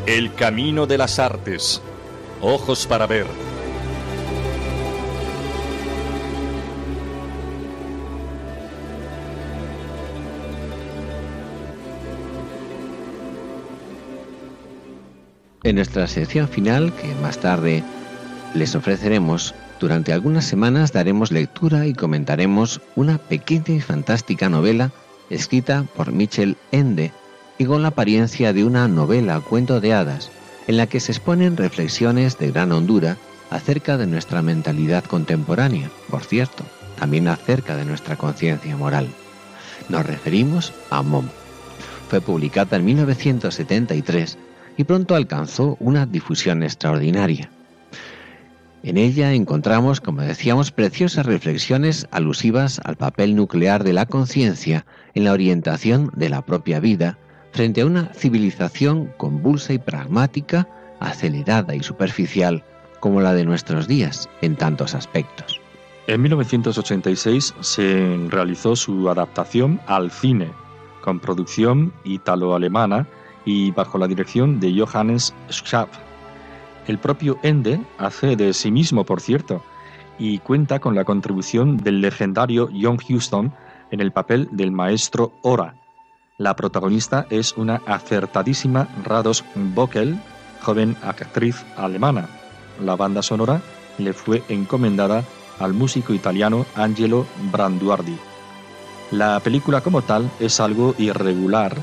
El 0.06 0.36
camino 0.36 0.86
de 0.86 1.00
las 1.00 1.18
artes. 1.18 1.82
Ojos 2.40 2.86
para 2.86 3.08
ver. 3.08 3.26
En 15.66 15.78
nuestra 15.78 16.06
sección 16.06 16.48
final, 16.48 16.94
que 16.94 17.16
más 17.24 17.40
tarde 17.40 17.84
les 18.54 18.76
ofreceremos, 18.76 19.56
durante 19.80 20.14
algunas 20.14 20.46
semanas 20.46 20.94
daremos 20.94 21.32
lectura 21.32 21.88
y 21.88 21.94
comentaremos 21.94 22.82
una 22.96 23.18
pequeña 23.18 23.74
y 23.74 23.82
fantástica 23.82 24.48
novela 24.48 24.92
escrita 25.32 25.84
por 25.96 26.12
Michel 26.12 26.56
Ende 26.72 27.12
y 27.58 27.66
con 27.66 27.82
la 27.82 27.88
apariencia 27.88 28.54
de 28.54 28.64
una 28.64 28.88
novela 28.88 29.40
cuento 29.40 29.82
de 29.82 29.94
hadas, 29.94 30.30
en 30.68 30.78
la 30.78 30.86
que 30.86 31.00
se 31.00 31.14
exponen 31.14 31.58
reflexiones 31.58 32.38
de 32.38 32.52
gran 32.52 32.72
hondura 32.72 33.18
acerca 33.50 33.98
de 33.98 34.06
nuestra 34.06 34.44
mentalidad 34.44 35.04
contemporánea, 35.04 35.90
por 36.12 36.24
cierto, 36.24 36.64
también 37.00 37.28
acerca 37.28 37.76
de 37.76 37.86
nuestra 37.86 38.18
conciencia 38.18 38.78
moral. 38.78 39.08
Nos 39.90 40.06
referimos 40.06 40.74
a 40.92 41.02
Mom. 41.02 41.26
Fue 42.08 42.22
publicada 42.22 42.78
en 42.78 42.86
1973 42.86 44.38
y 44.78 44.84
pronto 44.84 45.16
alcanzó 45.16 45.78
una 45.80 46.06
difusión 46.06 46.64
extraordinaria. 46.64 47.50
En 48.84 48.98
ella 48.98 49.34
encontramos, 49.34 50.00
como 50.00 50.22
decíamos, 50.22 50.72
preciosas 50.72 51.26
reflexiones 51.26 52.08
alusivas 52.12 52.80
al 52.84 52.98
papel 52.98 53.36
nuclear 53.36 53.84
de 53.84 53.94
la 53.94 54.06
conciencia 54.06 54.86
en 55.16 55.24
la 55.24 55.34
orientación 55.34 56.12
de 56.16 56.30
la 56.30 56.44
propia 56.44 56.80
vida 56.80 57.18
frente 57.52 57.82
a 57.82 57.86
una 57.88 58.14
civilización 58.14 59.12
convulsa 59.18 59.74
y 59.74 59.80
pragmática, 59.80 60.68
acelerada 61.00 61.74
y 61.74 61.82
superficial 61.82 62.64
como 63.00 63.22
la 63.22 63.34
de 63.34 63.46
nuestros 63.46 63.88
días 63.88 64.30
en 64.42 64.56
tantos 64.56 64.94
aspectos. 64.94 65.60
En 66.08 66.22
1986 66.22 67.56
se 67.62 68.28
realizó 68.30 68.76
su 68.76 69.10
adaptación 69.10 69.82
al 69.88 70.12
cine, 70.12 70.52
con 71.02 71.20
producción 71.20 71.92
italo-alemana 72.04 73.08
y 73.46 73.72
bajo 73.72 73.98
la 73.98 74.08
dirección 74.08 74.60
de 74.60 74.74
Johannes 74.78 75.34
Schaap. 75.50 75.90
El 76.88 77.00
propio 77.00 77.38
Ende 77.44 77.80
hace 77.98 78.36
de 78.36 78.54
sí 78.54 78.72
mismo, 78.72 79.06
por 79.06 79.22
cierto, 79.22 79.64
y 80.18 80.40
cuenta 80.40 80.80
con 80.80 80.96
la 80.96 81.04
contribución 81.04 81.78
del 81.78 82.02
legendario 82.02 82.70
John 82.80 82.98
Huston 83.08 83.54
en 83.92 84.02
el 84.02 84.12
papel 84.12 84.50
del 84.52 84.72
maestro 84.72 85.34
Ora. 85.42 85.76
La 86.38 86.56
protagonista 86.56 87.26
es 87.30 87.56
una 87.58 87.82
acertadísima 87.86 88.88
Rados 89.04 89.44
Bockel, 89.56 90.20
joven 90.62 90.98
actriz 91.02 91.66
alemana. 91.78 92.28
La 92.84 92.96
banda 92.96 93.22
sonora 93.22 93.62
le 93.98 94.14
fue 94.14 94.44
encomendada 94.50 95.24
al 95.60 95.74
músico 95.74 96.14
italiano 96.14 96.66
Angelo 96.76 97.26
Branduardi. 97.52 98.18
La 99.12 99.40
película 99.40 99.82
como 99.82 100.02
tal 100.02 100.30
es 100.40 100.60
algo 100.60 100.96
irregular, 100.98 101.78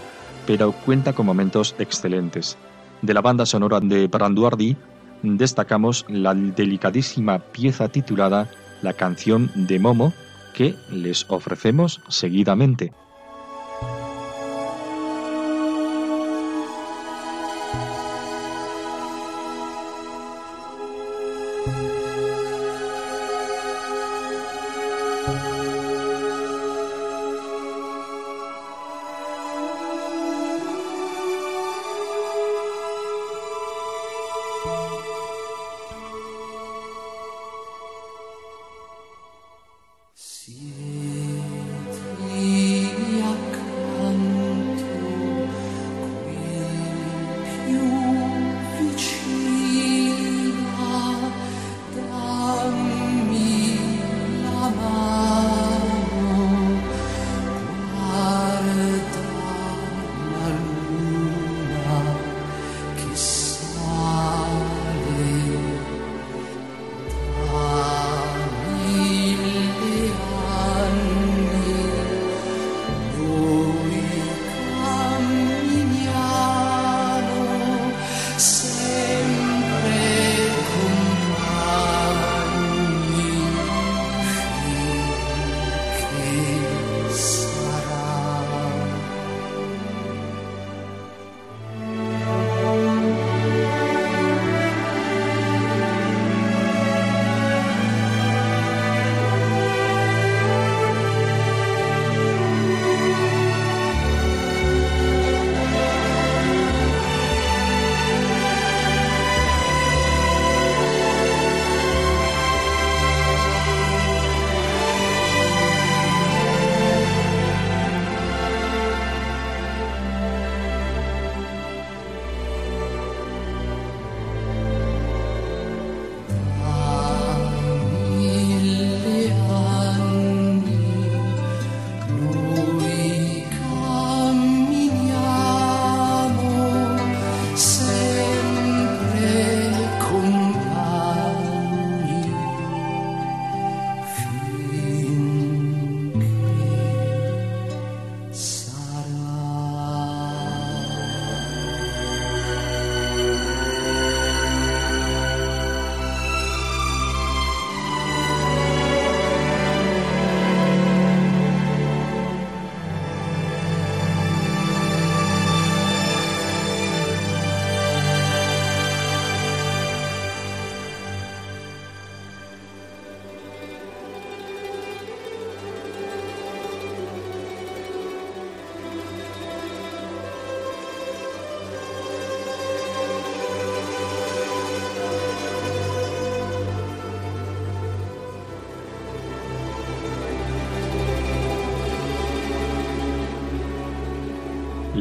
pero 0.46 0.72
cuenta 0.72 1.12
con 1.12 1.26
momentos 1.26 1.74
excelentes. 1.78 2.56
De 3.02 3.14
la 3.14 3.20
banda 3.20 3.46
sonora 3.46 3.80
de 3.80 4.06
Branduardi 4.06 4.76
destacamos 5.22 6.04
la 6.08 6.34
delicadísima 6.34 7.38
pieza 7.38 7.88
titulada 7.88 8.50
La 8.82 8.92
canción 8.92 9.50
de 9.54 9.78
Momo 9.78 10.12
que 10.54 10.74
les 10.90 11.26
ofrecemos 11.28 12.00
seguidamente. 12.08 12.92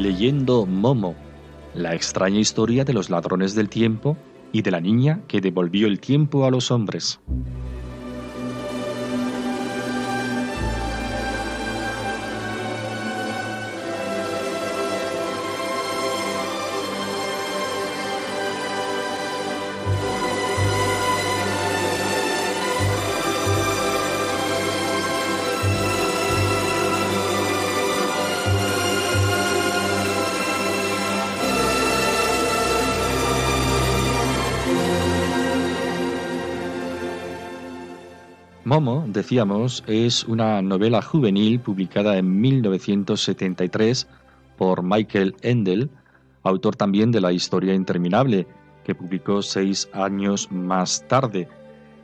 Leyendo 0.02 0.66
Momo, 0.66 1.14
la 1.74 1.94
extraña 1.94 2.40
historia 2.40 2.84
de 2.84 2.92
los 2.92 3.08
ladrones 3.08 3.54
del 3.54 3.68
tiempo 3.68 4.16
y 4.50 4.62
de 4.62 4.72
la 4.72 4.80
niña 4.80 5.20
que 5.28 5.40
devolvió 5.40 5.86
el 5.86 6.00
tiempo 6.00 6.44
a 6.44 6.50
los 6.50 6.72
hombres. 6.72 7.20
Decíamos, 39.12 39.84
es 39.86 40.24
una 40.24 40.62
novela 40.62 41.02
juvenil 41.02 41.60
publicada 41.60 42.16
en 42.18 42.40
1973 42.40 44.08
por 44.56 44.82
Michael 44.82 45.36
Ende, 45.42 45.88
autor 46.42 46.76
también 46.76 47.10
de 47.12 47.20
La 47.20 47.32
historia 47.32 47.74
interminable, 47.74 48.46
que 48.84 48.94
publicó 48.94 49.42
seis 49.42 49.88
años 49.92 50.50
más 50.50 51.06
tarde. 51.08 51.48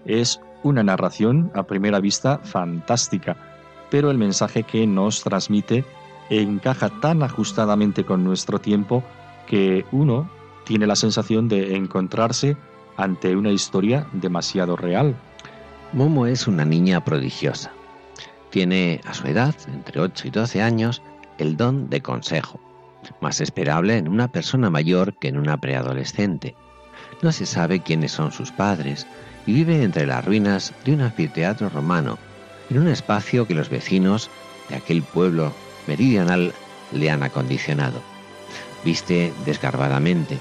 Es 0.05 0.41
una 0.63 0.83
narración 0.83 1.51
a 1.55 1.65
primera 1.65 2.01
vista 2.01 2.39
fantástica, 2.39 3.37
pero 3.91 4.11
el 4.11 4.19
mensaje 4.19 4.63
que 4.63 4.87
nos 4.87 5.23
transmite 5.23 5.85
encaja 6.31 6.91
tan 7.01 7.23
ajustadamente 7.23 8.05
con 8.05 8.25
nuestro 8.25 8.59
tiempo 8.59 9.03
que 9.47 9.85
uno 9.93 10.31
tiene 10.65 10.87
la 10.87 10.97
sensación 10.97 11.49
de 11.49 11.77
encontrarse 11.77 12.57
ante 12.97 13.35
una 13.35 13.51
historia 13.51 14.07
demasiado 14.13 14.77
real. 14.77 15.17
Momo 15.95 16.27
es 16.27 16.47
una 16.47 16.67
niña 16.67 17.03
prodigiosa. 17.03 17.73
Tiene 18.51 19.01
a 19.07 19.15
su 19.15 19.27
edad, 19.27 19.55
entre 19.69 20.01
8 20.01 20.29
y 20.29 20.31
12 20.31 20.61
años, 20.61 21.03
el 21.39 21.57
don 21.57 21.89
de 21.89 22.03
consejo, 22.03 22.61
más 23.23 23.41
esperable 23.41 23.97
en 23.97 24.07
una 24.07 24.29
persona 24.29 24.69
mayor 24.69 25.19
que 25.19 25.29
en 25.29 25.39
una 25.39 25.57
preadolescente. 25.57 26.55
No 27.23 27.33
se 27.33 27.47
sabe 27.47 27.81
quiénes 27.81 28.13
son 28.13 28.33
sus 28.33 28.53
padres 28.53 29.07
y 29.47 29.55
vive 29.55 29.83
entre 29.83 30.05
las 30.05 30.23
ruinas 30.27 30.75
de 30.85 30.93
un 30.93 31.01
anfiteatro 31.01 31.71
romano, 31.71 32.19
en 32.69 32.81
un 32.81 32.89
espacio 32.89 33.47
que 33.47 33.55
los 33.55 33.71
vecinos 33.71 34.29
de 34.69 34.77
aquel 34.77 35.03
pueblo 35.03 35.55
meridional 35.87 36.53
le 36.93 37.11
han 37.11 37.23
acondicionado. 37.23 38.03
Viste 38.85 39.33
desgarbadamente. 39.47 40.39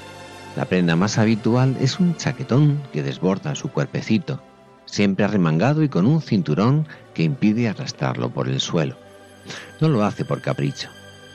La 0.57 0.65
prenda 0.65 0.97
más 0.97 1.17
habitual 1.17 1.77
es 1.79 2.01
un 2.01 2.17
chaquetón 2.17 2.83
que 2.91 3.01
desborda 3.01 3.55
su 3.55 3.71
cuerpecito 3.71 4.41
siempre 4.87 5.23
arremangado 5.23 5.83
y 5.83 5.89
con 5.89 6.07
un 6.07 6.21
cinturón 6.21 6.87
que 7.13 7.23
impide 7.23 7.69
arrastrarlo 7.69 8.31
por 8.31 8.49
el 8.49 8.59
suelo. 8.59 8.97
No 9.79 9.89
lo 9.89 10.03
hace 10.03 10.25
por 10.25 10.41
capricho. 10.41 10.89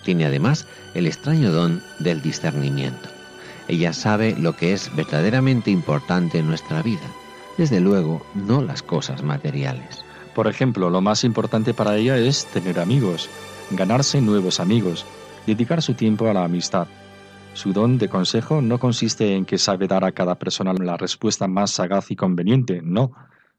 Tiene 0.04 0.26
además 0.26 0.66
el 0.94 1.06
extraño 1.06 1.52
don 1.52 1.80
del 2.00 2.20
discernimiento. 2.20 3.08
Ella 3.68 3.92
sabe 3.92 4.34
lo 4.36 4.56
que 4.56 4.72
es 4.72 4.94
verdaderamente 4.96 5.70
importante 5.70 6.38
en 6.38 6.48
nuestra 6.48 6.82
vida, 6.82 7.06
desde 7.56 7.80
luego 7.80 8.26
no 8.34 8.60
las 8.60 8.82
cosas 8.82 9.22
materiales. 9.22 10.04
Por 10.34 10.48
ejemplo, 10.48 10.90
lo 10.90 11.00
más 11.00 11.24
importante 11.24 11.72
para 11.74 11.96
ella 11.96 12.18
es 12.18 12.46
tener 12.46 12.80
amigos, 12.80 13.28
ganarse 13.70 14.20
nuevos 14.20 14.60
amigos, 14.60 15.06
dedicar 15.46 15.82
su 15.82 15.94
tiempo 15.94 16.28
a 16.28 16.34
la 16.34 16.44
amistad. 16.44 16.88
Su 17.54 17.72
don 17.72 17.98
de 17.98 18.08
consejo 18.08 18.62
no 18.62 18.78
consiste 18.78 19.36
en 19.36 19.44
que 19.44 19.58
sabe 19.58 19.86
dar 19.86 20.04
a 20.04 20.12
cada 20.12 20.36
persona 20.36 20.72
la 20.72 20.96
respuesta 20.96 21.46
más 21.46 21.70
sagaz 21.70 22.10
y 22.10 22.16
conveniente, 22.16 22.80
no, 22.82 23.12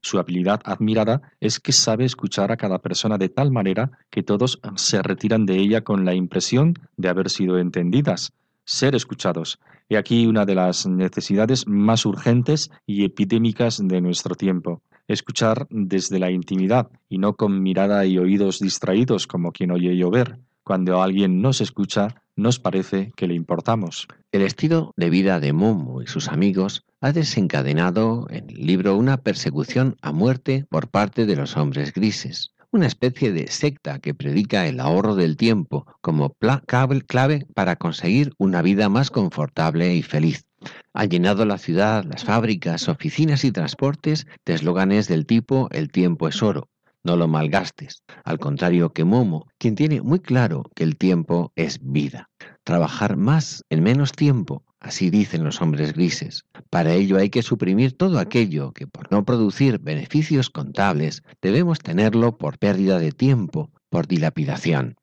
su 0.04 0.20
habilidad 0.20 0.62
admirada 0.66 1.22
es 1.40 1.60
que 1.60 1.72
sabe 1.72 2.04
escuchar 2.04 2.52
a 2.52 2.58
cada 2.58 2.80
persona 2.80 3.18
de 3.18 3.30
tal 3.30 3.52
manera 3.52 3.92
que 4.12 4.22
todos 4.22 4.60
se 4.76 5.02
retiran 5.02 5.46
de 5.46 5.56
ella 5.58 5.82
con 5.82 6.04
la 6.04 6.14
impresión 6.14 6.76
de 6.98 7.08
haber 7.08 7.30
sido 7.30 7.58
entendidas, 7.58 8.34
ser 8.66 8.96
escuchados. 8.96 9.60
He 9.88 9.98
aquí 9.98 10.28
una 10.28 10.46
de 10.46 10.56
las 10.56 10.86
necesidades 10.86 11.68
más 11.68 12.06
urgentes 12.06 12.70
y 12.86 13.06
epidémicas 13.06 13.80
de 13.82 14.02
nuestro 14.02 14.36
tiempo. 14.36 14.82
Escuchar 15.08 15.68
desde 15.70 16.20
la 16.20 16.32
intimidad 16.32 16.90
y 17.08 17.18
no 17.18 17.36
con 17.36 17.64
mirada 17.64 18.06
y 18.06 18.18
oídos 18.18 18.60
distraídos 18.60 19.26
como 19.26 19.54
quien 19.54 19.72
oye 19.72 19.96
llover. 19.96 20.38
Cuando 20.64 21.02
alguien 21.02 21.42
nos 21.42 21.62
escucha, 21.62 22.23
nos 22.36 22.60
parece 22.60 23.12
que 23.16 23.28
le 23.28 23.34
importamos. 23.34 24.08
El 24.32 24.42
estilo 24.42 24.94
de 24.98 25.10
vida 25.10 25.40
de 25.40 25.54
Momo 25.54 26.02
y 26.02 26.08
sus 26.08 26.30
amigos 26.30 26.84
ha 27.02 27.12
desencadenado 27.12 28.28
en 28.30 28.50
el 28.50 28.66
libro 28.66 28.96
una 28.98 29.18
persecución 29.18 29.98
a 30.02 30.12
muerte 30.12 30.66
por 30.70 30.90
parte 30.90 31.26
de 31.26 31.36
los 31.36 31.58
hombres 31.58 31.94
grises, 31.94 32.54
una 32.72 32.88
especie 32.88 33.32
de 33.32 33.48
secta 33.48 34.00
que 34.00 34.16
predica 34.16 34.68
el 34.68 34.80
ahorro 34.80 35.16
del 35.16 35.38
tiempo 35.38 35.86
como 36.02 36.36
clave 37.06 37.46
para 37.54 37.76
conseguir 37.76 38.34
una 38.40 38.62
vida 38.62 38.90
más 38.90 39.12
confortable 39.12 39.94
y 39.94 40.02
feliz. 40.02 40.46
Han 40.94 41.10
llenado 41.10 41.46
la 41.46 41.58
ciudad, 41.58 42.04
las 42.06 42.24
fábricas, 42.24 42.88
oficinas 42.88 43.44
y 43.44 43.52
transportes 43.52 44.26
de 44.46 44.54
eslóganes 44.54 45.08
del 45.08 45.26
tipo 45.26 45.68
el 45.72 45.92
tiempo 45.92 46.28
es 46.28 46.42
oro, 46.42 46.70
no 47.04 47.18
lo 47.18 47.28
malgastes. 47.28 48.04
Al 48.24 48.40
contrario 48.40 48.94
que 48.94 49.04
Momo, 49.04 49.48
quien 49.58 49.76
tiene 49.76 50.02
muy 50.02 50.20
claro 50.20 50.64
que 50.76 50.84
el 50.84 50.98
tiempo 50.98 51.52
es 51.56 51.80
vida. 51.82 52.30
Trabajar 52.64 53.18
más 53.18 53.64
en 53.70 53.84
menos 53.84 54.14
tiempo, 54.14 54.64
así 54.80 55.10
dicen 55.10 55.44
los 55.44 55.62
hombres 55.62 55.94
grises. 55.94 56.46
Para 56.70 56.94
ello 56.94 57.18
hay 57.18 57.30
que 57.30 57.44
suprimir 57.44 57.98
todo 57.98 58.20
aquello 58.20 58.72
que 58.72 58.88
por 58.88 59.12
no 59.12 59.26
producir 59.26 59.80
beneficios 59.80 60.50
contables 60.50 61.24
debemos 61.42 61.80
tenerlo 61.80 62.38
por 62.38 62.58
pérdida 62.58 63.00
de 63.00 63.12
tiempo, 63.12 63.72
por 63.90 64.08
dilapidación. 64.08 64.96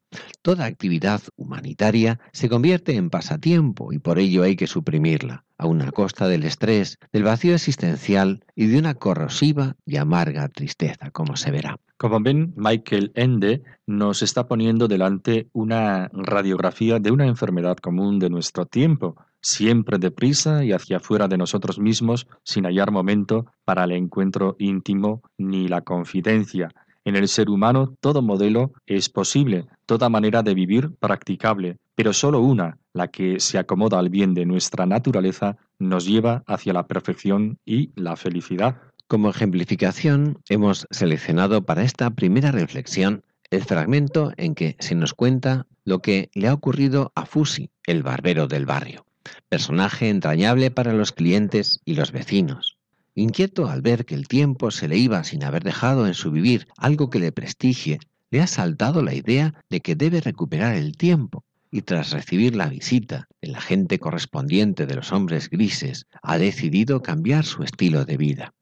Toda 0.43 0.65
actividad 0.65 1.21
humanitaria 1.37 2.19
se 2.33 2.49
convierte 2.49 2.97
en 2.97 3.11
pasatiempo 3.11 3.93
y 3.93 4.01
por 4.01 4.19
ello 4.19 4.43
hay 4.43 4.57
que 4.57 4.67
suprimirla, 4.67 5.45
a 5.57 5.67
una 5.67 5.93
costa 5.93 6.27
del 6.27 6.43
estrés, 6.43 6.99
del 7.13 7.23
vacío 7.23 7.55
existencial 7.55 8.45
y 8.57 8.67
de 8.67 8.79
una 8.79 8.95
corrosiva 8.95 9.77
y 9.87 9.99
amarga 9.99 10.49
tristeza, 10.49 11.11
como 11.13 11.37
se 11.37 11.53
verá. 11.53 11.79
Como 12.01 12.19
ven, 12.19 12.55
Michael 12.57 13.13
Ende 13.15 13.63
nos 13.87 14.23
está 14.23 14.49
poniendo 14.49 14.89
delante 14.89 15.51
una 15.53 16.09
radiografía 16.15 16.99
de 16.99 17.11
una 17.11 17.27
enfermedad 17.27 17.77
común 17.77 18.19
de 18.19 18.31
nuestro 18.31 18.65
tiempo, 18.65 19.17
siempre 19.43 19.99
deprisa 19.99 20.65
y 20.65 20.73
hacia 20.73 20.97
afuera 20.97 21.29
de 21.29 21.37
nosotros 21.37 21.79
mismos, 21.79 22.27
sin 22.43 22.65
hallar 22.65 22.91
momento 22.91 23.53
para 23.67 23.85
el 23.85 23.93
encuentro 23.93 24.57
íntimo 24.59 25.21
ni 25.37 25.69
la 25.69 25.83
confidencia. 25.83 26.71
En 27.05 27.17
el 27.17 27.29
ser 27.29 27.51
humano 27.51 27.95
todo 28.01 28.23
modelo 28.23 28.73
es 28.87 29.11
posible, 29.11 29.67
toda 29.85 30.09
manera 30.09 30.43
de 30.43 30.55
vivir 30.55 30.95
practicable, 31.01 31.77
pero 31.95 32.15
solo 32.15 32.41
una, 32.41 32.79
la 32.95 33.09
que 33.09 33.41
se 33.41 33.59
acomoda 33.59 33.99
al 33.99 34.09
bien 34.09 34.33
de 34.33 34.47
nuestra 34.47 34.87
naturaleza, 34.87 35.59
nos 35.79 36.07
lleva 36.07 36.45
hacia 36.47 36.73
la 36.73 36.87
perfección 36.87 37.59
y 37.67 37.93
la 37.95 38.17
felicidad. 38.17 38.90
Como 39.11 39.29
ejemplificación, 39.29 40.39
hemos 40.49 40.87
seleccionado 40.93 41.67
para 41.67 41.83
esta 41.83 42.11
primera 42.11 42.53
reflexión 42.53 43.25
el 43.51 43.65
fragmento 43.65 44.31
en 44.37 44.55
que 44.55 44.77
se 44.79 44.95
nos 44.95 45.15
cuenta 45.15 45.67
lo 45.85 45.99
que 45.99 46.31
le 46.33 46.47
ha 46.47 46.55
ocurrido 46.55 47.11
a 47.17 47.27
Fusi, 47.27 47.71
el 47.87 48.05
barbero 48.05 48.47
del 48.47 48.67
barrio, 48.67 49.05
personaje 49.49 50.11
entrañable 50.11 50.71
para 50.71 50.93
los 50.93 51.11
clientes 51.11 51.81
y 51.85 51.95
los 51.95 52.13
vecinos. 52.13 52.77
Inquieto 53.17 53.69
al 53.69 53.83
ver 53.83 54.05
que 54.05 54.15
el 54.15 54.29
tiempo 54.29 54.71
se 54.71 54.87
le 54.87 54.97
iba 54.97 55.25
sin 55.25 55.43
haber 55.43 55.65
dejado 55.65 56.07
en 56.07 56.15
su 56.15 56.31
vivir 56.31 56.69
algo 56.77 57.11
que 57.11 57.19
le 57.19 57.33
prestigie, 57.33 57.99
le 58.31 58.41
ha 58.41 58.47
saltado 58.47 59.03
la 59.03 59.13
idea 59.13 59.55
de 59.71 59.81
que 59.81 59.97
debe 59.97 60.21
recuperar 60.21 60.77
el 60.77 60.97
tiempo 60.97 61.43
y 61.73 61.83
tras 61.83 62.13
recibir 62.13 62.55
la 62.55 62.69
visita 62.69 63.27
del 63.43 63.57
agente 63.57 63.99
correspondiente 63.99 64.87
de 64.87 64.95
los 64.95 65.11
hombres 65.11 65.51
grises, 65.51 66.07
ha 66.23 66.39
decidido 66.39 67.03
cambiar 67.03 67.45
su 67.45 67.65
estilo 67.65 68.05
de 68.05 68.17
vida. 68.17 68.55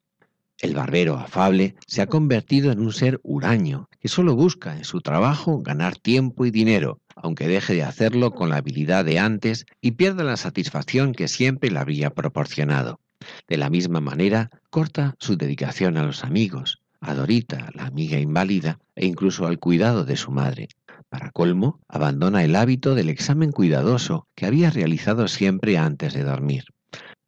El 0.60 0.74
barbero 0.74 1.16
afable 1.16 1.76
se 1.86 2.02
ha 2.02 2.08
convertido 2.08 2.72
en 2.72 2.80
un 2.80 2.92
ser 2.92 3.20
huraño 3.22 3.88
que 4.00 4.08
solo 4.08 4.34
busca 4.34 4.76
en 4.76 4.84
su 4.84 5.00
trabajo 5.00 5.60
ganar 5.60 5.96
tiempo 5.96 6.46
y 6.46 6.50
dinero, 6.50 7.00
aunque 7.14 7.46
deje 7.46 7.74
de 7.74 7.84
hacerlo 7.84 8.32
con 8.32 8.50
la 8.50 8.56
habilidad 8.56 9.04
de 9.04 9.20
antes 9.20 9.66
y 9.80 9.92
pierda 9.92 10.24
la 10.24 10.36
satisfacción 10.36 11.12
que 11.12 11.28
siempre 11.28 11.70
le 11.70 11.78
había 11.78 12.10
proporcionado. 12.10 12.98
De 13.46 13.56
la 13.56 13.70
misma 13.70 14.00
manera, 14.00 14.50
corta 14.70 15.14
su 15.20 15.36
dedicación 15.36 15.96
a 15.96 16.02
los 16.02 16.24
amigos, 16.24 16.80
a 17.00 17.14
Dorita, 17.14 17.70
la 17.74 17.86
amiga 17.86 18.18
inválida, 18.18 18.80
e 18.96 19.06
incluso 19.06 19.46
al 19.46 19.60
cuidado 19.60 20.04
de 20.04 20.16
su 20.16 20.32
madre. 20.32 20.68
Para 21.08 21.30
colmo, 21.30 21.78
abandona 21.88 22.42
el 22.42 22.56
hábito 22.56 22.96
del 22.96 23.10
examen 23.10 23.52
cuidadoso 23.52 24.26
que 24.34 24.46
había 24.46 24.70
realizado 24.70 25.28
siempre 25.28 25.78
antes 25.78 26.14
de 26.14 26.24
dormir. 26.24 26.64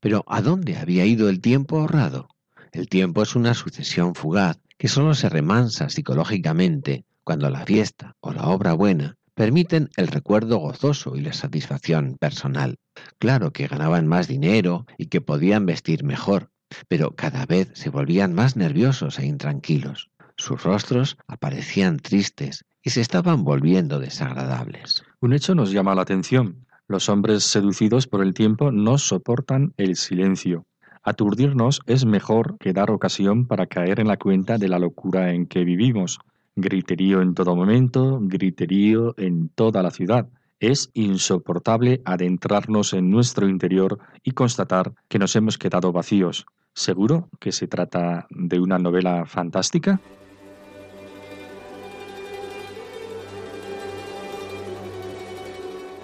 Pero 0.01 0.25
¿a 0.27 0.43
dónde 0.43 0.77
había 0.77 1.07
ido 1.07 1.29
el 1.29 1.41
tiempo 1.41 1.79
ahorrado? 1.79 2.29
El 2.73 2.89
tiempo 2.89 3.23
es 3.23 3.35
una 3.35 3.55
sucesión 3.55 4.15
fugaz 4.15 4.59
que 4.79 4.89
solo 4.89 5.15
se 5.15 5.29
remansa 5.29 5.89
psicológicamente 5.89 7.05
cuando 7.25 7.51
la 7.51 7.67
fiesta 7.67 8.17
o 8.21 8.33
la 8.33 8.49
obra 8.49 8.75
buena 8.75 9.17
permiten 9.35 9.91
el 9.97 10.09
recuerdo 10.09 10.59
gozoso 10.59 11.17
y 11.17 11.21
la 11.21 11.33
satisfacción 11.33 12.17
personal. 12.19 12.77
Claro 13.19 13.53
que 13.53 13.67
ganaban 13.67 14.07
más 14.07 14.29
dinero 14.29 14.87
y 14.99 15.07
que 15.07 15.21
podían 15.21 15.67
vestir 15.67 16.05
mejor, 16.05 16.51
pero 16.89 17.17
cada 17.17 17.47
vez 17.47 17.71
se 17.75 17.91
volvían 17.91 18.35
más 18.35 18.57
nerviosos 18.57 19.19
e 19.19 19.27
intranquilos. 19.27 20.11
Sus 20.37 20.63
rostros 20.63 21.17
aparecían 21.27 21.99
tristes 21.99 22.65
y 22.83 22.91
se 22.91 23.01
estaban 23.01 23.45
volviendo 23.45 23.99
desagradables. 23.99 25.03
Un 25.21 25.33
hecho 25.33 25.55
nos 25.55 25.73
llama 25.73 25.95
la 25.95 26.03
atención. 26.03 26.67
Los 26.87 27.09
hombres 27.09 27.45
seducidos 27.45 28.07
por 28.07 28.23
el 28.23 28.35
tiempo 28.35 28.73
no 28.73 28.99
soportan 28.99 29.75
el 29.77 29.97
silencio. 29.97 30.67
Aturdirnos 31.03 31.81
es 31.87 32.05
mejor 32.05 32.59
que 32.59 32.75
dar 32.75 32.91
ocasión 32.91 33.47
para 33.47 33.67
caer 33.67 34.01
en 34.01 34.09
la 34.09 34.19
cuenta 34.19 34.59
de 34.59 34.69
la 34.69 34.79
locura 34.79 35.33
en 35.33 35.47
que 35.47 35.65
vivimos. 35.65 36.19
Griterío 36.57 37.23
en 37.23 37.35
todo 37.35 37.57
momento, 37.57 38.19
griterío 38.21 39.15
en 39.17 39.49
toda 39.49 39.83
la 39.83 39.91
ciudad. 39.91 40.29
Es 40.59 40.91
insoportable 40.93 42.03
adentrarnos 42.05 42.93
en 42.93 43.09
nuestro 43.09 43.49
interior 43.49 43.99
y 44.23 44.33
constatar 44.33 44.93
que 45.09 45.19
nos 45.19 45.35
hemos 45.37 45.57
quedado 45.57 45.91
vacíos. 45.91 46.45
¿Seguro 46.75 47.31
que 47.41 47.53
se 47.53 47.67
trata 47.67 48.27
de 48.29 48.61
una 48.61 48.79
novela 48.79 49.25
fantástica? 49.25 50.01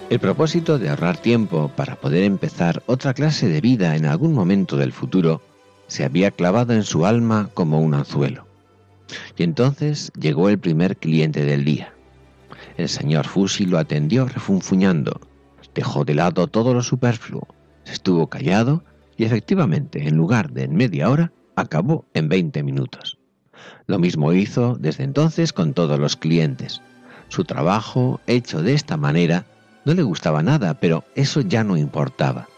El 0.09 0.19
propósito 0.21 0.79
de 0.79 0.87
ahorrar 0.87 1.17
tiempo 1.17 1.69
para 1.75 1.97
poder 1.97 2.23
empezar 2.23 2.81
otra 2.85 3.13
clase 3.13 3.49
de 3.49 3.59
vida 3.59 3.97
en 3.97 4.05
algún 4.05 4.33
momento 4.33 4.77
del 4.77 4.93
futuro 4.93 5.41
se 5.87 6.05
había 6.05 6.31
clavado 6.31 6.71
en 6.73 6.83
su 6.83 7.05
alma 7.05 7.49
como 7.53 7.81
un 7.81 7.93
anzuelo. 7.93 8.47
Y 9.35 9.43
entonces 9.43 10.13
llegó 10.17 10.47
el 10.47 10.59
primer 10.59 10.95
cliente 10.95 11.43
del 11.43 11.65
día. 11.65 11.93
El 12.77 12.87
señor 12.87 13.27
Fusi 13.27 13.65
lo 13.65 13.77
atendió 13.79 14.25
refunfuñando, 14.25 15.19
dejó 15.75 16.05
de 16.05 16.15
lado 16.15 16.47
todo 16.47 16.73
lo 16.73 16.83
superfluo, 16.83 17.45
estuvo 17.85 18.27
callado 18.27 18.85
y 19.17 19.25
efectivamente, 19.25 20.07
en 20.07 20.15
lugar 20.15 20.51
de 20.51 20.63
en 20.63 20.75
media 20.75 21.09
hora, 21.09 21.33
acabó 21.57 22.05
en 22.13 22.29
20 22.29 22.63
minutos. 22.63 23.17
Lo 23.87 23.99
mismo 23.99 24.31
hizo 24.31 24.77
desde 24.79 25.03
entonces 25.03 25.51
con 25.51 25.73
todos 25.73 25.99
los 25.99 26.15
clientes. 26.15 26.81
Su 27.27 27.43
trabajo, 27.43 28.21
hecho 28.25 28.61
de 28.61 28.73
esta 28.73 28.95
manera, 28.95 29.45
no 29.87 29.93
le 29.93 30.03
gustaba 30.03 30.43
nada, 30.43 30.73
pero 30.73 31.05
eso 31.15 31.39
ya 31.39 31.63
no 31.63 31.77
importaba. 31.77 32.49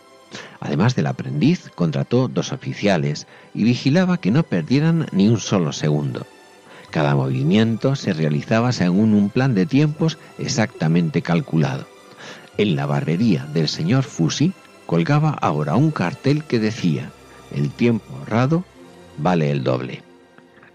Además 0.60 0.96
del 0.96 1.06
aprendiz, 1.06 1.70
contrató 1.76 2.28
dos 2.28 2.52
oficiales 2.52 3.28
y 3.54 3.64
vigilaba 3.64 4.20
que 4.20 4.32
no 4.32 4.42
perdieran 4.42 5.06
ni 5.12 5.28
un 5.28 5.40
solo 5.40 5.72
segundo. 5.72 6.26
Cada 6.90 7.14
movimiento 7.14 7.96
se 7.96 8.14
realizaba 8.14 8.72
según 8.72 9.14
un 9.14 9.30
plan 9.30 9.54
de 9.54 9.68
tiempos 9.68 10.18
exactamente 10.40 11.22
calculado. 11.22 11.86
En 12.58 12.76
la 12.76 12.88
barbería 12.88 13.46
del 13.54 13.68
señor 13.68 14.06
Fusi 14.06 14.54
colgaba 14.88 15.30
ahora 15.30 15.76
un 15.76 15.92
cartel 15.92 16.44
que 16.46 16.58
decía, 16.58 17.12
el 17.52 17.70
tiempo 17.70 18.06
ahorrado 18.18 18.64
vale 19.20 19.52
el 19.52 19.64
doble. 19.64 20.09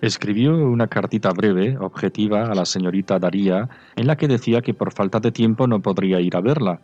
Escribió 0.05 0.55
una 0.55 0.87
cartita 0.87 1.31
breve, 1.31 1.79
objetiva, 1.79 2.43
a 2.43 2.55
la 2.55 2.67
señorita 2.67 3.19
Daría, 3.19 3.71
en 3.97 4.07
la 4.07 4.17
que 4.17 4.29
decía 4.29 4.61
que 4.61 4.75
por 4.75 4.93
falta 4.93 5.19
de 5.19 5.33
tiempo 5.33 5.67
no 5.67 5.81
podría 5.81 6.21
ir 6.21 6.37
a 6.37 6.43
verla. 6.43 6.83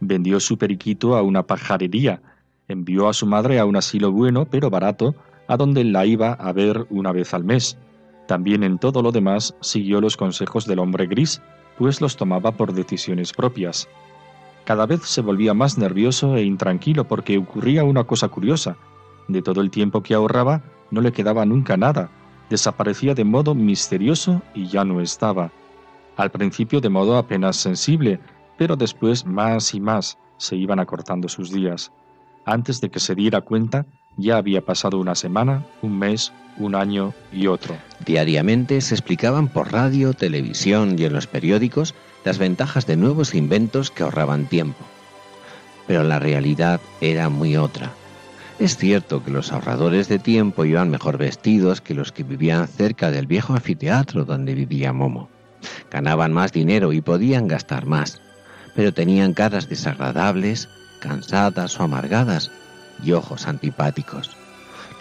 Vendió 0.00 0.40
su 0.40 0.58
periquito 0.58 1.14
a 1.14 1.22
una 1.22 1.44
pajarería, 1.44 2.20
envió 2.66 3.08
a 3.08 3.12
su 3.12 3.24
madre 3.24 3.60
a 3.60 3.66
un 3.66 3.76
asilo 3.76 4.10
bueno 4.10 4.46
pero 4.46 4.68
barato, 4.68 5.14
a 5.46 5.56
donde 5.56 5.84
la 5.84 6.06
iba 6.06 6.32
a 6.32 6.52
ver 6.52 6.88
una 6.90 7.12
vez 7.12 7.34
al 7.34 7.44
mes. 7.44 7.78
También 8.26 8.64
en 8.64 8.78
todo 8.78 9.00
lo 9.00 9.12
demás 9.12 9.54
siguió 9.60 10.00
los 10.00 10.16
consejos 10.16 10.66
del 10.66 10.80
hombre 10.80 11.06
gris, 11.06 11.40
pues 11.78 12.00
los 12.00 12.16
tomaba 12.16 12.50
por 12.50 12.72
decisiones 12.72 13.32
propias. 13.32 13.88
Cada 14.64 14.86
vez 14.86 15.02
se 15.02 15.20
volvía 15.20 15.54
más 15.54 15.78
nervioso 15.78 16.34
e 16.34 16.42
intranquilo 16.42 17.04
porque 17.04 17.38
ocurría 17.38 17.84
una 17.84 18.02
cosa 18.02 18.26
curiosa. 18.26 18.76
De 19.28 19.40
todo 19.40 19.60
el 19.60 19.70
tiempo 19.70 20.02
que 20.02 20.14
ahorraba, 20.14 20.62
no 20.90 21.00
le 21.00 21.12
quedaba 21.12 21.46
nunca 21.46 21.76
nada, 21.76 22.10
desaparecía 22.50 23.14
de 23.14 23.24
modo 23.24 23.54
misterioso 23.54 24.42
y 24.54 24.66
ya 24.66 24.84
no 24.84 25.00
estaba. 25.00 25.50
Al 26.16 26.30
principio 26.30 26.80
de 26.80 26.88
modo 26.88 27.16
apenas 27.16 27.56
sensible, 27.56 28.20
pero 28.56 28.76
después 28.76 29.26
más 29.26 29.74
y 29.74 29.80
más 29.80 30.18
se 30.38 30.56
iban 30.56 30.80
acortando 30.80 31.28
sus 31.28 31.52
días. 31.52 31.92
Antes 32.44 32.80
de 32.80 32.90
que 32.90 33.00
se 33.00 33.14
diera 33.14 33.40
cuenta, 33.40 33.86
ya 34.16 34.38
había 34.38 34.64
pasado 34.64 34.98
una 34.98 35.14
semana, 35.14 35.66
un 35.82 35.98
mes, 35.98 36.32
un 36.58 36.74
año 36.74 37.12
y 37.32 37.48
otro. 37.48 37.76
Diariamente 38.04 38.80
se 38.80 38.94
explicaban 38.94 39.48
por 39.48 39.72
radio, 39.72 40.14
televisión 40.14 40.96
y 40.98 41.04
en 41.04 41.12
los 41.12 41.26
periódicos 41.26 41.94
las 42.24 42.38
ventajas 42.38 42.86
de 42.86 42.96
nuevos 42.96 43.34
inventos 43.34 43.90
que 43.90 44.02
ahorraban 44.02 44.46
tiempo. 44.46 44.84
Pero 45.86 46.02
la 46.02 46.18
realidad 46.18 46.80
era 47.00 47.28
muy 47.28 47.56
otra. 47.56 47.92
Es 48.58 48.78
cierto 48.78 49.22
que 49.22 49.30
los 49.30 49.52
ahorradores 49.52 50.08
de 50.08 50.18
tiempo 50.18 50.64
iban 50.64 50.88
mejor 50.88 51.18
vestidos 51.18 51.82
que 51.82 51.92
los 51.92 52.10
que 52.10 52.22
vivían 52.22 52.66
cerca 52.66 53.10
del 53.10 53.26
viejo 53.26 53.52
anfiteatro 53.52 54.24
donde 54.24 54.54
vivía 54.54 54.94
Momo. 54.94 55.28
Ganaban 55.90 56.32
más 56.32 56.52
dinero 56.52 56.94
y 56.94 57.02
podían 57.02 57.48
gastar 57.48 57.84
más, 57.84 58.22
pero 58.74 58.94
tenían 58.94 59.34
caras 59.34 59.68
desagradables, 59.68 60.70
cansadas 61.00 61.78
o 61.78 61.82
amargadas 61.82 62.50
y 63.04 63.12
ojos 63.12 63.46
antipáticos. 63.46 64.34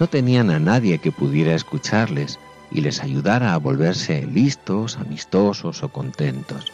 No 0.01 0.07
tenían 0.07 0.49
a 0.49 0.59
nadie 0.59 0.99
que 0.99 1.13
pudiera 1.13 1.55
escucharles 1.55 2.37
y 2.71 2.81
les 2.81 3.01
ayudara 3.01 3.53
a 3.53 3.57
volverse 3.57 4.27
listos, 4.27 4.97
amistosos 4.97 5.81
o 5.81 5.87
contentos. 5.87 6.73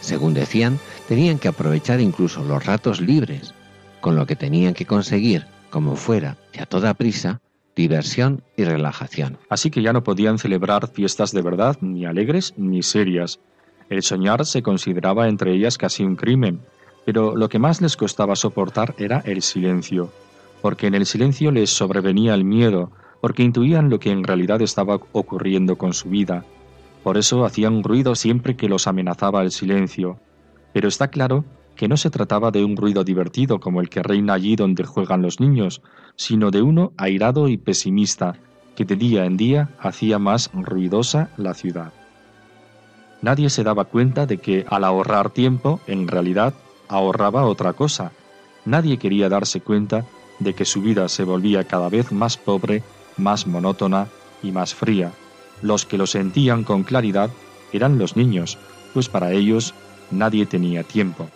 Según 0.00 0.34
decían, 0.34 0.80
tenían 1.06 1.38
que 1.38 1.46
aprovechar 1.46 2.00
incluso 2.00 2.42
los 2.42 2.66
ratos 2.66 3.00
libres, 3.00 3.54
con 4.00 4.16
lo 4.16 4.26
que 4.26 4.34
tenían 4.34 4.74
que 4.74 4.84
conseguir 4.84 5.46
como 5.70 5.96
fuera 5.96 6.36
y 6.52 6.60
a 6.60 6.66
toda 6.66 6.94
prisa, 6.94 7.40
diversión 7.76 8.42
y 8.56 8.64
relajación. 8.64 9.38
Así 9.48 9.70
que 9.70 9.82
ya 9.82 9.92
no 9.92 10.02
podían 10.02 10.38
celebrar 10.38 10.88
fiestas 10.88 11.32
de 11.32 11.42
verdad, 11.42 11.76
ni 11.80 12.06
alegres 12.06 12.54
ni 12.56 12.82
serias. 12.82 13.40
El 13.88 14.02
soñar 14.02 14.44
se 14.44 14.62
consideraba 14.62 15.28
entre 15.28 15.52
ellas 15.54 15.78
casi 15.78 16.04
un 16.04 16.16
crimen, 16.16 16.60
pero 17.04 17.36
lo 17.36 17.48
que 17.48 17.58
más 17.58 17.80
les 17.80 17.96
costaba 17.96 18.36
soportar 18.36 18.94
era 18.98 19.20
el 19.20 19.42
silencio, 19.42 20.12
porque 20.60 20.88
en 20.88 20.94
el 20.94 21.06
silencio 21.06 21.50
les 21.52 21.70
sobrevenía 21.70 22.34
el 22.34 22.44
miedo, 22.44 22.90
porque 23.20 23.42
intuían 23.42 23.90
lo 23.90 23.98
que 23.98 24.10
en 24.10 24.24
realidad 24.24 24.60
estaba 24.60 25.00
ocurriendo 25.12 25.78
con 25.78 25.92
su 25.92 26.08
vida. 26.08 26.44
Por 27.02 27.16
eso 27.16 27.44
hacían 27.44 27.82
ruido 27.82 28.14
siempre 28.14 28.56
que 28.56 28.68
los 28.68 28.86
amenazaba 28.86 29.42
el 29.42 29.50
silencio. 29.50 30.18
Pero 30.72 30.88
está 30.88 31.08
claro 31.08 31.44
que 31.78 31.86
no 31.86 31.96
se 31.96 32.10
trataba 32.10 32.50
de 32.50 32.64
un 32.64 32.76
ruido 32.76 33.04
divertido 33.04 33.60
como 33.60 33.80
el 33.80 33.88
que 33.88 34.02
reina 34.02 34.34
allí 34.34 34.56
donde 34.56 34.82
juegan 34.82 35.22
los 35.22 35.38
niños, 35.38 35.80
sino 36.16 36.50
de 36.50 36.60
uno 36.60 36.92
airado 36.96 37.46
y 37.46 37.56
pesimista, 37.56 38.34
que 38.74 38.84
de 38.84 38.96
día 38.96 39.24
en 39.26 39.36
día 39.36 39.70
hacía 39.78 40.18
más 40.18 40.50
ruidosa 40.52 41.30
la 41.36 41.54
ciudad. 41.54 41.92
Nadie 43.22 43.48
se 43.48 43.62
daba 43.62 43.84
cuenta 43.84 44.26
de 44.26 44.38
que 44.38 44.66
al 44.68 44.82
ahorrar 44.82 45.30
tiempo, 45.30 45.78
en 45.86 46.08
realidad, 46.08 46.52
ahorraba 46.88 47.44
otra 47.44 47.74
cosa. 47.74 48.10
Nadie 48.64 48.98
quería 48.98 49.28
darse 49.28 49.60
cuenta 49.60 50.04
de 50.40 50.54
que 50.54 50.64
su 50.64 50.82
vida 50.82 51.08
se 51.08 51.22
volvía 51.22 51.62
cada 51.62 51.88
vez 51.88 52.10
más 52.10 52.36
pobre, 52.36 52.82
más 53.16 53.46
monótona 53.46 54.08
y 54.42 54.50
más 54.50 54.74
fría. 54.74 55.12
Los 55.62 55.86
que 55.86 55.96
lo 55.96 56.08
sentían 56.08 56.64
con 56.64 56.82
claridad 56.82 57.30
eran 57.72 57.98
los 57.98 58.16
niños, 58.16 58.58
pues 58.94 59.08
para 59.08 59.30
ellos 59.30 59.74
nadie 60.10 60.44
tenía 60.44 60.82
tiempo. 60.82 61.28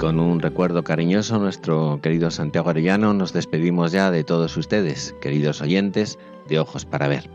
Con 0.00 0.18
un 0.18 0.40
recuerdo 0.40 0.82
cariñoso, 0.82 1.38
nuestro 1.38 2.00
querido 2.02 2.30
Santiago 2.30 2.70
Arellano, 2.70 3.12
nos 3.12 3.34
despedimos 3.34 3.92
ya 3.92 4.10
de 4.10 4.24
todos 4.24 4.56
ustedes, 4.56 5.14
queridos 5.20 5.60
oyentes 5.60 6.18
de 6.48 6.58
Ojos 6.58 6.86
para 6.86 7.06
Ver. 7.06 7.28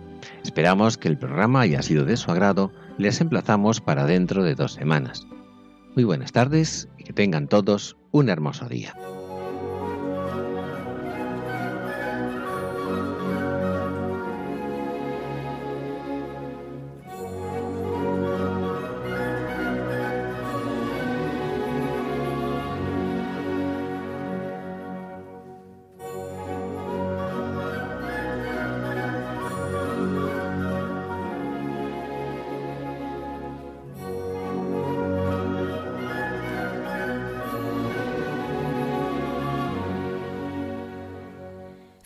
Esperamos 0.43 0.97
que 0.97 1.07
el 1.07 1.15
programa 1.15 1.61
haya 1.61 1.83
sido 1.83 2.05
de 2.05 2.17
su 2.17 2.31
agrado. 2.31 2.71
Les 2.97 3.21
emplazamos 3.21 3.81
para 3.81 4.07
dentro 4.07 4.43
de 4.43 4.55
dos 4.55 4.73
semanas. 4.73 5.27
Muy 5.95 6.05
buenas 6.05 6.31
tardes 6.31 6.89
y 6.97 7.03
que 7.03 7.13
tengan 7.13 7.47
todos 7.47 7.97
un 8.11 8.29
hermoso 8.29 8.67
día. 8.67 8.95